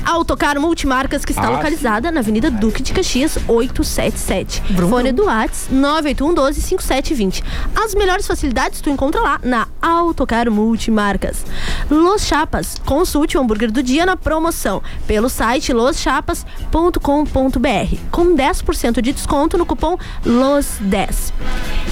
Autocar 0.05 0.59
Multimarcas, 0.59 1.25
que 1.25 1.33
está 1.33 1.47
Ah, 1.47 1.51
localizada 1.51 2.11
na 2.11 2.21
Avenida 2.21 2.51
Duque 2.51 2.83
de 2.83 2.93
Caxias, 2.93 3.39
877. 3.49 4.63
Fone 4.89 5.13
do 5.13 5.25
Whats 5.25 5.69
981 5.71 6.35
12 6.35 6.61
5720. 6.61 7.45
As 7.75 7.95
melhores 7.95 8.27
facilidades 8.27 8.81
tu 8.81 8.91
encontra 8.91 9.21
lá 9.21 9.41
na 9.43 9.67
Autocar 9.81 10.51
Multimarcas. 10.51 11.45
Los 11.91 12.27
Chapas, 12.27 12.77
consulte 12.85 13.37
o 13.37 13.41
hambúrguer 13.41 13.71
do 13.71 13.83
dia 13.83 14.07
na 14.07 14.17
promoção 14.17 14.83
pelo 15.07 15.29
site 15.29 15.73
loschapas.com.br 15.73 17.97
com 18.11 18.35
10% 18.37 19.01
de 19.01 19.13
desconto 19.13 19.59
no 19.59 19.67
cupom 19.67 19.97
LOS10. 20.27 21.33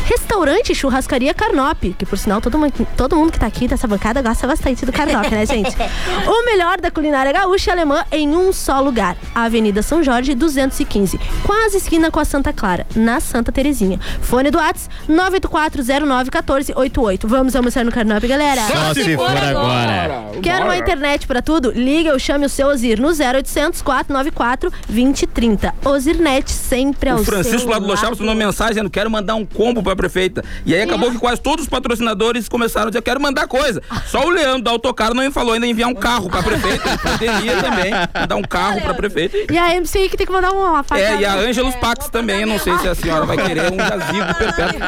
Restaurante 0.07 0.75
Churrascaria 0.75 1.33
Carnop, 1.33 1.95
que 1.97 2.05
por 2.05 2.19
sinal 2.19 2.41
todo 2.41 2.59
mundo, 2.59 2.87
todo 2.97 3.17
mundo 3.17 3.33
que 3.33 3.39
tá 3.39 3.47
aqui 3.47 3.69
dessa 3.69 3.87
bancada 3.87 4.21
gosta 4.21 4.47
bastante 4.47 4.85
do 4.85 4.93
Carnop, 4.93 5.31
né, 5.31 5.47
gente? 5.47 5.71
o 6.27 6.45
melhor 6.45 6.81
da 6.81 6.91
culinária 6.91 7.33
gaúcha 7.33 7.71
e 7.71 7.73
alemã 7.73 8.02
Em 8.11 8.35
um 8.35 8.53
só 8.53 8.81
lugar. 8.81 9.17
Avenida 9.35 9.83
São 9.83 10.03
Jorge, 10.03 10.35
215, 10.35 11.19
quase 11.45 11.77
esquina 11.77 12.11
com 12.11 12.21
a 12.21 12.25
Santa 12.25 12.53
Clara, 12.53 12.87
na 12.95 13.21
Santa 13.21 13.53
Terezinha. 13.53 13.99
Fone 14.21 14.51
do 14.51 14.59
Whats 14.59 14.89
984091488. 15.09 17.27
Vamos 17.27 17.57
almoçar 17.57 17.85
no 17.85 17.93
Carnop, 17.93 18.25
galera? 18.27 18.63
Só 18.63 18.95
se 18.95 19.17
for 19.17 19.31
agora. 19.31 20.31
Quer 20.43 20.63
uma 20.63 20.77
internet 20.77 21.27
pra 21.27 21.43
tudo? 21.43 21.73
Liga 21.73 22.13
ou 22.13 22.19
chame 22.19 22.47
o 22.47 22.49
seu 22.49 22.69
Ozir 22.69 22.99
no 22.99 23.09
0800 23.09 23.83
494 23.83 24.73
2030. 24.89 25.75
Ozirnet 25.85 26.51
sempre 26.51 27.11
ao 27.11 27.19
O 27.19 27.25
Francisco 27.25 27.71
lá 27.71 27.79
do 27.79 27.87
Los 27.87 27.99
seu 27.99 28.01
Chaves 28.01 28.19
mandou 28.19 28.35
mensagem 28.35 28.75
dizendo: 28.75 28.91
quero 28.91 29.11
mandar 29.11 29.35
um 29.35 29.45
combo 29.45 29.83
pra 29.83 29.95
prefeita. 29.95 30.45
E 30.65 30.75
aí 30.75 30.83
acabou 30.83 31.11
que 31.11 31.19
quase 31.19 31.41
todos 31.41 31.65
os 31.65 31.69
patrocinadores 31.69 32.49
começaram 32.49 32.89
a 32.89 32.91
dizer: 32.91 33.03
quero 33.03 33.21
mandar 33.21 33.47
coisa. 33.47 33.83
Só 34.07 34.27
o 34.27 34.31
Leandro 34.31 34.63
da 34.63 34.71
Autocar 34.71 35.15
não 35.15 35.23
me 35.23 35.31
falou 35.31 35.55
ainda 35.55 35.67
em 35.67 35.71
enviar 35.71 35.89
um 35.89 35.95
carro 35.95 36.31
pra 36.31 36.43
prefeita. 36.43 36.97
Poderia 36.99 37.57
também 37.57 37.92
mandar 38.15 38.37
um 38.37 38.43
carro 38.43 38.81
pra 38.81 38.95
prefeita. 38.95 39.53
E 39.53 39.59
a 39.59 39.75
MC 39.77 40.09
que 40.09 40.17
tem 40.17 40.27
que 40.27 40.33
mandar 40.33 40.51
uma 40.53 40.83
faca. 40.83 41.01
É, 41.01 41.21
e 41.21 41.25
a 41.25 41.35
Ângelos 41.35 41.75
Pax 41.77 42.09
também. 42.09 42.41
Eu 42.43 42.47
não 42.47 42.59
sei 42.59 42.77
se 42.79 42.89
a 42.89 42.95
senhora 42.95 43.25
vai 43.27 43.37
querer 43.37 43.73
um 43.73 43.77
jazigo 43.77 44.35
perpétuo. 44.39 44.81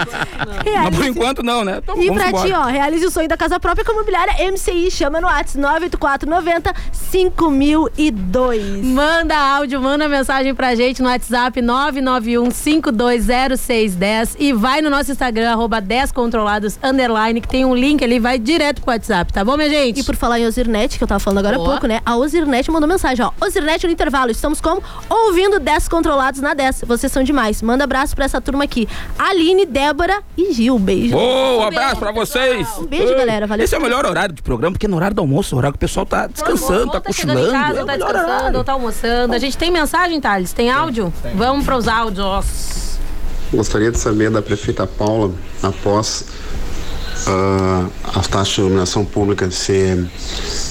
Mas 0.84 0.96
por 0.96 1.04
enquanto 1.06 1.42
não, 1.42 1.64
né? 1.64 1.80
Então 1.82 2.00
E 2.02 2.06
vamos 2.08 2.22
pra 2.22 2.28
embora. 2.30 2.48
ti, 2.48 2.52
ó, 2.54 2.64
realize 2.64 3.04
o 3.06 3.10
sonho 3.10 3.28
da 3.28 3.36
casa 3.36 3.58
própria 3.60 3.84
com 3.84 3.92
a 3.92 3.94
imobiliária 3.94 4.34
MCI. 4.50 4.90
Chama 4.90 5.20
no 5.20 5.26
WhatsApp 5.26 5.58
98490 5.58 6.74
5002. 7.02 8.84
Manda 8.84 9.36
áudio, 9.36 9.80
manda 9.80 10.08
mensagem 10.08 10.54
pra 10.54 10.74
gente 10.74 11.02
no 11.02 11.08
WhatsApp 11.08 11.60
991520610 11.60 14.36
e 14.38 14.52
vai 14.52 14.80
no 14.82 14.90
nosso 14.90 15.10
Instagram, 15.12 15.50
arroba 15.52 15.80
10controlados, 15.80 16.76
underline, 16.82 17.40
que 17.40 17.48
tem 17.48 17.64
um 17.64 17.74
link 17.74 18.02
ali, 18.04 18.18
vai 18.18 18.38
direto 18.38 18.82
pro 18.82 18.90
WhatsApp, 18.92 19.32
tá 19.32 19.44
bom, 19.44 19.56
minha 19.56 19.68
gente? 19.68 20.00
E 20.00 20.04
por 20.04 20.16
falar 20.16 20.40
em 20.40 20.46
Ozirnet, 20.46 20.98
que 20.98 21.04
eu 21.04 21.08
tava 21.08 21.20
falando 21.20 21.38
agora 21.38 21.56
há 21.56 21.58
Boa. 21.58 21.70
pouco, 21.72 21.86
né? 21.86 22.00
A 22.04 22.16
Ozirnet 22.16 22.70
mandou 22.70 22.88
mensagem, 22.94 23.24
ó. 23.24 23.32
Ozirnet 23.44 23.84
no 23.86 23.92
intervalo, 23.92 24.30
estamos 24.30 24.60
como? 24.60 24.82
Ouvindo 25.10 25.58
10 25.58 25.88
controlados 25.88 26.40
na 26.40 26.54
10. 26.54 26.82
Vocês 26.86 27.10
são 27.12 27.22
demais. 27.22 27.60
Manda 27.60 27.84
abraço 27.84 28.14
pra 28.14 28.24
essa 28.24 28.40
turma 28.40 28.64
aqui. 28.64 28.88
Aline, 29.18 29.66
Débora 29.66 30.22
e 30.36 30.52
Gil. 30.52 30.78
Beijo. 30.78 31.16
Ô, 31.16 31.58
um 31.58 31.62
abraço 31.64 31.96
pra 31.96 32.12
vocês. 32.12 32.68
Um 32.78 32.86
beijo, 32.86 33.14
galera. 33.16 33.46
Valeu. 33.46 33.64
Esse 33.64 33.74
é 33.74 33.78
o 33.78 33.82
melhor 33.82 34.06
horário 34.06 34.34
de 34.34 34.42
programa, 34.42 34.72
porque 34.74 34.86
é 34.86 34.88
no 34.88 34.96
horário 34.96 35.14
do 35.14 35.20
almoço, 35.20 35.54
o 35.54 35.58
horário 35.58 35.72
que 35.72 35.84
o 35.84 35.86
pessoal 35.86 36.06
tá 36.06 36.26
descansando, 36.26 36.92
tá 36.92 37.12
Chegando 37.12 37.36
cochilando. 37.38 37.48
em 37.48 37.52
casa, 37.52 37.80
é 37.80 37.84
tá 37.84 37.96
descansando, 37.96 38.32
horário. 38.32 38.64
tá 38.64 38.72
almoçando. 38.72 39.34
A 39.34 39.38
gente 39.38 39.58
tem 39.58 39.70
mensagem, 39.70 40.20
Thales? 40.20 40.52
Tem 40.52 40.70
áudio? 40.70 41.12
Vamos 41.34 41.64
pros 41.64 41.88
áudios. 41.88 42.98
Gostaria 43.52 43.90
de 43.90 43.98
saber 43.98 44.30
da 44.30 44.40
prefeita 44.42 44.86
Paula, 44.86 45.32
após 45.62 46.24
ah, 47.26 47.86
a 48.04 48.20
taxa 48.20 48.54
de 48.54 48.60
iluminação 48.60 49.04
pública 49.04 49.50
ser 49.50 50.06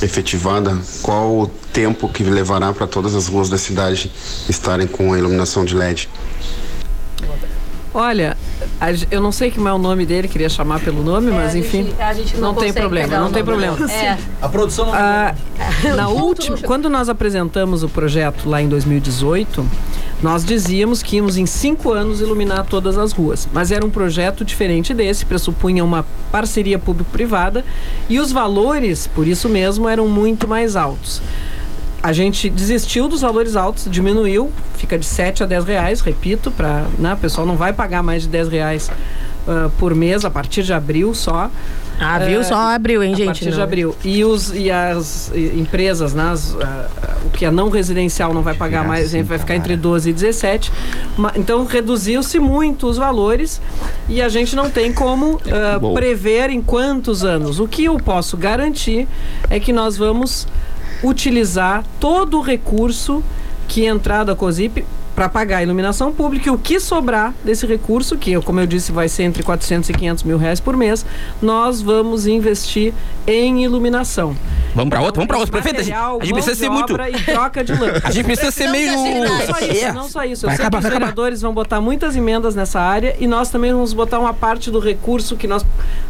efetivada, 0.01 0.77
qual 1.01 1.39
o 1.39 1.47
tempo 1.47 2.07
que 2.09 2.23
levará 2.23 2.71
para 2.73 2.85
todas 2.87 3.15
as 3.15 3.27
ruas 3.27 3.49
da 3.49 3.57
cidade 3.57 4.11
estarem 4.47 4.87
com 4.87 5.13
a 5.13 5.17
iluminação 5.17 5.65
de 5.65 5.75
LED? 5.75 6.09
Olha, 7.93 8.35
eu 9.09 9.21
não 9.21 9.31
sei 9.31 9.51
como 9.51 9.67
é 9.67 9.73
o 9.73 9.77
nome 9.77 10.05
dele, 10.05 10.27
queria 10.27 10.49
chamar 10.49 10.79
pelo 10.79 11.03
nome, 11.03 11.31
mas 11.31 11.55
enfim. 11.55 11.93
a 11.99 12.13
gente 12.13 12.35
não 12.37 12.53
tem 12.53 12.67
consegue 12.67 12.79
problema, 12.79 13.19
não 13.19 13.31
tem 13.31 13.43
problema. 13.43 13.77
É. 13.91 14.17
A 14.41 14.49
produção 14.49 14.87
não. 14.87 14.93
na 15.95 16.07
última, 16.09 16.57
quando 16.57 16.89
nós 16.89 17.09
apresentamos 17.09 17.83
o 17.83 17.89
projeto 17.89 18.49
lá 18.49 18.61
em 18.61 18.67
2018, 18.67 19.65
nós 20.21 20.45
dizíamos 20.45 21.03
que 21.03 21.17
íamos 21.17 21.37
em 21.37 21.45
cinco 21.45 21.91
anos 21.91 22.21
iluminar 22.21 22.65
todas 22.65 22.97
as 22.97 23.11
ruas. 23.11 23.47
Mas 23.51 23.71
era 23.71 23.85
um 23.85 23.89
projeto 23.89 24.45
diferente 24.45 24.93
desse, 24.93 25.25
pressupunha 25.25 25.83
uma 25.83 26.05
parceria 26.31 26.79
público-privada 26.79 27.63
e 28.09 28.19
os 28.19 28.31
valores, 28.31 29.05
por 29.07 29.27
isso 29.27 29.49
mesmo, 29.49 29.87
eram 29.87 30.07
muito 30.07 30.47
mais 30.47 30.75
altos. 30.75 31.21
A 32.03 32.11
gente 32.11 32.49
desistiu 32.49 33.07
dos 33.07 33.21
valores 33.21 33.55
altos, 33.55 33.87
diminuiu, 33.89 34.51
fica 34.75 34.99
de 34.99 35.05
7 35.05 35.41
a 35.41 35.45
10 35.45 35.63
reais, 35.63 36.01
repito, 36.01 36.51
para 36.51 36.85
né, 36.99 37.13
o 37.13 37.17
pessoal 37.17 37.47
não 37.47 37.55
vai 37.55 37.71
pagar 37.71 38.03
mais 38.03 38.23
de 38.23 38.27
10 38.27 38.49
reais 38.49 38.91
ah, 39.47 39.69
por 39.79 39.95
mês 39.95 40.25
a 40.25 40.29
partir 40.29 40.63
de 40.63 40.73
abril 40.73 41.13
só. 41.13 41.49
Ah, 41.99 42.19
viu? 42.19 42.41
Ah, 42.41 42.43
Só 42.43 42.55
abril, 42.55 43.01
hein, 43.03 43.13
a 43.13 43.15
gente? 43.15 43.25
partir 43.27 43.51
de 43.51 43.55
Não. 43.55 43.63
abril. 43.63 43.95
E, 44.03 44.25
os, 44.25 44.51
e 44.53 44.69
as 44.71 45.31
e- 45.33 45.53
empresas, 45.59 46.13
né, 46.13 46.31
as, 46.31 46.57
ah, 46.59 46.89
o 47.25 47.29
que 47.29 47.45
é 47.45 47.51
não 47.51 47.69
residencial 47.69 48.33
não 48.33 48.41
vai 48.41 48.55
pagar 48.55 48.83
mais, 48.85 49.13
vai 49.13 49.37
ficar 49.39 49.55
entre 49.55 49.77
12 49.77 50.09
e 50.09 50.13
17. 50.13 50.71
Ma- 51.15 51.31
Então 51.37 51.63
reduziu-se 51.65 52.37
muito 52.39 52.87
os 52.87 52.97
valores 52.97 53.61
e 54.09 54.21
a 54.21 54.27
gente 54.27 54.55
não 54.55 54.69
tem 54.69 54.91
como 54.91 55.39
Bom. 55.79 55.93
prever 55.93 56.49
em 56.49 56.61
quantos 56.61 57.23
anos. 57.23 57.59
O 57.61 57.67
que 57.67 57.85
eu 57.85 57.95
posso 57.97 58.35
garantir 58.35 59.07
é 59.49 59.57
que 59.59 59.71
nós 59.71 59.95
vamos 59.95 60.47
utilizar 61.03 61.83
todo 61.99 62.37
o 62.37 62.41
recurso 62.41 63.23
que 63.67 63.85
entrar 63.85 64.23
da 64.23 64.35
COSIP 64.35 64.85
para 65.15 65.29
pagar 65.29 65.57
a 65.57 65.63
iluminação 65.63 66.11
pública 66.11 66.49
e 66.49 66.51
o 66.51 66.57
que 66.57 66.79
sobrar 66.79 67.33
desse 67.43 67.67
recurso, 67.67 68.17
que 68.17 68.39
como 68.41 68.59
eu 68.59 68.65
disse 68.65 68.91
vai 68.91 69.07
ser 69.07 69.23
entre 69.23 69.43
400 69.43 69.89
e 69.89 69.93
500 69.93 70.23
mil 70.23 70.37
reais 70.37 70.59
por 70.59 70.75
mês, 70.75 71.05
nós 71.41 71.81
vamos 71.81 72.25
investir 72.25 72.93
em 73.27 73.63
iluminação. 73.63 74.35
Vamos 74.75 74.89
pra 74.89 75.01
outra, 75.01 75.13
vamos 75.19 75.27
pra 75.27 75.37
outra. 75.37 75.51
Prefeita, 75.51 75.79
a 75.81 75.83
gente, 75.83 76.29
a 76.31 76.33
precisa 76.33 76.55
ser 76.55 76.69
muito. 76.69 76.93
obra 76.93 77.09
E 77.09 77.13
troca 77.23 77.63
de 77.63 77.73
lã. 77.73 77.93
A 78.03 78.11
gente 78.11 78.25
precisa 78.25 78.51
ser 78.51 78.67
meio. 78.69 78.91
Não 78.93 79.39
só 79.45 79.59
isso, 79.59 79.85
É. 79.85 79.91
não 79.93 80.09
só 80.09 80.23
isso. 80.23 80.45
Eu 80.45 80.49
Vai 80.49 80.55
sei 80.57 80.65
acabar, 80.65 80.79
que 80.81 80.87
os 80.87 80.93
vereadores 80.93 81.41
vão 81.41 81.53
botar 81.53 81.79
muitas 81.81 82.15
emendas 82.15 82.55
nessa 82.55 82.79
área 82.79 83.15
e 83.19 83.27
nós 83.27 83.49
também 83.49 83.71
vamos 83.71 83.93
botar 83.93 84.19
uma 84.19 84.33
parte 84.33 84.69
do 84.71 84.79
recurso 84.79 85.35
que 85.35 85.47
nós 85.47 85.65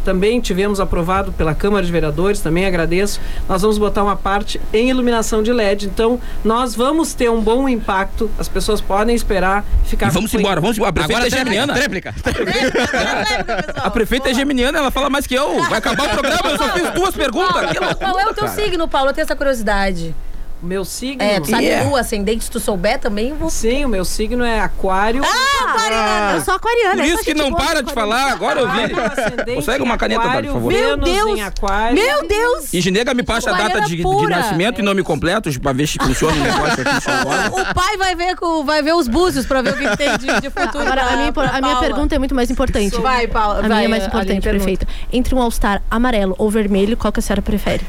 também 0.05 0.39
tivemos 0.41 0.79
aprovado 0.79 1.31
pela 1.33 1.53
Câmara 1.53 1.85
de 1.85 1.91
Vereadores, 1.91 2.39
também 2.41 2.65
agradeço. 2.65 3.19
Nós 3.47 3.61
vamos 3.61 3.77
botar 3.77 4.03
uma 4.03 4.15
parte 4.15 4.59
em 4.73 4.89
iluminação 4.89 5.41
de 5.43 5.51
LED. 5.51 5.85
Então, 5.87 6.19
nós 6.43 6.75
vamos 6.75 7.13
ter 7.13 7.29
um 7.29 7.41
bom 7.41 7.67
impacto. 7.69 8.29
As 8.37 8.47
pessoas 8.47 8.79
podem 8.81 9.15
esperar 9.15 9.65
ficar 9.85 10.07
E 10.07 10.11
vamos 10.11 10.31
com- 10.31 10.39
embora, 10.39 10.59
vamos 10.61 10.77
embora. 10.77 10.89
A 10.89 10.93
prefeita 10.93 11.21
Agora 11.21 11.27
é 11.27 11.37
geminiana. 11.37 11.73
Tréplica. 11.73 12.13
A 13.83 13.89
prefeita 13.89 14.29
é 14.29 14.33
geminiana, 14.33 14.77
ela 14.79 14.91
fala 14.91 15.09
mais 15.09 15.27
que 15.27 15.33
eu. 15.33 15.61
Vai 15.65 15.79
acabar 15.79 16.05
o 16.07 16.09
programa, 16.09 16.49
eu 16.49 16.57
só 16.57 16.69
fiz 16.69 16.89
duas 16.91 17.15
perguntas. 17.15 17.53
Qual 17.97 18.19
é 18.19 18.25
o 18.25 18.33
teu 18.33 18.45
cara. 18.45 18.52
Signo, 18.55 18.87
Paulo? 18.87 19.09
Eu 19.09 19.13
tenho 19.13 19.25
essa 19.25 19.35
curiosidade. 19.35 20.15
Meu 20.63 20.85
signo. 20.85 21.21
É, 21.21 21.41
tu 21.41 21.49
sabe 21.49 21.65
Yeah. 21.65 21.89
o 21.89 21.95
ascendente, 21.97 22.45
se 22.45 22.49
tu 22.49 22.57
souber 22.57 22.97
também, 22.97 23.31
eu 23.31 23.35
vou. 23.35 23.49
Sim, 23.49 23.83
o 23.83 23.89
meu 23.89 24.05
signo 24.05 24.45
é 24.45 24.61
aquário. 24.61 25.21
Ah, 25.21 25.65
aquariana! 25.65 26.31
Eu 26.35 26.41
sou 26.41 26.53
aquariana. 26.53 26.95
Por 26.95 27.03
é 27.03 27.07
isso 27.07 27.23
que 27.23 27.33
não 27.33 27.53
para 27.53 27.83
de 27.83 27.91
falar, 27.91 28.31
agora 28.31 28.61
eu 28.61 28.69
vi. 28.71 29.55
Consegue 29.55 29.83
uma 29.83 29.97
caneta, 29.97 30.21
Tati, 30.21 30.47
por 30.47 30.53
favor? 30.53 30.71
Meu 30.71 30.95
Deus! 30.95 31.37
Em 31.37 31.41
aquário. 31.41 31.95
Meu 31.95 32.25
Deus! 32.25 32.73
E 32.73 32.79
Ginega 32.79 33.13
me 33.13 33.23
passa 33.23 33.51
a 33.51 33.57
data 33.57 33.81
de, 33.81 33.97
de 33.97 34.27
nascimento 34.27 34.79
e 34.79 34.81
nome 34.81 35.03
completo 35.03 35.51
pra 35.59 35.73
ver 35.73 35.85
se 35.85 35.97
funciona 36.01 36.33
o 36.33 36.39
negócio 36.39 36.81
aqui. 36.81 37.59
O 37.59 37.73
pai 37.73 37.97
vai 37.97 38.15
ver, 38.15 38.37
com, 38.37 38.63
vai 38.63 38.81
ver 38.81 38.93
os 38.93 39.09
búzios 39.09 39.45
pra 39.45 39.61
ver 39.61 39.73
o 39.73 39.77
que 39.77 39.89
que 39.89 39.97
tem 39.97 40.17
de, 40.17 40.41
de 40.41 40.49
futuro. 40.49 40.85
Agora, 40.85 41.03
a 41.03 41.17
minha, 41.17 41.33
a 41.51 41.61
minha 41.61 41.75
pergunta 41.77 42.15
é 42.15 42.19
muito 42.19 42.33
mais 42.33 42.49
importante. 42.49 42.95
Vai, 43.01 43.27
Paula, 43.27 43.59
A 43.59 43.61
vai, 43.63 43.69
minha 43.69 43.83
é 43.83 43.87
mais 43.89 44.05
importante, 44.05 44.41
prefeita. 44.41 44.87
Entre 45.11 45.35
um 45.35 45.41
All-Star 45.41 45.81
amarelo 45.91 46.35
ou 46.37 46.49
vermelho, 46.49 46.95
qual 46.95 47.11
que 47.11 47.19
a 47.19 47.23
senhora 47.23 47.41
prefere? 47.41 47.85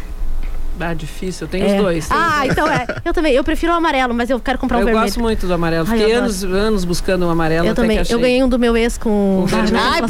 Ah, 0.80 0.92
difícil. 0.94 1.46
Eu 1.46 1.50
tenho 1.50 1.64
É. 1.66 1.76
os 1.76 1.82
dois. 1.82 2.08
tenho 2.08 2.20
os 2.20 2.26
Ah, 2.26 2.38
dois. 2.40 2.50
então 2.52 2.68
é. 2.68 2.86
Eu 3.04 3.12
também. 3.12 3.32
Eu 3.34 3.44
prefiro 3.44 3.72
o 3.72 3.76
amarelo, 3.76 4.12
mas 4.14 4.28
eu 4.30 4.40
quero 4.40 4.58
comprar 4.58 4.78
um 4.78 4.80
eu 4.80 4.86
vermelho. 4.86 5.06
gosto 5.06 5.20
muito 5.20 5.46
do 5.46 5.54
amarelo. 5.54 5.86
Ai, 5.88 5.98
Fiquei 5.98 6.14
eu 6.14 6.18
anos, 6.18 6.44
anos 6.44 6.84
buscando 6.84 7.26
um 7.26 7.30
amarelo. 7.30 7.66
Eu 7.66 7.72
até 7.72 7.82
também. 7.82 7.96
que 7.96 8.02
achei. 8.02 8.14
Eu 8.16 8.20
ganhei 8.20 8.42
um 8.42 8.48
do 8.48 8.58
meu 8.58 8.76
ex 8.76 8.98
com. 8.98 9.46
Ai, 9.78 10.00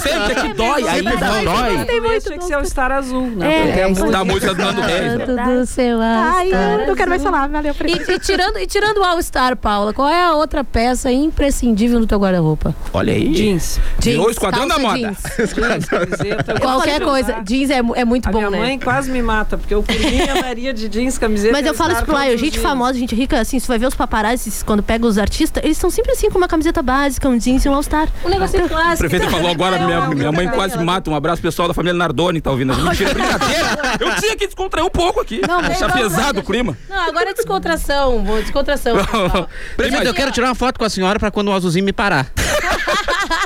Sempre 0.00 0.34
que 0.34 0.54
dói, 0.54 0.88
ainda 0.88 1.10
dói. 1.16 1.84
Tem 1.86 2.00
muito. 2.00 2.24
Tinha 2.24 2.38
que 2.38 2.44
ser 2.44 2.56
o 2.56 2.64
Star 2.64 2.90
Azul, 2.92 3.26
né? 3.28 3.50
É, 3.60 3.64
Porque 3.66 3.80
é, 3.80 3.86
muito- 3.88 4.10
Da 4.10 4.24
música 4.24 4.54
do 4.54 4.62
Nando 4.62 4.80
Reis. 4.80 5.12
do 5.60 5.66
seu 5.66 5.98
Ai, 6.00 6.50
eu 6.52 6.86
não 6.86 6.94
quero 6.94 7.10
mais 7.10 7.22
falar. 7.22 7.48
Valeu, 7.48 7.74
E, 7.86 8.12
e 8.12 8.18
tirando, 8.18 8.58
e 8.58 8.66
tirando 8.66 8.98
o 8.98 9.04
All 9.04 9.20
Star, 9.22 9.56
Paula, 9.56 9.92
qual 9.92 10.08
é 10.08 10.22
a 10.24 10.32
outra 10.34 10.64
peça 10.64 11.10
imprescindível 11.12 11.98
no 12.00 12.06
teu 12.06 12.18
guarda-roupa? 12.18 12.74
Olha 12.92 13.12
aí. 13.12 13.32
Jeans. 13.32 13.80
Virou 13.98 14.26
o 14.26 14.30
esquadrão 14.30 14.66
da 14.66 14.78
moda. 14.78 14.98
jeans. 14.98 15.18
Jeans, 15.54 15.84
camiseta. 15.86 16.52
eu 16.52 16.60
Qualquer 16.60 17.00
coisa. 17.02 17.40
Jeans 17.44 17.70
é, 17.70 17.82
mu- 17.82 17.94
é 17.94 18.04
muito 18.04 18.28
A 18.28 18.32
bom, 18.32 18.38
minha 18.38 18.50
né? 18.50 18.58
Quase 18.80 19.10
me 19.10 19.22
mata, 19.22 19.56
porque 19.58 19.74
eu 19.74 19.84
mim 19.88 20.20
andaria 20.28 20.72
de 20.72 20.88
jeans, 20.88 21.18
camiseta. 21.18 21.52
Mas 21.52 21.66
eu 21.66 21.74
falo 21.74 21.92
isso 21.92 22.04
pro 22.04 22.14
Laio, 22.14 22.36
gente 22.38 22.52
dias. 22.52 22.62
famosa, 22.62 22.98
gente 22.98 23.14
rica, 23.14 23.38
assim, 23.40 23.58
você 23.58 23.66
vai 23.68 23.78
ver 23.78 23.86
os 23.86 23.94
paparazzis 23.94 24.62
quando 24.62 24.82
pega 24.82 25.06
os 25.06 25.18
artistas, 25.18 25.62
eles 25.62 25.76
estão 25.76 25.90
sempre 25.90 26.12
assim 26.12 26.30
com 26.30 26.38
uma 26.38 26.48
camiseta 26.48 26.82
básica, 26.82 27.28
um 27.28 27.38
jeans 27.38 27.64
e 27.64 27.68
um 27.68 27.74
all-star. 27.74 28.08
Um 28.24 28.28
negocinho 28.28 28.64
O 28.64 28.68
clássico. 28.68 28.98
prefeito 29.08 29.30
falou 29.30 29.50
agora, 29.50 29.78
minha, 29.78 30.08
minha 30.08 30.32
mãe 30.32 30.48
quase 30.48 30.76
me 30.78 30.84
mata. 30.84 31.10
Um 31.10 31.14
abraço 31.14 31.40
pessoal 31.42 31.68
da 31.68 31.74
família 31.74 31.94
Nardoni 31.96 32.40
que 32.40 32.44
tá 32.44 32.50
ouvindo. 32.50 32.72
a 32.72 32.76
gente. 32.76 32.88
Mentira, 32.88 33.14
brincadeira. 33.14 33.66
Eu 34.00 34.16
tinha 34.16 34.36
que 34.36 34.46
descontrair 34.46 34.86
um 34.86 34.90
pouco 34.90 35.20
aqui. 35.20 35.40
Não, 35.46 35.60
Deixar 35.62 35.88
não, 35.88 35.96
pesado 35.96 36.34
não, 36.34 36.40
o 36.42 36.44
clima. 36.44 36.76
Não, 36.88 36.96
agora 37.08 37.30
é 37.30 37.34
descontração. 37.34 38.24
vou- 38.24 38.40
Descontração. 38.40 38.96
Prefeito, 39.76 40.06
eu 40.06 40.14
quero 40.14 40.30
tirar 40.32 40.48
uma 40.48 40.54
foto 40.54 40.78
com 40.78 40.84
a 40.84 40.90
senhora 40.90 41.18
pra 41.18 41.30
quando 41.30 41.48
o 41.48 41.52
azulzinho 41.52 41.84
me 41.84 41.92
parar. 41.92 42.26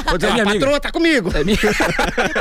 Vou 0.07 0.18
dizer, 0.18 0.30
É 0.30 0.32
minha 0.35 0.45
patroa 0.47 0.80
tá 0.80 0.91
comigo. 0.91 1.30
É 1.35 1.45
minha... 1.45 1.59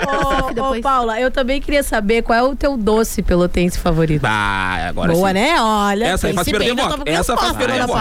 Ô, 0.08 0.78
ô, 0.78 0.82
Paula, 0.82 1.20
eu 1.20 1.30
também 1.32 1.60
queria 1.62 1.84
saber 1.84 2.22
qual 2.22 2.38
é 2.38 2.44
o 2.44 2.56
teu 2.56 2.78
doce 2.84 3.22
pelotense 3.22 3.80
favorito. 3.80 4.24
Ah, 4.26 4.88
agora 4.90 5.14
Boa, 5.14 5.30
sim. 5.30 5.34
né? 5.36 5.56
Olha. 5.60 6.06
Essa 6.06 6.28
aí 6.28 6.34
faz 6.34 6.48
perder 6.50 6.76
voto. 6.76 7.02
Essa 7.06 7.38
faz 7.38 7.54
perder 7.56 7.86
voto. 7.88 8.00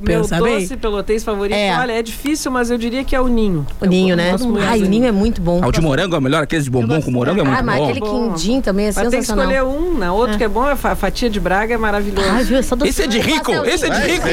Meu 0.00 0.20
Pensa 0.22 0.40
bem. 0.42 0.60
doce 0.60 0.76
pelotês 0.76 1.24
favorito, 1.24 1.56
É. 1.56 1.76
olha, 1.78 1.92
é 1.92 2.02
difícil, 2.02 2.50
mas 2.50 2.70
eu 2.70 2.76
diria 2.78 3.02
que 3.04 3.16
é 3.16 3.20
o 3.20 3.26
ninho. 3.28 3.66
O 3.80 3.86
ninho, 3.86 4.14
né? 4.14 4.34
Ai, 4.68 4.82
o 4.82 4.86
ninho 4.86 5.06
é 5.06 5.12
muito 5.12 5.40
bom. 5.40 5.60
Ah, 5.62 5.68
o 5.68 5.72
de 5.72 5.80
morango 5.80 6.14
é 6.14 6.18
o 6.18 6.22
melhor, 6.22 6.42
aqueles 6.42 6.64
de 6.64 6.70
bombom 6.70 7.00
com 7.00 7.10
morango 7.10 7.40
é 7.40 7.44
muito 7.44 7.58
Ah, 7.58 7.62
mas 7.62 7.78
bom. 7.78 7.84
aquele 7.88 8.00
quindim 8.00 8.60
também 8.60 8.86
é 8.86 8.88
Mas 8.88 8.96
tem 8.96 9.04
que 9.06 9.16
sensacional. 9.26 9.50
escolher 9.50 9.64
um, 9.64 9.98
né? 9.98 10.10
Outro 10.10 10.36
que 10.36 10.44
é 10.44 10.48
bom, 10.48 10.68
é 10.68 10.76
fa- 10.76 10.94
fatia 10.94 11.30
de 11.30 11.40
Braga, 11.40 11.74
é 11.74 11.78
maravilhoso. 11.78 12.28
Ai, 12.30 12.44
viu? 12.44 12.58
É 12.58 12.62
só 12.62 12.76
doce. 12.76 12.90
Esse 12.90 13.02
é 13.02 13.06
de 13.06 13.18
rico, 13.20 13.52
esse 13.64 13.86
é 13.86 13.90
de 13.90 14.00
rico. 14.12 14.26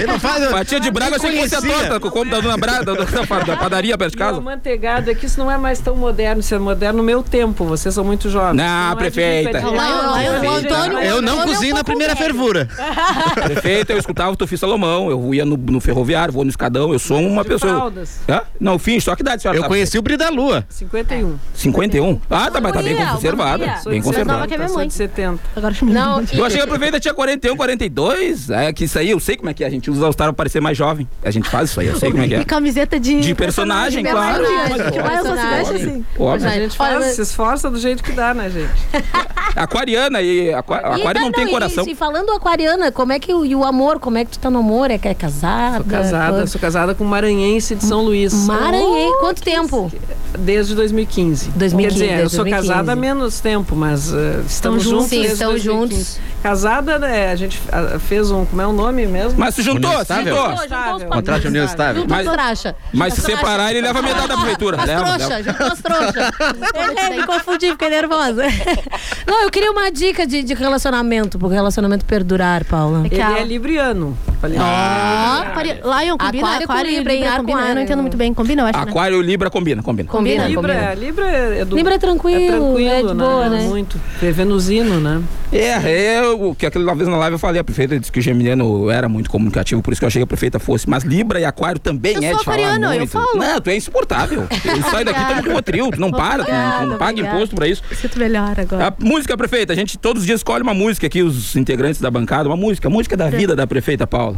Fatia 0.52 0.80
de 0.80 0.92
Braga, 0.92 1.12
eu 1.12 1.16
achei 1.18 1.32
que 1.32 1.56
a 1.56 2.00
que 2.00 2.08
eu 2.08 2.12
como 2.12 2.30
da 2.30 2.40
dona 2.40 2.58
Braga, 2.58 2.84
da, 2.84 2.94
da, 2.94 3.40
da 3.44 3.58
padaria 3.58 3.98
perto 3.98 4.12
de 4.12 4.18
o 4.18 4.20
casa. 4.20 4.42
manteigado 4.42 5.10
é 5.10 5.16
que 5.16 5.26
isso 5.26 5.40
não 5.40 5.50
é 5.50 5.58
mais 5.58 5.80
tão 5.80 5.96
moderno, 5.96 6.42
isso 6.42 6.54
é 6.54 6.60
moderno 6.60 6.98
no 6.98 7.04
meu 7.04 7.22
tempo, 7.24 7.64
vocês 7.66 7.94
são 7.94 8.04
muito 8.04 8.30
jovens. 8.30 8.58
Não, 8.58 8.92
é 8.92 8.96
prefeita. 8.96 9.62
De- 9.86 10.48
o 10.48 10.52
Antônio- 10.52 11.00
Eu 11.00 11.22
não 11.22 11.42
é 11.42 11.44
um 11.44 11.48
cozinho 11.48 11.76
na 11.76 11.84
primeira 11.84 12.14
velho. 12.14 12.26
fervura. 12.26 12.68
Prefeito, 13.36 13.92
eu 13.92 13.98
escutava 13.98 14.32
o 14.32 14.36
Tufi 14.36 14.58
Salomão, 14.58 15.10
eu 15.10 15.34
ia 15.34 15.46
no, 15.46 15.58
no 15.58 15.80
ferroviário, 15.80 16.34
vou 16.34 16.44
no 16.44 16.50
escadão, 16.50 16.92
eu 16.94 17.00
sou 17.00 17.20
uma 17.20 17.44
De 17.44 17.50
pessoa. 17.50 17.92
Hã? 18.30 18.42
Não, 18.60 18.78
fim, 18.80 19.00
só 19.00 19.16
que 19.16 19.22
idade, 19.22 19.42
senhora. 19.42 19.58
Eu 19.58 19.62
sabe? 19.64 19.74
conheci 19.74 19.98
o 19.98 20.02
Bri 20.02 20.18
da 20.18 20.30
Lua. 20.30 20.66
51. 20.70 21.36
51. 21.54 22.20
Ah, 22.30 22.50
tá, 22.52 22.60
mas 22.62 22.74
tá 22.74 22.82
bem 22.82 22.96
conservada. 22.96 23.66
Bem 23.86 24.02
conservada. 24.02 24.42
70, 24.42 24.48
que 24.48 24.54
é 24.54 24.58
minha 24.58 24.68
sou 24.70 24.78
mãe. 24.78 24.88
de 24.88 24.94
70. 24.94 25.40
Agora 25.56 25.76
Não, 25.82 26.24
Eu 26.34 26.46
achei 26.46 26.58
que 26.60 26.64
a 26.64 26.68
prefeita 26.68 27.00
tinha 27.00 27.14
41, 27.14 27.56
42. 27.56 28.50
É 28.50 28.74
que 28.74 28.86
isso 28.86 28.98
aí 28.98 29.10
eu 29.12 29.20
sei 29.20 29.36
como 29.38 29.50
é 29.50 29.54
que 29.54 29.64
é. 29.64 29.68
A 29.68 29.70
gente 29.70 29.90
usa 29.90 30.08
os 30.08 30.16
para 30.16 30.34
parecer 30.34 30.62
mais 30.62 30.78
jovem. 30.78 31.08
A 31.24 31.32
gente 31.32 31.50
faz 31.50 31.70
isso 31.70 31.80
aí, 31.80 31.88
eu 31.88 31.98
sei 32.00 32.12
como 32.12 32.24
é 32.24 32.28
que 32.28 32.36
é. 32.36 32.40
E 32.42 32.46
camiseta 32.46 33.00
de. 33.00 33.20
De 33.20 33.36
personagem, 33.36 34.04
claro. 34.04 34.44
personagem. 34.44 35.50
veste 35.50 35.76
assim? 35.76 36.06
Óbvio. 36.18 36.48
A 36.48 36.52
gente 36.52 36.76
mas- 36.78 37.06
se 37.16 37.22
esforça 37.22 37.70
do 37.70 37.78
jeito 37.80 38.04
que 38.04 38.12
dá, 38.12 38.34
né, 38.34 38.50
gente? 38.50 38.72
Aquariana 39.76 40.22
e 40.22 40.54
aqua- 40.54 40.78
E 40.98 41.02
aquário 41.02 41.22
não 41.22 41.32
tem 41.34 41.46
e- 41.48 41.52
coração. 41.52 41.86
E, 41.86 41.94
falando 41.94 42.32
aquariana, 42.32 42.92
como 42.94 43.12
é 43.12 43.20
que 43.20 43.34
o, 43.34 43.46
e 43.46 43.54
o 43.54 43.64
amor, 43.66 44.00
como 44.00 44.18
é 44.18 44.24
que 44.24 44.32
tu 44.32 44.40
tá 44.40 44.50
no 44.50 44.60
amor? 44.60 44.90
É 44.90 44.98
que 44.98 45.08
é 45.10 45.14
casada? 45.14 45.78
Sou 45.84 45.86
casada, 45.86 46.38
Quanto- 46.38 46.48
sou 46.50 46.62
casada 46.62 46.96
com 46.96 47.04
um 47.04 47.08
maranhense 47.08 47.76
de 47.76 47.84
São 47.84 48.02
Luís. 48.02 48.34
Maranhão. 48.34 49.20
Quanto 49.20 49.42
tempo? 49.42 49.92
Desde 50.38 50.76
2015. 50.76 51.52
2015, 51.56 52.00
Quer 52.00 52.12
dizer, 52.12 52.24
eu 52.24 52.30
sou 52.30 52.40
2015. 52.44 52.68
casada 52.68 52.92
há 52.92 52.96
menos 52.96 53.40
tempo, 53.40 53.76
mas 53.76 54.12
uh, 54.12 54.42
estamos 54.48 54.84
juntos, 54.84 54.90
juntos. 55.00 55.10
sim, 55.10 55.18
desde 55.18 55.34
estão 55.34 55.50
2015. 55.52 55.96
juntos. 56.04 56.20
Casada, 56.44 57.00
né? 57.00 57.32
A 57.32 57.36
gente 57.36 57.60
fez 58.08 58.30
um. 58.30 58.46
Como 58.46 58.62
é 58.62 58.68
o 58.68 58.72
nome 58.72 59.08
mesmo? 59.08 59.34
Mas 59.40 59.56
se 59.56 59.64
juntou, 59.64 59.92
se 59.96 60.02
Estável? 60.04 60.36
juntou. 60.36 60.50
Juntou 60.52 60.64
Estável. 60.66 61.08
Contrato 61.10 61.42
de 61.42 61.48
união 61.48 61.66
estável. 61.66 62.02
Juntou 62.04 62.18
Mas- 62.18 62.28
as 62.28 62.34
trouxas. 62.36 62.76
Mas 62.94 63.14
se 63.16 63.22
Juntou 63.22 63.36
separar, 63.38 63.72
ele 63.72 63.82
leva 63.82 64.02
metade 64.02 64.28
da 64.28 64.38
prefeitura. 64.38 64.78
As 64.78 64.86
Leva, 64.86 65.04
trouxas, 65.06 65.30
leva. 65.30 65.44
juntou 65.52 65.68
as 65.68 65.80
trouxas. 65.82 66.32
Errei, 66.76 67.18
me 67.22 67.26
confundi, 67.26 67.72
fiquei 67.72 67.90
nervosa. 67.90 68.44
Não, 69.26 69.42
eu 69.44 69.50
queria 69.50 69.72
uma 69.72 69.90
dica 69.92 70.28
de, 70.28 70.44
de 70.44 70.54
relacionamento, 70.54 71.40
pro 71.40 71.48
relacionamento 71.48 72.06
perdurar, 72.06 72.64
Paula. 72.66 73.04
Ele 73.10 73.20
é 73.22 73.44
libriano. 73.44 74.16
Falei, 74.42 74.58
Ó, 74.60 75.42
Aquari- 75.42 75.82
Lion 75.84 76.18
combina? 76.18 76.48
Aquário 76.48 76.68
com 76.68 76.74
Aquário 76.74 76.92
e 76.92 76.96
Libra, 76.98 77.14
hein? 77.14 77.20
Libra 77.20 77.34
Ar 77.34 77.40
com 77.40 77.46
combina? 77.46 77.62
Eu 77.62 77.68
ar, 77.70 77.76
não 77.76 77.82
entendo 77.82 77.96
né? 77.98 78.02
muito 78.02 78.18
bem. 78.18 78.34
Combina, 78.34 78.62
eu 78.62 78.66
acho, 78.68 78.80
né? 78.80 78.86
Aquário 78.92 79.22
e 79.22 79.26
Libra 79.26 79.50
combina, 79.50 79.82
combina. 79.84 80.10
Combina, 80.10 80.48
Libra, 80.48 80.74
combina. 80.74 80.94
Libra 80.94 81.26
é 81.28 81.66
do. 81.66 81.76
Libra 81.76 81.96
é 81.96 81.98
tranquilo, 81.98 82.42
é 82.42 82.48
tranquilo, 82.48 82.90
é 82.90 83.02
de 83.02 83.14
né? 83.14 83.14
boa, 83.14 83.50
né? 83.50 83.62
Muito. 83.64 84.00
É 84.22 84.32
venusino, 84.32 85.00
né? 85.00 85.22
É, 85.54 86.16
é 86.16 86.22
o 86.28 86.54
que 86.54 86.66
aquela 86.66 86.94
vez 86.96 87.08
na 87.08 87.16
live 87.18 87.36
eu 87.36 87.40
falei, 87.40 87.62
a 87.62 87.64
prefeita 87.64 87.98
disse 87.98 88.12
que 88.12 88.20
o 88.20 88.22
geminiano 88.22 88.90
era 88.90 89.08
muito 89.08 89.30
comunicativo, 89.30 89.82
por 89.82 89.94
isso 89.94 90.02
que 90.02 90.06
eu 90.06 90.08
achei 90.08 90.20
que 90.20 90.24
a 90.24 90.28
prefeita 90.28 90.60
fosse. 90.60 90.90
Mas 90.90 91.04
Libra 91.04 91.40
e 91.40 91.46
Aquário 91.46 91.80
também 91.80 92.16
Eu 92.16 92.24
é 92.24 92.30
sou 92.32 92.40
de 92.40 92.46
falar 92.46 92.58
aquariano, 92.58 92.86
eu 92.94 92.98
muito. 93.00 93.12
falo. 93.12 93.38
Não, 93.38 93.62
tu 93.62 93.70
é 93.70 93.76
insuportável. 93.76 94.46
Tu 94.66 94.92
sai 94.92 95.06
daqui, 95.06 95.20
toma 95.26 95.44
com 95.44 95.62
trio, 95.62 95.92
tu 95.92 96.00
não 96.02 96.12
para, 96.12 96.44
tu 96.44 96.52
não, 96.52 96.58
tu 96.58 96.72
não 96.88 96.96
Obrigada, 96.96 96.98
paga 96.98 97.22
imposto 97.22 97.56
pra 97.56 97.68
isso. 97.68 97.82
Sinto 97.94 98.20
melhor 98.20 98.60
agora. 98.60 98.88
A 98.88 98.94
música, 99.00 99.38
prefeita, 99.38 99.72
a 99.74 99.76
gente 99.76 99.98
todos 99.98 100.22
os 100.24 100.26
dias 100.26 100.40
escolhe 100.40 100.64
uma 100.64 100.74
música 100.74 101.08
aqui, 101.08 101.22
os 101.22 101.56
integrantes 101.56 102.02
da 102.02 102.10
bancada, 102.12 102.50
uma 102.50 102.58
música, 102.58 102.88
a 102.88 102.92
música 102.92 103.16
da 103.16 103.30
vida 103.30 103.56
da 103.56 103.66
prefeita 103.68 104.06
Paula. 104.08 104.35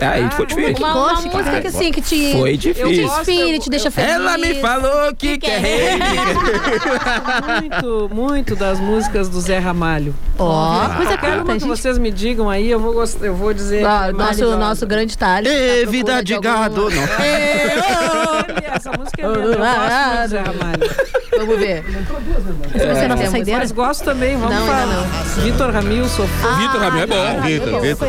Aí 0.00 0.30
foi 0.30 0.46
difícil. 0.46 0.76
Uma, 0.76 0.94
uma 0.94 1.12
música 1.14 1.60
que 1.60 1.66
assim, 1.66 1.90
que 1.90 2.00
te, 2.00 2.32
Foi 2.32 2.52
que 2.52 2.58
te 2.58 2.72
difícil. 2.72 3.04
inspire, 3.04 3.58
te 3.58 3.68
deixa 3.68 3.90
feliz. 3.90 4.12
Ela 4.12 4.38
me 4.38 4.54
falou 4.60 5.12
que 5.16 5.36
quer 5.38 5.58
rei. 5.60 5.88
muito, 7.60 8.08
muito 8.14 8.54
das 8.54 8.78
músicas 8.78 9.28
do 9.28 9.40
Zé 9.40 9.58
Ramalho. 9.58 10.14
Ó, 10.38 10.88
coisa 10.90 11.18
Quero 11.18 11.38
curta, 11.38 11.52
que 11.54 11.58
gente. 11.58 11.68
vocês 11.68 11.98
me 11.98 12.12
digam 12.12 12.48
aí, 12.48 12.70
eu 12.70 12.78
vou, 12.78 12.92
gost- 12.92 13.20
eu 13.22 13.34
vou 13.34 13.52
dizer. 13.52 13.80
Que 13.80 13.86
é 13.86 14.12
nosso, 14.12 14.56
nosso 14.56 14.86
grande 14.86 15.18
talho. 15.18 15.48
Ê, 15.48 15.84
tá 15.84 15.90
vida 15.90 16.22
de 16.22 16.34
alguma- 16.34 16.54
gado. 16.68 16.90
Não. 16.90 17.02
Essa 18.72 18.92
música 18.92 19.22
é 19.22 19.26
minha, 19.26 19.40
eu 19.40 19.58
gosto 19.58 20.22
do 20.22 20.28
Zé 20.28 20.38
Ramalho. 20.38 20.90
Vamos 21.38 21.58
ver. 21.58 21.84
Essa 22.74 22.86
vai 22.86 22.94
ser 22.94 23.04
a 23.04 23.08
nossa 23.08 23.16
Temos- 23.16 23.30
saideira? 23.32 23.58
Mas 23.60 23.72
gosto 23.72 24.04
também, 24.04 24.36
vamos 24.36 24.54
Não, 24.54 24.64
falar. 24.66 24.86
Vitor 25.42 25.70
Ramil, 25.72 26.08
sou 26.08 26.28
fã. 26.28 26.56
Vitor 26.58 26.80
Ramil 26.80 27.02
é 27.02 27.06
bom. 27.06 27.40
Vitor, 27.42 27.80
Vitor. 27.80 28.08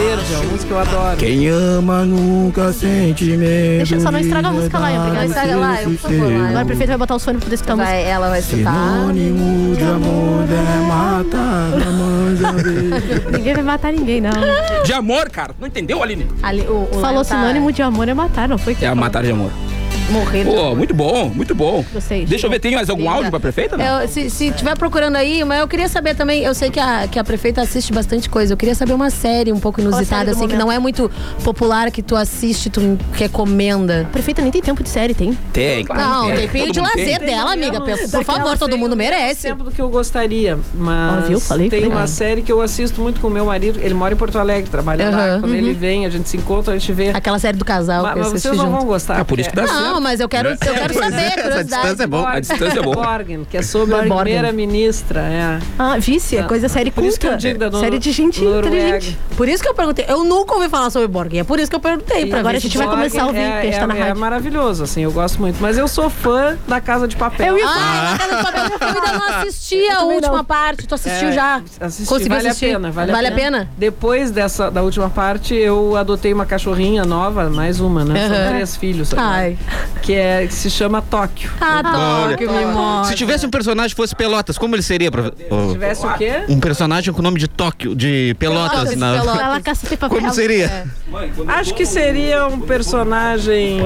Verde, 0.00 0.32
é 0.32 0.36
uma 0.38 0.44
música 0.44 0.66
que 0.66 0.70
eu 0.72 0.78
adoro. 0.78 1.16
Quem 1.18 1.48
ama 1.48 2.04
nunca 2.06 2.72
sente 2.72 3.24
medo. 3.36 3.76
Deixa 3.78 4.00
só 4.00 4.10
não 4.10 4.18
estraga 4.18 4.48
a 4.48 4.52
música 4.52 4.78
lá, 4.78 4.90
Não 4.90 5.00
obrigada. 5.02 5.26
estraga 5.26 5.56
lá, 5.56 5.76
por 5.84 5.94
favor, 5.96 6.32
lá. 6.32 6.48
Agora 6.48 6.62
o 6.64 6.66
prefeito 6.66 6.88
vai 6.88 6.98
botar 6.98 7.16
os 7.16 7.24
fones 7.24 7.38
pra 7.38 7.44
poder 7.46 7.54
escutar 7.54 7.72
a 7.74 7.76
música. 7.76 7.92
Vai, 7.94 8.04
ela 8.06 8.28
vai 8.30 8.38
escutar. 8.40 8.72
Sinônimo 8.72 9.76
de 9.76 9.82
amor 9.82 10.44
é 10.50 10.86
matar 10.86 11.86
a 11.86 11.90
mãe 11.90 13.30
Ninguém 13.36 13.54
vai 13.54 13.62
matar 13.62 13.92
ninguém, 13.92 14.20
não. 14.20 14.30
De 14.84 14.92
amor, 14.92 15.28
cara. 15.28 15.54
Não 15.60 15.68
entendeu, 15.68 16.02
Aline? 16.02 16.26
Ali, 16.42 16.62
o, 16.62 16.88
o 16.90 17.00
Falou 17.00 17.24
tá 17.24 17.36
sinônimo 17.36 17.70
de 17.70 17.82
amor 17.82 18.08
é 18.08 18.14
matar, 18.14 18.48
não 18.48 18.56
foi? 18.58 18.74
que 18.74 18.84
É 18.84 18.88
falou? 18.88 19.02
matar 19.04 19.22
de 19.22 19.30
amor. 19.32 19.50
Morrendo. 20.10 20.50
Pô, 20.50 20.74
muito 20.74 20.94
bom, 20.94 21.28
muito 21.34 21.54
bom. 21.54 21.84
Gostei. 21.92 22.24
Deixa 22.26 22.46
eu 22.46 22.50
ver, 22.50 22.58
tem 22.60 22.74
mais 22.74 22.88
algum 22.90 23.02
Liga. 23.02 23.14
áudio 23.14 23.30
pra 23.30 23.40
prefeita? 23.40 23.76
Não? 23.76 24.02
Eu, 24.02 24.08
se, 24.08 24.28
se 24.30 24.50
tiver 24.52 24.76
procurando 24.76 25.16
aí, 25.16 25.44
mas 25.44 25.60
eu 25.60 25.68
queria 25.68 25.88
saber 25.88 26.14
também, 26.14 26.42
eu 26.42 26.54
sei 26.54 26.70
que 26.70 26.80
a, 26.80 27.06
que 27.08 27.18
a 27.18 27.24
prefeita 27.24 27.60
assiste 27.60 27.92
bastante 27.92 28.28
coisa. 28.28 28.52
Eu 28.52 28.56
queria 28.56 28.74
saber 28.74 28.92
uma 28.92 29.10
série 29.10 29.52
um 29.52 29.60
pouco 29.60 29.80
inusitada, 29.80 30.30
assim, 30.32 30.48
que 30.48 30.56
não 30.56 30.70
é 30.70 30.78
muito 30.78 31.10
popular, 31.44 31.90
que 31.90 32.02
tu 32.02 32.16
assiste, 32.16 32.70
tu 32.70 32.98
recomenda. 33.12 34.02
A 34.02 34.12
prefeita 34.12 34.42
nem 34.42 34.50
tem 34.50 34.60
tempo 34.62 34.82
de 34.82 34.88
série, 34.88 35.14
tem? 35.14 35.36
Tem, 35.52 35.84
claro. 35.84 36.00
Não, 36.02 36.26
tem. 36.28 36.48
tempinho 36.48 36.72
de 36.72 36.80
lazer 36.80 37.18
tem. 37.18 37.28
dela, 37.28 37.52
amiga. 37.52 37.80
Por, 37.80 37.98
por 38.10 38.24
favor, 38.24 38.58
todo 38.58 38.76
mundo 38.76 38.96
merece. 38.96 39.42
tempo 39.48 39.64
do 39.64 39.70
que 39.70 39.80
eu 39.80 39.88
gostaria, 39.88 40.58
mas 40.74 41.24
Ó, 41.24 41.26
viu? 41.28 41.40
Falei, 41.40 41.68
tem 41.68 41.80
falei. 41.82 41.94
uma 41.96 42.06
série 42.06 42.42
que 42.42 42.50
eu 42.52 42.60
assisto 42.60 43.00
muito 43.00 43.20
com 43.20 43.28
o 43.28 43.30
meu 43.30 43.44
marido. 43.46 43.78
Ele 43.82 43.94
mora 43.94 44.14
em 44.14 44.16
Porto 44.16 44.38
Alegre, 44.38 44.68
trabalha 44.70 45.08
lá. 45.10 45.16
Aham. 45.16 45.40
Quando 45.40 45.52
Uhum. 45.52 45.56
ele 45.58 45.72
vem, 45.72 46.06
a 46.06 46.10
gente 46.10 46.28
se 46.28 46.36
encontra, 46.36 46.74
a 46.74 46.78
gente 46.78 46.92
vê. 46.92 47.10
Aquela 47.10 47.38
série 47.38 47.56
do 47.56 47.64
casal 47.64 48.02
Mas, 48.02 48.12
que 48.14 48.18
eu 48.18 48.22
mas 48.22 48.32
vocês 48.42 48.56
não 48.56 48.64
junto. 48.64 48.76
vão 48.78 48.86
gostar. 48.86 49.20
Ah, 49.20 49.24
por 49.24 49.38
isso 49.38 49.50
que 49.50 49.56
dá 49.56 49.62
porque- 49.62 49.76
certo. 49.78 49.99
Não, 50.00 50.04
mas 50.04 50.18
eu 50.18 50.28
quero, 50.30 50.48
eu 50.48 50.56
quero 50.56 50.94
saber, 50.94 51.16
Essa 51.16 51.42
curiosidade. 51.42 51.68
distância 51.82 52.02
é 52.04 52.06
boa. 52.06 52.30
A 52.30 52.40
distância 52.40 52.78
é 52.78 52.82
boa. 52.82 52.96
Borgen, 52.96 53.44
que 53.44 53.56
é 53.58 53.62
sobre 53.62 53.94
a 53.94 53.98
Borgen. 53.98 54.16
primeira-ministra. 54.22 55.20
É. 55.20 55.58
Ah, 55.78 55.98
vice, 55.98 56.38
é 56.38 56.42
coisa 56.44 56.68
série 56.70 56.90
Por 56.90 57.04
isso 57.04 57.20
que 57.20 57.26
eu 57.26 57.32
culta. 57.32 57.42
digo 57.46 57.58
da 57.58 57.78
Série 57.78 57.98
de 57.98 58.10
gente 58.12 58.40
Noruega. 58.42 58.68
inteligente. 58.68 59.18
Por 59.36 59.46
isso 59.46 59.62
que 59.62 59.68
eu 59.68 59.74
perguntei. 59.74 60.06
Eu 60.08 60.24
nunca 60.24 60.54
ouvi 60.54 60.70
falar 60.70 60.88
sobre 60.88 61.06
Borgen. 61.06 61.40
É 61.40 61.44
por 61.44 61.58
isso 61.60 61.68
que 61.70 61.76
eu 61.76 61.80
perguntei. 61.80 62.24
E 62.30 62.34
agora 62.34 62.56
a 62.56 62.60
gente 62.60 62.72
se- 62.72 62.78
vai 62.78 62.86
começar 62.88 63.22
a 63.22 63.26
ouvir, 63.26 63.40
é, 63.40 63.70
tá 63.78 63.86
na 63.86 63.94
é, 63.94 63.98
é 63.98 64.02
rádio. 64.04 64.20
maravilhoso, 64.20 64.84
assim, 64.84 65.02
eu 65.02 65.12
gosto 65.12 65.38
muito. 65.38 65.58
Mas 65.60 65.76
eu 65.76 65.86
sou 65.86 66.08
fã 66.08 66.56
da 66.66 66.80
Casa 66.80 67.06
de 67.06 67.16
Papel. 67.16 67.48
Eu 67.48 67.58
ia 67.58 67.66
Ah, 67.68 68.10
na 68.12 68.18
Casa 68.18 68.36
do 68.38 68.42
Papel 68.44 68.64
eu 68.80 68.86
ainda 68.88 69.18
não 69.18 69.38
assisti 69.40 69.86
a 69.88 70.02
última 70.04 70.42
parte. 70.42 70.86
Tu 70.86 70.94
assistiu 70.94 71.28
É, 71.28 71.32
já? 71.32 71.62
Assisti, 71.78 72.08
Conseguiu 72.08 72.36
vale 72.36 72.48
assistir? 72.48 72.66
a 72.66 72.68
pena, 72.78 72.90
vale, 72.90 73.12
Vale 73.12 73.26
a 73.26 73.30
a 73.30 73.34
pena. 73.34 73.58
pena? 73.58 73.70
Depois 73.76 74.30
dessa, 74.30 74.70
da 74.70 74.80
última 74.82 75.10
parte, 75.10 75.54
eu 75.54 75.94
adotei 75.96 76.32
uma 76.32 76.46
cachorrinha 76.46 77.04
nova, 77.04 77.50
mais 77.50 77.80
uma, 77.80 78.02
né? 78.04 78.24
Aham. 78.26 78.34
São 78.34 78.48
três 78.52 78.76
filhos. 78.76 79.12
agora, 79.12 79.26
Ai. 79.28 79.58
Que, 80.02 80.14
é, 80.14 80.46
que 80.46 80.54
se 80.54 80.70
chama 80.70 81.02
Tóquio. 81.02 81.50
Adoro 81.60 82.36
que 82.36 82.46
me 82.48 82.64
mostra. 82.66 83.10
Se 83.12 83.14
tivesse 83.18 83.44
um 83.46 83.50
personagem 83.50 83.90
que 83.90 83.96
fosse 83.96 84.14
Pelotas, 84.16 84.56
como 84.56 84.74
ele 84.74 84.82
seria? 84.82 85.10
Pra... 85.10 85.24
Se 85.24 85.72
tivesse 85.72 86.06
o 86.06 86.14
quê? 86.14 86.42
Um 86.48 86.58
personagem 86.58 87.12
com 87.12 87.20
o 87.20 87.22
nome 87.22 87.38
de 87.38 87.46
Tóquio, 87.46 87.94
de 87.94 88.34
Pelotas. 88.38 88.90
Pelotas, 88.94 88.96
na... 88.96 89.20
Pelotas. 89.20 89.80
Como 90.08 90.32
seria? 90.32 90.86
Acho 91.48 91.74
que 91.74 91.84
seria 91.84 92.46
um 92.46 92.60
personagem. 92.60 93.78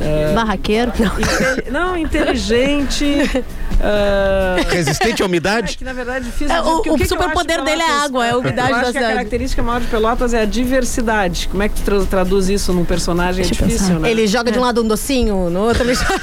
é, 0.00 0.32
Barraqueiro. 0.34 0.92
Não. 0.98 1.18
inte- 1.18 1.70
não, 1.70 1.96
inteligente. 1.98 3.44
ah, 3.80 4.56
Resistente 4.70 5.22
à 5.22 5.24
É 5.24 5.28
umidade? 5.28 5.76
que 5.76 5.84
na 5.84 5.92
verdade 5.92 6.18
é 6.26 6.30
difícil 6.30 6.54
É, 6.54 6.60
o- 6.60 6.64
porque 6.76 6.90
o 6.90 6.96
eu 6.96 7.06
superpoder 7.06 7.62
dele 7.62 7.82
é 7.82 7.90
água, 8.04 8.26
é 8.26 8.30
a 8.30 8.36
umidade 8.38 8.70
eu 8.70 8.74
da 8.76 8.80
acho 8.82 8.92
que 8.92 8.98
a 8.98 9.00
cidade. 9.00 9.14
característica 9.14 9.62
maior 9.62 9.80
de 9.80 9.86
Pelotas 9.88 10.34
é 10.34 10.42
a 10.42 10.44
diversidade. 10.44 11.48
Como 11.48 11.62
é 11.62 11.68
que 11.68 11.76
tu 11.76 11.82
tra- 11.82 12.04
traduz 12.06 12.48
isso 12.48 12.72
num 12.72 12.84
personagem? 12.84 13.44
Deixa 13.44 13.64
é 13.64 13.66
difícil, 13.68 13.98
né? 14.00 14.10
Ele 14.10 14.26
joga 14.26 14.50
de 14.50 14.58
um 14.58 14.62
lado 14.62 14.82
um 14.82 14.88
docinho, 14.88 15.47
no 15.50 15.60
outro 15.60 15.82
ele 15.82 15.94
joga. 15.94 16.18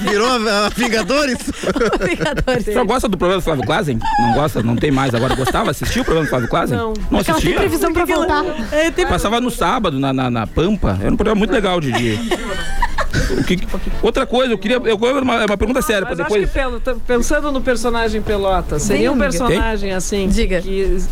Virou 0.10 0.28
a, 0.28 0.66
a 0.66 0.68
Vingadores? 0.70 1.38
Vingadores. 2.00 2.64
Você 2.64 2.84
gosta 2.84 3.08
do 3.08 3.16
programa 3.16 3.40
do 3.40 3.44
Flávio 3.44 3.64
Klazen? 3.64 3.98
Não 4.20 4.32
gosta? 4.34 4.62
Não 4.62 4.76
tem 4.76 4.90
mais 4.90 5.14
agora. 5.14 5.34
Gostava? 5.34 5.70
Assistiu 5.70 6.02
o 6.02 6.04
programa 6.04 6.26
do 6.26 6.30
Flávio 6.30 6.48
Klazen? 6.48 6.76
Não. 6.76 6.92
Não 7.10 7.18
Ela 7.18 7.24
tem 7.24 7.34
assistia? 7.34 7.56
previsão 7.56 7.92
pra 7.92 8.04
voltar. 8.04 8.44
Passava 9.08 9.40
no 9.40 9.50
sábado, 9.50 9.98
na, 9.98 10.12
na, 10.12 10.30
na 10.30 10.46
Pampa. 10.46 10.98
Era 11.00 11.12
um 11.12 11.16
programa 11.16 11.38
muito 11.38 11.52
legal 11.52 11.80
de. 11.80 11.92
que- 13.46 13.66
outra 14.02 14.26
coisa, 14.26 14.52
eu 14.52 14.58
queria. 14.58 14.76
Eu, 14.84 14.96
uma, 14.96 15.42
é 15.42 15.46
uma 15.46 15.56
pergunta 15.56 15.80
séria, 15.82 16.02
pra 16.06 16.10
Mas 16.10 16.18
depois. 16.18 16.42
acho 16.44 16.52
que 16.52 16.58
pelo- 16.58 17.00
pensando 17.00 17.50
no 17.52 17.60
personagem 17.60 18.20
Pelota, 18.22 18.78
seria 18.78 19.10
um 19.10 19.14
amiga. 19.14 19.30
personagem 19.30 19.92
assim 19.92 20.28
Diga. 20.28 20.60
que 20.60 21.02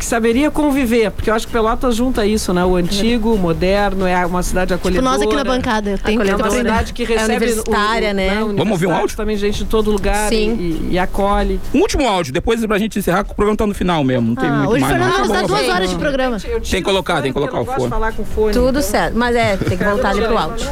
que 0.00 0.06
saberia 0.06 0.50
conviver, 0.50 1.10
porque 1.10 1.28
eu 1.28 1.34
acho 1.34 1.46
que 1.46 1.52
Pelotas 1.52 1.94
junta 1.94 2.24
isso, 2.24 2.54
né? 2.54 2.64
O 2.64 2.74
antigo, 2.74 3.34
o 3.34 3.38
moderno, 3.38 4.06
é 4.06 4.24
uma 4.24 4.42
cidade 4.42 4.72
acolhedora. 4.72 5.06
Tipo 5.06 5.18
nós 5.18 5.22
aqui 5.22 5.36
na 5.36 5.44
bancada, 5.44 5.90
eu 5.90 5.98
tenho 5.98 6.22
É 6.22 6.24
que 6.24 6.34
uma 6.34 6.50
cidade 6.50 6.92
que 6.94 7.02
É 7.02 7.06
recebe 7.06 7.36
universitária, 7.36 8.08
o, 8.08 8.12
o, 8.12 8.14
né? 8.14 8.34
Vamos 8.56 8.70
ouvir 8.70 8.86
um 8.86 8.94
áudio? 8.94 9.14
Também 9.14 9.36
gente 9.36 9.58
de 9.58 9.64
todo 9.66 9.90
lugar 9.90 10.30
Sim. 10.30 10.54
E, 10.58 10.88
e 10.94 10.98
acolhe. 10.98 11.60
Um 11.74 11.80
último 11.80 12.08
áudio, 12.08 12.32
depois 12.32 12.64
pra 12.64 12.78
gente 12.78 12.98
encerrar, 12.98 13.24
que 13.24 13.32
o 13.32 13.34
programa 13.34 13.58
tá 13.58 13.66
no 13.66 13.74
final 13.74 14.02
mesmo. 14.02 14.28
Não 14.28 14.34
tem 14.34 14.48
Ah, 14.48 14.52
muito 14.54 14.70
hoje 14.72 14.80
mais. 14.80 14.92
Fernando 14.96 15.18
nos 15.18 15.28
dá 15.28 15.34
Acabou, 15.34 15.48
duas 15.48 15.60
acabou. 15.60 15.74
horas 15.76 15.90
de 15.90 15.96
programa. 15.96 16.40
Tem 16.40 16.60
que 16.60 16.82
colocar, 16.82 17.20
tem 17.20 17.32
que 17.32 17.38
colocar 17.38 17.60
o 17.60 17.64
fone. 17.66 17.88
falar 17.90 18.12
com 18.12 18.24
fone. 18.24 18.52
Tudo 18.54 18.68
então- 18.70 18.82
certo. 18.82 19.14
Mas 19.18 19.36
é, 19.36 19.56
tem 19.58 19.76
que 19.76 19.84
voltar 19.84 20.10
ali 20.10 20.22
pro 20.22 20.38
áudio. 20.38 20.66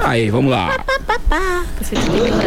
Aí, 0.00 0.30
vamos 0.30 0.50
lá. 0.50 0.78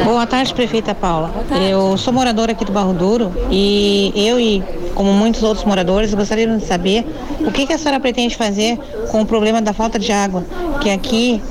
Boa 0.03 0.25
tarde, 0.25 0.53
prefeita 0.53 0.95
Paula. 0.95 1.31
Eu 1.69 1.97
sou 1.97 2.11
moradora 2.13 2.51
aqui 2.51 2.65
do 2.65 2.71
Barro 2.71 2.93
Duro 2.93 3.31
e 3.51 4.11
eu 4.15 4.39
e, 4.39 4.63
como 4.93 5.13
muitos 5.13 5.43
outros 5.43 5.65
moradores, 5.65 6.13
gostaríamos 6.15 6.61
de 6.61 6.67
saber 6.67 7.05
o 7.39 7.51
que, 7.51 7.65
que 7.65 7.73
a 7.73 7.77
senhora 7.77 7.99
pretende 7.99 8.35
fazer 8.35 8.77
com 9.09 9.21
o 9.21 9.25
problema 9.25 9.61
da 9.61 9.73
falta 9.73 9.99
de 9.99 10.11
água. 10.11 10.43
Que 10.81 10.89
aqui, 10.89 11.41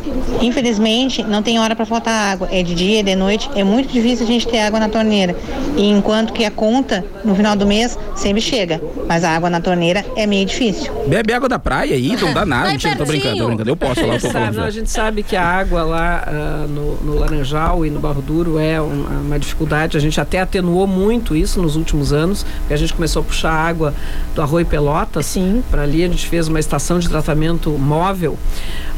infelizmente, 0.41 1.23
não 1.23 1.43
tem 1.43 1.59
hora 1.59 1.75
para 1.75 1.87
faltar 1.87 2.33
água. 2.33 2.49
É 2.51 2.63
de 2.63 2.75
dia, 2.75 3.01
é 3.01 3.03
de 3.03 3.15
noite, 3.15 3.51
é 3.55 3.65
muito 3.65 3.93
difícil 3.93 4.25
a 4.25 4.29
gente 4.29 4.47
ter 4.47 4.61
água 4.61 4.79
na 4.79 4.89
torneira. 4.89 5.35
E 5.77 5.89
enquanto 5.89 6.33
que 6.33 6.45
a 6.45 6.51
conta, 6.51 7.05
no 7.25 7.35
final 7.35 7.57
do 7.57 7.67
mês, 7.67 7.99
sempre 8.15 8.41
chega. 8.41 8.81
Mas 9.09 9.25
a 9.25 9.31
água 9.31 9.51
na 9.51 9.61
torneira 9.61 10.05
é 10.17 10.27
meio 10.27 10.47
difícil. 10.47 10.93
Bebe 11.07 11.33
água 11.33 11.49
da 11.49 11.59
praia 11.59 11.95
aí, 11.95 12.17
não 12.17 12.33
dá 12.33 12.45
nada. 12.47 12.71
Mentira, 12.71 12.97
tô 12.97 13.05
brincando, 13.05 13.39
tô 13.39 13.47
brincando. 13.47 13.71
Eu 13.71 13.77
posso 13.77 14.01
falar, 14.01 14.15
eu 14.15 14.21
tô 14.21 14.31
Sabe, 14.31 14.57
não, 14.57 14.65
a 14.65 14.71
gente 14.71 14.91
sabe 14.91 15.23
que 15.23 15.37
a 15.37 15.45
água 15.45 15.83
lá 15.85 16.25
ah, 16.27 16.67
no, 16.69 16.97
no 16.97 17.19
Laranjal 17.19 17.87
e 17.87 17.91
no 17.91 18.01
Barro 18.01 18.23
Duro 18.23 18.59
é 18.59 18.81
uma, 18.81 19.21
uma 19.21 19.39
dificuldade. 19.39 19.97
A 19.97 20.01
gente 20.01 20.21
até 20.21 20.41
atenuou 20.41 20.87
muito 20.87 21.37
isso 21.37 21.61
nos 21.61 21.77
últimos 21.77 22.13
anos, 22.13 22.45
porque 22.61 22.75
a 22.75 22.77
gente 22.77 22.93
começou 22.93 23.23
a 23.23 23.25
puxar 23.25 23.53
água 23.53 23.95
do 24.35 24.43
Arroio 24.55 24.67
Pelotas 24.67 25.37
para 25.71 25.83
ali. 25.83 26.05
A 26.05 26.09
gente 26.09 26.29
fez 26.29 26.47
uma 26.49 26.61
estação 26.61 26.99
de 26.99 27.09
tratamento 27.09 27.71
móvel. 27.71 28.39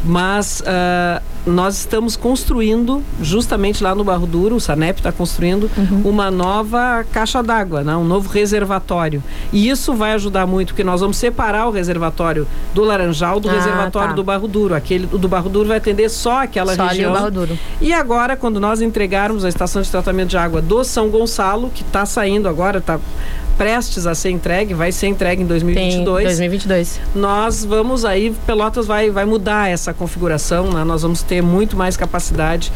Mas 0.04 0.62
ah, 0.66 1.22
nós 1.46 1.78
estamos 1.78 2.16
construindo, 2.16 3.02
justamente 3.20 3.82
lá 3.82 3.94
no 3.94 4.04
Barro 4.04 4.26
Duro, 4.26 4.56
o 4.56 4.60
Sanep 4.60 4.98
está 4.98 5.10
construindo 5.10 5.70
uma 6.04 6.30
nova 6.30 7.04
caixa 7.10 7.42
d'água, 7.42 7.82
né? 7.82 7.96
um 7.96 8.04
novo 8.04 8.28
reservatório. 8.28 9.22
E 9.52 9.68
isso 9.68 9.94
vai 9.94 10.12
ajudar 10.12 10.46
muito, 10.46 10.68
porque 10.68 10.84
nós 10.84 11.00
vamos 11.00 11.16
separar 11.16 11.66
o 11.66 11.70
reservatório 11.70 12.46
do 12.74 12.84
Laranjal 12.84 13.40
do 13.40 13.48
Ah, 13.48 13.52
reservatório 13.52 14.10
tá. 14.10 14.14
do 14.14 14.22
Barro 14.22 14.46
Duro. 14.46 14.74
Aquele 14.74 15.06
do 15.06 15.28
Barro 15.28 15.48
Duro 15.48 15.68
vai 15.68 15.78
atender 15.78 16.08
só 16.10 16.42
aquela 16.42 16.74
Só 16.74 16.82
ali 16.82 16.90
região. 16.90 17.12
o 17.12 17.14
Barro 17.14 17.30
Duro. 17.30 17.58
E 17.80 17.92
agora, 17.92 18.36
quando 18.36 18.60
nós 18.60 18.80
entregarmos 18.82 19.44
a 19.44 19.48
estação 19.48 19.80
de 19.82 19.90
tratamento 19.90 20.28
de 20.30 20.36
água 20.36 20.60
do 20.60 20.84
São 20.84 21.08
Gonçalo, 21.08 21.70
que 21.74 21.82
está 21.82 22.04
saindo 22.04 22.48
agora, 22.48 22.78
está 22.78 23.00
prestes 23.56 24.06
a 24.06 24.14
ser 24.14 24.30
entregue, 24.30 24.74
vai 24.74 24.92
ser 24.92 25.06
entregue 25.08 25.42
em 25.42 25.46
2022. 25.46 26.24
2022. 26.24 27.00
Nós 27.14 27.64
vamos 27.64 28.04
aí, 28.04 28.34
Pelotas 28.46 28.86
vai, 28.86 29.10
vai 29.10 29.24
mudar 29.24 29.70
essa 29.70 29.92
configuração, 29.92 30.70
né? 30.70 30.84
nós 30.84 31.02
vamos 31.02 31.22
ter 31.22 31.42
muito 31.42 31.76
mais 31.76 31.96
capacidade 31.96 32.72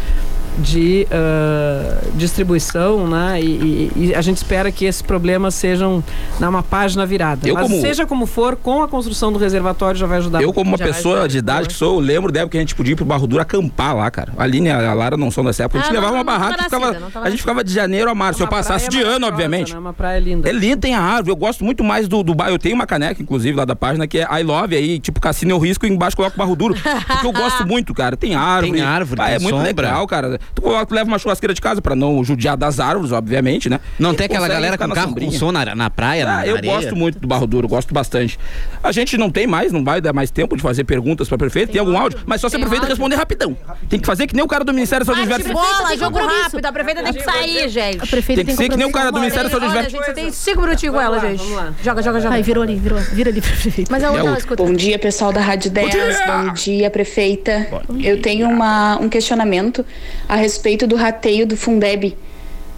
de 0.60 1.06
ah, 1.10 1.98
distribuição, 2.14 3.06
né? 3.08 3.40
E, 3.40 3.44
e- 3.46 3.92
e 4.08 4.14
a 4.14 4.20
gente 4.20 4.36
espera 4.36 4.70
que 4.70 4.84
esses 4.84 5.02
problemas 5.02 5.54
sejam 5.54 6.02
na 6.38 6.48
uma 6.48 6.62
página 6.62 7.04
virada. 7.06 7.48
Eu 7.48 7.54
Mas 7.54 7.64
como- 7.68 7.80
seja 7.80 8.06
como 8.06 8.26
for, 8.26 8.56
com 8.56 8.82
a 8.82 8.88
construção 8.88 9.32
do 9.32 9.38
reservatório 9.38 9.98
já 9.98 10.06
vai 10.06 10.18
ajudar. 10.18 10.42
Eu, 10.42 10.52
como 10.52 10.70
uma 10.70 10.78
pessoa 10.78 11.28
de 11.28 11.38
idade 11.38 11.68
que 11.68 11.74
sou, 11.74 11.94
eu 11.94 12.00
lembro 12.00 12.30
da 12.32 12.40
época 12.40 12.52
que 12.52 12.56
a 12.58 12.60
gente 12.60 12.74
podia 12.74 12.92
ir 12.92 12.96
pro 12.96 13.04
Barro 13.04 13.26
Duro 13.26 13.42
acampar 13.42 13.94
lá, 13.96 14.10
cara. 14.10 14.32
A 14.36 14.42
Aline 14.44 14.68
e 14.68 14.72
a 14.72 14.92
Lara 14.94 15.16
não 15.16 15.30
são 15.30 15.44
dessa 15.44 15.64
época. 15.64 15.78
A 15.80 15.82
gente 15.82 15.90
Ah, 15.90 15.94
levava 15.94 16.12
não, 16.14 16.22
uma 16.22 16.32
não 16.32 16.38
barraca 16.38 16.60
e 16.60 16.64
ficava. 16.64 16.96
a 17.22 17.30
gente 17.30 17.40
ficava 17.40 17.64
de 17.64 17.72
janeiro 17.72 18.10
a 18.10 18.14
março. 18.14 18.38
Se 18.38 18.42
eu 18.44 18.48
passasse 18.48 18.88
de 18.88 19.00
ano, 19.02 19.26
obviamente. 19.26 19.72
né? 19.72 19.78
Uma 19.78 19.92
praia 19.92 20.18
linda. 20.18 20.48
É 20.48 20.52
lindo, 20.52 20.78
tem 20.78 20.94
a 20.94 21.00
árvore. 21.00 21.30
Eu 21.30 21.36
gosto 21.36 21.64
muito 21.64 21.82
mais 21.84 22.08
do, 22.08 22.22
do 22.22 22.34
bairro. 22.34 22.54
Eu 22.54 22.58
tenho 22.58 22.74
uma 22.74 22.86
caneca, 22.86 23.22
inclusive, 23.22 23.56
lá 23.56 23.64
da 23.64 23.76
página, 23.76 24.06
que 24.06 24.18
é 24.18 24.40
I 24.40 24.42
Love, 24.42 24.74
aí, 24.76 24.98
tipo, 24.98 25.20
cassino 25.20 25.52
eu 25.52 25.58
risco 25.58 25.86
e 25.86 25.88
embaixo 25.90 26.16
coloco 26.16 26.36
Barro 26.36 26.54
Duro. 26.56 26.74
Porque 27.06 27.26
eu 27.26 27.32
gosto 27.32 27.66
muito, 27.66 27.94
cara. 27.94 28.16
Tem 28.16 28.34
árvore. 28.34 28.72
Tem 28.72 28.82
árvore, 28.82 29.20
Ah, 29.20 29.26
tem 29.26 29.34
é 29.34 29.38
muito 29.38 29.56
sombra. 29.56 29.88
legal, 29.88 30.06
cara. 30.06 30.38
Tu, 30.54 30.62
coloca- 30.62 30.94
leva 30.94 31.08
uma 31.08 31.18
churrasqueira 31.18 31.54
de 31.54 31.60
casa 31.60 31.80
pra 31.80 31.94
não 31.94 32.22
judiar 32.24 32.56
das 32.56 32.80
árvores, 32.80 33.12
obviamente, 33.12 33.68
né? 33.68 33.80
Não 33.98 34.12
E 34.12 34.16
tem 34.16 34.26
aquela 34.26 34.48
galera 34.48 34.76
com 34.76 34.86
na 34.86 34.94
carro 34.94 35.08
sombrinha. 35.08 35.30
com 35.32 35.38
som 35.38 35.52
na, 35.52 35.74
na 35.74 35.90
praia, 35.90 36.24
na, 36.24 36.32
Ah, 36.32 36.36
na 36.38 36.46
eu 36.46 36.56
areia? 36.56 36.74
gosto 36.74 36.96
muito 36.96 37.18
do 37.18 37.26
Barro 37.28 37.46
Duro, 37.46 37.68
gosto 37.68 37.92
bastante. 37.94 38.38
A 38.82 38.92
gente 38.92 39.16
não 39.16 39.30
tem 39.30 39.46
mais, 39.46 39.72
não 39.72 39.84
vai 39.84 40.00
dar 40.00 40.12
mais 40.12 40.30
tempo 40.30 40.56
de 40.56 40.62
fazer 40.62 40.84
perguntas 40.84 41.28
pra 41.28 41.36
prefeito. 41.38 41.70
Tem, 41.72 41.80
algum 41.80 41.96
áudio? 41.96 42.18
Mas 42.26 42.40
só 42.40 42.48
se 42.48 42.56
a 42.56 42.58
prefeita 42.58 42.86
responder 42.86 43.16
rapidão. 43.16 43.56
Tem 43.88 43.98
que 44.00 44.06
fazer 44.06 44.26
que 44.26 44.34
nem 44.34 44.44
o 44.44 44.48
cara 44.48 44.64
do 44.64 44.72
Ministério 44.72 45.04
da 45.06 45.12
Saúde 45.14 45.28
Diversa. 45.28 45.52
bola, 45.52 45.88
tem 45.88 45.98
jogo 45.98 46.18
rápido. 46.18 46.64
A 46.66 46.72
prefeita 46.72 47.02
tem 47.02 47.12
que 47.12 47.22
sair, 47.22 47.68
gente. 47.68 48.02
A 48.02 48.06
prefeita 48.06 48.44
Tem 48.44 48.54
que 48.54 48.62
ser 48.62 48.68
que 48.68 48.76
nem 48.76 48.86
o 48.86 48.92
cara 48.92 49.10
do 49.12 49.18
Ministério 49.20 49.48
da 49.48 49.50
Saúde 49.50 49.68
Diversa. 49.68 49.90
gente, 49.90 50.04
você 50.04 50.12
tem 50.12 50.30
cinco 50.32 50.62
minutinhos 50.62 50.94
com 50.94 51.00
ela, 51.00 51.18
gente. 51.20 51.38
vamos 51.38 51.56
lá. 51.56 51.74
Joga, 51.82 52.02
joga, 52.02 52.20
joga. 52.20 52.34
Ai, 52.34 52.42
virou 52.42 52.62
ali, 52.62 52.76
virou. 52.76 52.98
Vira 52.98 53.30
ali 53.30 53.40
pra 53.40 53.50
prefeita. 53.50 53.90
Mas 53.92 54.02
é 54.02 54.06
a 54.06 54.10
outra? 54.12 54.38
escuta. 54.38 54.62
Bom 54.62 54.72
dia, 54.72 54.98
pessoal 54.98 55.32
da 55.32 55.40
Rádio 55.40 55.70
10. 55.70 55.94
Bom 56.26 56.52
dia, 56.54 56.90
prefeita. 56.90 57.68
Eu 58.02 58.20
tenho 58.20 58.48
uma, 58.48 58.98
um 59.00 59.08
questionamento 59.08 59.84
a 60.30 60.36
respeito 60.36 60.86
do 60.86 60.94
rateio 60.94 61.44
do 61.44 61.56
Fundeb. 61.56 62.16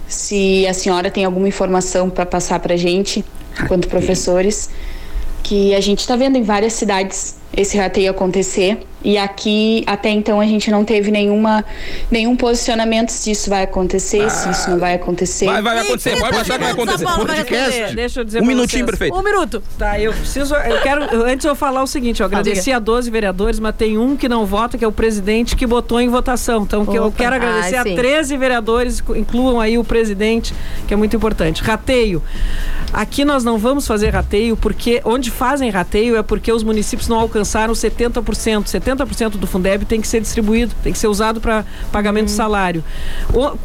Se 0.07 0.65
a 0.65 0.73
senhora 0.73 1.11
tem 1.11 1.23
alguma 1.23 1.47
informação 1.47 2.09
para 2.09 2.25
passar 2.25 2.59
para 2.59 2.75
gente, 2.75 3.23
enquanto 3.61 3.87
professores, 3.87 4.71
que 5.43 5.75
a 5.75 5.79
gente 5.79 5.99
está 5.99 6.15
vendo 6.15 6.35
em 6.35 6.41
várias 6.41 6.73
cidades 6.73 7.35
esse 7.55 7.77
rateio 7.77 8.09
acontecer. 8.09 8.79
E 9.03 9.17
aqui, 9.17 9.83
até 9.85 10.09
então, 10.09 10.39
a 10.39 10.45
gente 10.45 10.71
não 10.71 10.85
teve 10.85 11.11
nenhuma, 11.11 11.63
nenhum 12.09 12.35
posicionamento 12.37 13.09
se 13.09 13.31
isso 13.31 13.49
vai 13.49 13.63
acontecer, 13.63 14.29
se 14.29 14.49
isso 14.49 14.69
não 14.69 14.79
vai 14.79 14.93
acontecer. 14.93 15.45
Vai, 15.45 15.61
vai 15.61 15.79
acontecer, 15.79 16.17
pode 16.19 16.37
achar 16.37 16.53
que 16.57 16.63
vai 16.63 16.71
acontecer. 16.71 17.03
Podcast. 17.05 17.95
Deixa 17.95 18.19
eu 18.21 18.23
dizer 18.23 18.41
Um 18.41 18.45
minutinho, 18.45 18.85
vocês. 18.85 18.97
prefeito. 18.97 19.17
Um 19.17 19.21
minuto. 19.23 19.61
Tá, 19.77 19.99
eu 19.99 20.13
preciso. 20.13 20.55
Eu 20.55 20.81
quero. 20.81 21.23
Antes 21.25 21.45
eu 21.45 21.55
falar 21.55 21.83
o 21.83 21.87
seguinte: 21.87 22.21
eu 22.21 22.25
agradeci 22.25 22.71
a 22.71 22.79
12 22.79 23.09
vereadores, 23.11 23.59
mas 23.59 23.75
tem 23.75 23.97
um 23.97 24.15
que 24.15 24.29
não 24.29 24.45
vota, 24.45 24.77
que 24.77 24.85
é 24.85 24.87
o 24.87 24.91
presidente 24.91 25.55
que 25.55 25.67
botou 25.67 25.99
em 25.99 26.07
votação. 26.09 26.63
Então, 26.63 26.85
que 26.85 26.95
eu 26.97 27.11
quero 27.11 27.35
agradecer 27.35 27.75
Ah, 27.75 27.81
a 27.81 27.83
sim. 27.83 27.95
13 27.95 28.37
vereadores, 28.37 29.03
incluam 29.15 29.59
aí 29.59 29.77
o 29.77 29.83
presidente, 29.83 30.53
que 30.87 30.93
é 30.93 30.97
muito 30.97 31.15
importante. 31.15 31.61
Rateio. 31.61 32.21
Aqui 32.93 33.25
nós 33.25 33.43
não 33.43 33.57
vamos 33.57 33.87
fazer 33.87 34.09
rateio, 34.09 34.55
porque 34.55 35.01
onde 35.03 35.31
fazem 35.31 35.69
rateio 35.71 36.15
é 36.15 36.21
porque 36.21 36.51
os 36.51 36.61
municípios 36.63 37.07
não 37.09 37.19
alcançaram 37.19 37.73
70%. 37.73 38.63
70% 38.65 38.92
do 39.37 39.47
Fundeb 39.47 39.85
tem 39.85 39.99
que 40.01 40.07
ser 40.07 40.21
distribuído, 40.21 40.73
tem 40.83 40.91
que 40.93 40.99
ser 40.99 41.07
usado 41.07 41.39
para 41.41 41.65
pagamento 41.91 42.25
de 42.25 42.31
salário. 42.31 42.83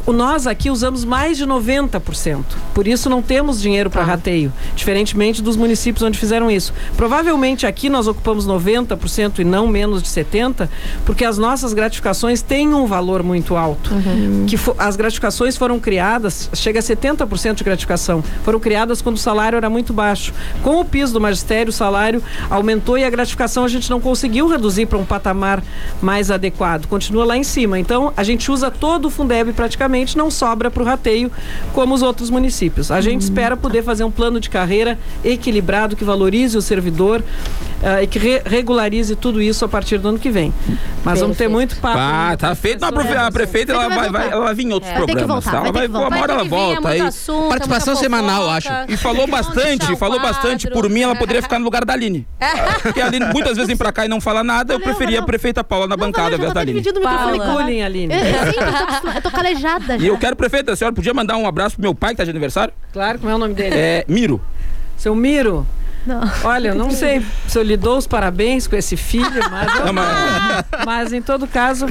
O, 0.05 0.11
nós 0.11 0.47
aqui 0.47 0.69
usamos 0.69 1.03
mais 1.05 1.37
de 1.37 1.45
90%. 1.45 2.43
Por 2.73 2.87
isso 2.87 3.09
não 3.09 3.21
temos 3.21 3.61
dinheiro 3.61 3.89
para 3.89 4.03
rateio, 4.03 4.51
diferentemente 4.75 5.41
dos 5.41 5.55
municípios 5.55 6.03
onde 6.03 6.17
fizeram 6.17 6.49
isso. 6.49 6.73
Provavelmente 6.97 7.65
aqui 7.65 7.89
nós 7.89 8.07
ocupamos 8.07 8.47
90% 8.47 9.39
e 9.39 9.43
não 9.43 9.67
menos 9.67 10.01
de 10.01 10.09
70%, 10.09 10.67
porque 11.05 11.23
as 11.25 11.37
nossas 11.37 11.73
gratificações 11.73 12.41
têm 12.41 12.73
um 12.73 12.85
valor 12.85 13.23
muito 13.23 13.55
alto. 13.55 13.89
Que 14.47 14.57
fo- 14.57 14.75
as 14.77 14.95
gratificações 14.95 15.55
foram 15.57 15.79
criadas, 15.79 16.49
chega 16.53 16.79
a 16.79 16.83
70% 16.83 17.55
de 17.55 17.63
gratificação, 17.63 18.23
foram 18.43 18.59
criadas 18.59 19.01
quando 19.01 19.15
o 19.15 19.19
salário 19.19 19.57
era 19.57 19.69
muito 19.69 19.93
baixo. 19.93 20.33
Com 20.63 20.79
o 20.79 20.85
piso 20.85 21.13
do 21.13 21.21
magistério, 21.21 21.69
o 21.69 21.73
salário 21.73 22.21
aumentou 22.49 22.97
e 22.97 23.03
a 23.03 23.09
gratificação 23.09 23.63
a 23.63 23.67
gente 23.67 23.89
não 23.89 23.99
conseguiu 23.99 24.47
reduzir 24.47 24.85
para 24.85 24.97
um 24.97 25.05
patamar 25.05 25.18
mais 26.01 26.31
adequado. 26.31 26.85
Continua 26.87 27.25
lá 27.25 27.37
em 27.37 27.43
cima. 27.43 27.79
Então, 27.79 28.13
a 28.15 28.23
gente 28.23 28.51
usa 28.51 28.71
todo 28.71 29.05
o 29.05 29.09
Fundeb 29.09 29.51
praticamente, 29.53 30.17
não 30.17 30.31
sobra 30.31 30.71
para 30.71 30.81
o 30.81 30.85
rateio, 30.85 31.31
como 31.73 31.93
os 31.93 32.01
outros 32.01 32.29
municípios. 32.29 32.91
A 32.91 33.01
gente 33.01 33.21
espera 33.21 33.55
poder 33.57 33.83
fazer 33.83 34.03
um 34.03 34.11
plano 34.11 34.39
de 34.39 34.49
carreira 34.49 34.97
equilibrado 35.23 35.95
que 35.95 36.03
valorize 36.03 36.57
o 36.57 36.61
servidor 36.61 37.23
ah, 37.83 38.01
e 38.03 38.07
que 38.07 38.19
re- 38.19 38.41
regularize 38.45 39.15
tudo 39.15 39.41
isso 39.41 39.63
a 39.65 39.67
partir 39.67 39.97
do 39.97 40.09
ano 40.09 40.19
que 40.19 40.29
vem. 40.29 40.53
Mas 41.03 41.19
vamos 41.19 41.37
ter 41.37 41.47
muito 41.47 41.75
papo. 41.77 41.97
Ah, 41.99 42.35
tá 42.37 42.53
feito. 42.55 42.83
A 42.83 42.91
prefe- 42.91 43.15
a 43.15 43.31
prefeita 43.31 43.73
ela 43.73 43.89
vai, 43.89 44.09
vai, 44.09 44.29
ela 44.31 44.45
vai 44.45 44.53
vir 44.55 44.65
em 44.65 44.73
outros 44.73 44.91
É. 44.91 44.95
Vai 44.97 45.05
ter 45.05 45.11
que 45.13 45.17
programas. 45.19 45.43
voltar, 45.45 45.59
tá? 45.59 45.63
Ela 45.65 45.71
vai 45.71 45.87
vai, 45.87 46.01
uma 46.01 46.09
voltar. 46.09 46.21
hora 46.23 46.33
ela 46.33 46.43
Vai 46.43 46.49
ter 46.49 46.55
que 46.55 46.81
vir, 46.81 46.87
é 46.95 46.97
volta 46.97 47.07
assunto, 47.07 47.45
é 47.45 47.49
Participação 47.49 47.95
semanal, 47.95 48.49
acho. 48.49 48.69
E 48.87 48.97
falou 48.97 49.27
bastante, 49.27 49.95
falou 49.95 50.19
bastante. 50.19 50.69
Por 50.69 50.89
mim, 50.89 51.01
ela 51.01 51.15
poderia 51.15 51.41
ficar 51.43 51.59
no 51.59 51.65
lugar 51.65 51.85
da 51.85 51.93
Aline. 51.93 52.27
Porque 52.81 53.01
a 53.01 53.05
Aline 53.05 53.25
muitas 53.33 53.53
vezes 53.53 53.67
vem 53.67 53.77
pra 53.77 53.91
cá 53.91 54.05
e 54.05 54.07
não 54.09 54.19
fala 54.21 54.43
nada. 54.43 54.73
Eu 54.73 54.79
preferia 55.09 55.19
a 55.19 55.25
prefeita 55.25 55.63
Paula 55.63 55.87
na 55.87 55.97
bancada, 55.97 56.29
ao 56.29 56.35
invés 56.35 56.53
da 56.53 56.61
Aline. 56.61 56.81
Pedindo 56.81 56.97
o 56.97 56.99
microfone 57.01 57.37
Paula. 57.37 57.63
Bullying, 57.63 57.81
Aline. 57.81 58.13
Eu, 58.13 58.19
eu, 58.19 58.53
sim, 58.53 58.59
eu, 58.59 59.01
tô, 59.01 59.09
eu 59.17 59.21
tô 59.21 59.31
calejada 59.31 59.97
já. 59.99 60.03
E 60.03 60.07
eu 60.07 60.17
quero, 60.17 60.35
prefeita, 60.35 60.71
a 60.71 60.75
senhora 60.75 60.93
podia 60.93 61.13
mandar 61.13 61.37
um 61.37 61.47
abraço 61.47 61.75
pro 61.75 61.81
meu 61.81 61.95
pai 61.95 62.11
que 62.11 62.17
tá 62.17 62.23
de 62.23 62.29
aniversário? 62.29 62.73
Claro, 62.93 63.19
como 63.19 63.31
é 63.31 63.35
o 63.35 63.37
nome 63.37 63.53
dele? 63.53 63.75
É 63.75 64.05
Miro. 64.07 64.41
Seu 64.97 65.15
Miro. 65.15 65.65
Não. 66.09 66.21
Olha, 66.43 66.69
eu 66.69 66.75
não 66.75 66.89
sei 66.89 67.21
se 67.47 67.57
eu 67.57 67.61
lhe 67.63 67.77
dou 67.77 67.97
os 67.97 68.07
parabéns 68.07 68.65
com 68.67 68.75
esse 68.75 68.97
filho, 68.97 69.29
mas, 69.51 69.75
eu- 69.79 69.85
Não, 69.85 69.93
mas- 69.93 70.65
mas 70.85 71.13
em 71.13 71.21
todo 71.21 71.45
caso, 71.47 71.85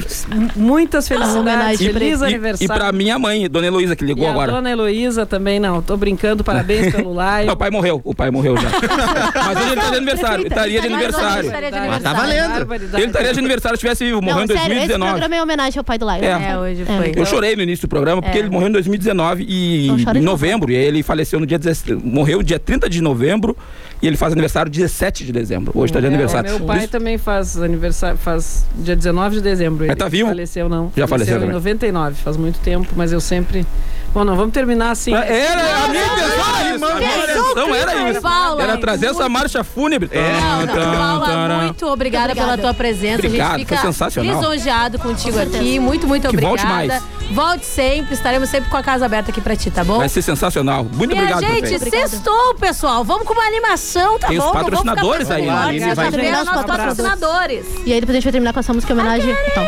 muitas 0.55 1.07
felicidades, 1.07 1.39
homenagem 1.41 1.89
pra 1.89 1.99
feliz 1.99 2.21
E, 2.21 2.25
aniversário. 2.25 2.73
e 2.73 2.77
pra 2.79 2.91
minha 2.91 3.17
mãe, 3.17 3.49
Dona 3.49 3.67
Heloísa, 3.67 3.95
que 3.95 4.03
E 4.03 4.07
ligou 4.07 4.27
a 4.27 4.31
agora. 4.31 4.51
dona 4.51 4.69
Heloísa 4.69 5.25
também, 5.25 5.59
não, 5.59 5.81
tô 5.81 5.95
brincando, 5.97 6.43
parabéns 6.43 6.91
pelo 6.95 7.13
live. 7.13 7.47
Não, 7.47 7.53
o 7.53 7.57
pai 7.57 7.69
morreu. 7.69 8.01
O 8.03 8.13
pai 8.13 8.29
morreu 8.31 8.55
já. 8.57 8.69
Mas 9.45 9.57
hoje 9.57 9.71
ele 9.71 9.81
tá 9.81 9.89
de 9.89 9.95
aniversário. 9.97 10.41
Ele 10.41 10.47
estaria 10.49 10.81
de 10.81 10.87
aniversário. 10.87 11.45
Estaria 11.47 11.71
de 11.71 11.77
Mas 11.79 12.03
tá 12.03 12.09
aniversário. 12.11 12.67
valendo. 12.67 12.95
Ele 12.97 13.05
estaria 13.05 13.33
de 13.33 13.39
aniversário 13.39 13.77
se 13.77 13.81
tivesse 13.81 14.05
vivo. 14.05 14.21
Morreu 14.21 14.37
Não, 14.37 14.43
em 14.43 14.47
sério, 14.47 14.61
esse 14.63 14.69
2019. 14.87 15.11
programa 15.11 15.35
é 15.35 15.41
homenagem 15.43 15.77
ao 15.77 15.83
pai 15.83 15.97
do 15.97 16.05
Laio. 16.05 16.23
É. 16.25 16.49
É, 16.51 16.57
hoje 16.57 16.85
foi. 16.85 17.13
Eu 17.15 17.25
chorei 17.25 17.55
no 17.55 17.61
início 17.63 17.87
do 17.87 17.89
programa 17.89 18.21
porque 18.21 18.37
É. 18.37 18.41
ele 18.41 18.49
morreu 18.49 18.67
em 18.67 18.71
2019 18.71 19.45
e 19.47 19.87
em 19.89 20.21
novembro. 20.21 20.71
E 20.71 20.75
ele 20.75 21.03
faleceu 21.03 21.39
no 21.39 21.45
dia 21.45 21.57
17, 21.57 21.93
morreu 22.03 22.43
dia 22.43 22.59
30 22.59 22.89
de 22.89 23.01
novembro 23.01 23.55
e 24.01 24.07
ele 24.09 24.17
faz 24.17 24.33
aniversário 24.33 24.71
17 24.71 25.25
de 25.25 25.31
dezembro. 25.31 25.71
Hoje 25.75 25.93
tá 25.93 25.99
de 25.99 26.05
É, 26.05 26.09
aniversário. 26.09 26.49
Meu 26.49 26.59
pai 26.61 26.79
isso- 26.79 26.87
também 26.89 27.17
faz 27.17 27.57
aniversário, 27.57 28.17
faz 28.17 28.65
dia 28.75 28.95
19 28.95 29.35
de 29.37 29.41
dezembro. 29.41 29.85
Ele 29.85 29.95
tá 29.95 30.07
vivo? 30.07 30.27
Faleceu, 30.29 30.67
não. 30.67 30.91
Já 30.95 31.07
faleceu 31.07 31.37
em 31.37 31.39
também. 31.39 31.53
99, 31.55 32.15
faz 32.21 32.35
muito 32.37 32.59
tempo, 32.59 32.87
mas 32.95 33.11
eu 33.11 33.19
sempre. 33.21 33.65
Bom, 34.13 34.23
não, 34.23 34.35
vamos 34.35 34.53
terminar 34.53 34.91
assim. 34.91 35.13
Era, 35.13 35.83
a 35.83 35.87
minha 35.87 36.05
intenção 36.05 36.57
era 36.57 36.75
isso. 36.75 36.85
A 36.85 36.95
minha 36.95 37.17
intenção 37.17 37.75
era 37.75 38.09
isso. 38.11 38.21
Paula, 38.21 38.63
Era 38.63 38.77
trazer 38.77 39.07
essa 39.07 39.29
marcha 39.29 39.63
fúnebre. 39.63 40.09
Não, 40.13 40.65
não, 40.65 40.97
Paula, 40.97 41.47
muito 41.63 41.85
obrigada 41.87 42.33
pela 42.35 42.57
tua 42.57 42.73
presença. 42.73 43.25
Obrigado, 43.25 43.55
a 43.55 43.57
gente 43.59 43.67
foi 43.67 43.77
fica 43.77 43.87
sensacional. 43.91 44.35
lisonjeado 44.35 44.99
contigo 44.99 45.39
aqui. 45.39 45.79
Muito, 45.79 46.07
muito 46.07 46.27
Que 46.29 46.37
volte 46.37 46.63
obrigada. 46.65 47.01
mais. 47.01 47.19
Volte 47.31 47.63
sempre, 47.65 48.15
estaremos 48.15 48.49
sempre 48.49 48.71
com 48.71 48.77
a 48.77 48.81
casa 48.81 49.05
aberta 49.05 49.29
aqui 49.29 49.39
pra 49.39 49.55
ti, 49.55 49.69
tá 49.69 49.83
bom? 49.83 49.99
Vai 49.99 50.09
ser 50.09 50.23
sensacional. 50.23 50.83
Muito 50.83 51.15
Minha 51.15 51.21
obrigado, 51.35 51.41
gente, 51.41 51.79
prefeito. 51.79 52.09
sextou, 52.09 52.55
pessoal. 52.55 53.03
Vamos 53.03 53.27
com 53.27 53.33
uma 53.33 53.45
animação, 53.45 54.17
tá 54.17 54.29
Tem 54.29 54.39
os 54.39 54.43
bom? 54.43 54.51
Não 54.51 54.59
patrocinadores 54.63 55.27
vamos 55.27 55.43
ficar 55.45 55.65
aí, 55.67 55.79
né? 55.79 55.93
preocupados, 55.93 55.95
Vai 55.95 56.11
terminar 56.11 56.39
os 56.41 56.45
Nossos 56.47 56.65
patrocinadores. 56.65 57.65
patrocinadores. 57.65 57.87
E 57.87 57.93
aí 57.93 57.99
depois 57.99 58.09
a 58.09 58.17
gente 58.17 58.23
vai 58.23 58.31
terminar 58.31 58.53
com 58.53 58.59
essa 58.59 58.73
música 58.73 58.91
em 58.93 58.97
homenagem. 58.97 59.35
Então. 59.51 59.63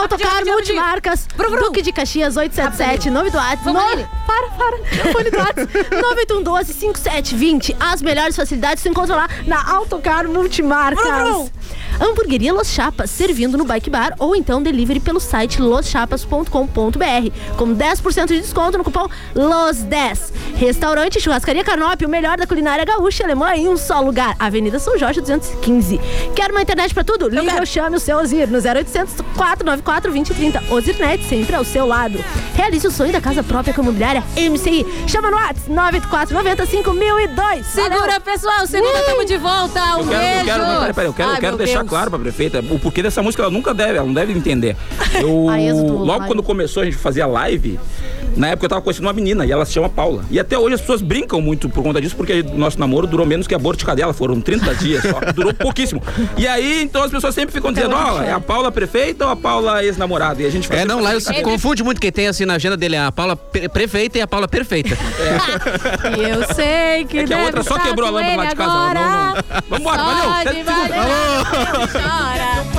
Autocar 0.00 0.44
Multimarcas, 0.46 1.26
Duque 1.60 1.82
de 1.82 1.92
Caxias 1.92 2.36
877, 2.36 3.10
nome 3.10 3.30
do 3.30 3.38
WhatsApp. 3.58 3.64
Vamos 3.64 3.82
nove- 3.82 3.96
nele. 3.96 4.08
Para, 4.26 4.48
para. 4.50 5.12
Fone 5.12 5.30
do 5.30 5.38
WhatsApp 5.38 5.72
98112 5.90 6.72
5720. 6.74 7.76
As 7.80 8.02
melhores 8.02 8.36
facilidades 8.36 8.82
se 8.82 8.88
encontram 8.88 9.16
lá 9.16 9.28
na 9.46 9.70
Autocar 9.72 10.26
Multimarcas. 10.28 11.50
Hamburgueria 12.00 12.52
Los 12.52 12.68
Chapas, 12.68 13.10
servindo 13.10 13.58
no 13.58 13.64
Bike 13.64 13.90
Bar 13.90 14.14
ou 14.18 14.34
então 14.36 14.62
delivery 14.62 15.00
pelo 15.00 15.18
site 15.18 15.60
loschapas.com.br, 15.60 17.56
com 17.56 17.74
10% 17.74 18.26
de 18.26 18.40
desconto 18.40 18.78
no 18.78 18.84
cupom 18.84 19.08
LOS10. 19.34 20.32
Restaurante 20.56 21.20
Churrascaria 21.20 21.64
Canop, 21.64 22.04
o 22.04 22.08
melhor 22.08 22.36
da 22.36 22.46
culinária 22.46 22.84
gaúcha 22.84 23.22
e 23.22 23.26
alemã 23.26 23.54
em 23.54 23.68
um 23.68 23.76
só 23.76 24.00
lugar. 24.00 24.34
Avenida 24.38 24.78
São 24.78 24.98
Jorge 24.98 25.20
215. 25.20 25.98
Quer 26.34 26.50
uma 26.50 26.62
internet 26.62 26.94
pra 26.94 27.04
tudo? 27.04 27.28
Liga 27.28 27.58
ou 27.58 27.66
chame 27.66 27.96
o 27.96 28.00
seu 28.00 28.18
Ozir 28.18 28.48
no 28.48 28.58
0800 28.58 29.14
494 29.36 30.10
2030. 30.12 30.62
Ozirnet 30.74 31.24
sempre 31.24 31.54
ao 31.54 31.64
seu 31.64 31.86
lado. 31.86 32.18
Realize 32.54 32.86
o 32.86 32.90
sonho 32.90 33.12
da 33.12 33.20
casa 33.20 33.42
própria 33.42 33.72
com 33.74 33.80
a 33.80 33.84
imobiliária 33.84 34.22
MCI. 34.36 34.86
Chama 35.06 35.30
no 35.30 35.36
WhatsApp 35.36 35.70
98490 35.70 36.66
5002. 36.66 37.66
Segura, 37.66 38.20
pessoal. 38.20 38.66
Segunda, 38.66 38.98
estamos 39.00 39.26
de 39.26 39.36
volta. 39.36 39.80
Um 39.96 40.00
Eu 40.00 40.08
quero, 40.08 40.18
beijo. 40.18 40.38
eu 40.38 40.44
quero, 40.44 40.66
não, 40.66 40.78
peraí, 40.80 40.92
peraí, 40.94 41.06
eu 41.08 41.14
quero, 41.14 41.28
Ai, 41.30 41.36
eu 41.36 41.40
quero 41.40 41.56
deixar. 41.56 41.87
Claro 41.88 42.10
pra 42.10 42.18
prefeita 42.18 42.60
o 42.70 42.78
porquê 42.78 43.02
dessa 43.02 43.22
música, 43.22 43.42
ela 43.42 43.50
nunca 43.50 43.72
deve, 43.74 43.98
ela 43.98 44.06
não 44.06 44.14
deve 44.14 44.32
entender. 44.32 44.76
Eu, 45.20 45.48
A 45.48 45.58
logo 45.82 46.26
quando 46.26 46.42
começou 46.42 46.82
a 46.82 46.86
gente 46.86 46.96
fazia 46.96 47.26
live, 47.26 47.78
na 48.38 48.48
época 48.48 48.64
eu 48.66 48.70
tava 48.70 48.80
conhecendo 48.82 49.04
uma 49.06 49.12
menina 49.12 49.44
e 49.44 49.52
ela 49.52 49.64
se 49.66 49.72
chama 49.72 49.88
Paula. 49.88 50.24
E 50.30 50.38
até 50.40 50.56
hoje 50.58 50.74
as 50.76 50.80
pessoas 50.80 51.02
brincam 51.02 51.40
muito 51.40 51.68
por 51.68 51.82
conta 51.82 52.00
disso, 52.00 52.16
porque 52.16 52.42
nosso 52.42 52.78
namoro 52.80 53.06
durou 53.06 53.26
menos 53.26 53.46
que 53.46 53.54
a 53.54 53.58
aborto 53.58 53.80
de 53.80 53.84
cadela, 53.84 54.12
foram 54.14 54.40
30 54.40 54.74
dias 54.76 55.02
só, 55.02 55.20
durou 55.34 55.52
pouquíssimo. 55.52 56.00
E 56.36 56.46
aí, 56.46 56.82
então 56.82 57.02
as 57.02 57.10
pessoas 57.10 57.34
sempre 57.34 57.52
ficam 57.52 57.72
dizendo, 57.72 57.94
ó, 57.96 58.22
é 58.22 58.30
a 58.32 58.38
Paula 58.40 58.70
prefeita 58.70 59.24
ou 59.26 59.32
a 59.32 59.36
Paula 59.36 59.82
ex-namorada? 59.84 60.40
E 60.42 60.46
a 60.46 60.50
gente 60.50 60.62
fica 60.64 60.76
É, 60.76 60.80
sempre 60.80 60.94
não, 60.94 61.02
lá 61.02 61.14
eu 61.14 61.20
fazendo- 61.20 61.42
confunde 61.44 61.82
muito 61.82 62.00
quem 62.00 62.12
tem 62.12 62.28
assim 62.28 62.44
na 62.44 62.54
agenda 62.54 62.76
dele 62.76 62.96
a 62.96 63.10
Paula 63.10 63.34
pre- 63.36 63.68
prefeita 63.68 64.18
e 64.18 64.20
a 64.20 64.26
Paula 64.28 64.46
perfeita. 64.46 64.96
E 66.16 66.20
eu 66.30 66.54
sei 66.54 67.04
que, 67.04 67.18
É 67.18 67.24
que 67.24 67.34
a 67.34 67.38
outra 67.42 67.62
só 67.64 67.76
quebrou 67.78 68.06
a 68.08 68.12
lâmpada 68.12 68.36
lá 68.36 68.44
de 68.46 68.54
casa. 68.54 68.94
Não, 68.94 68.94
não. 68.94 69.34
Vambora, 69.68 69.98
Só 69.98 70.04
valeu. 70.04 70.54
que 70.54 70.64
chora. 70.64 72.77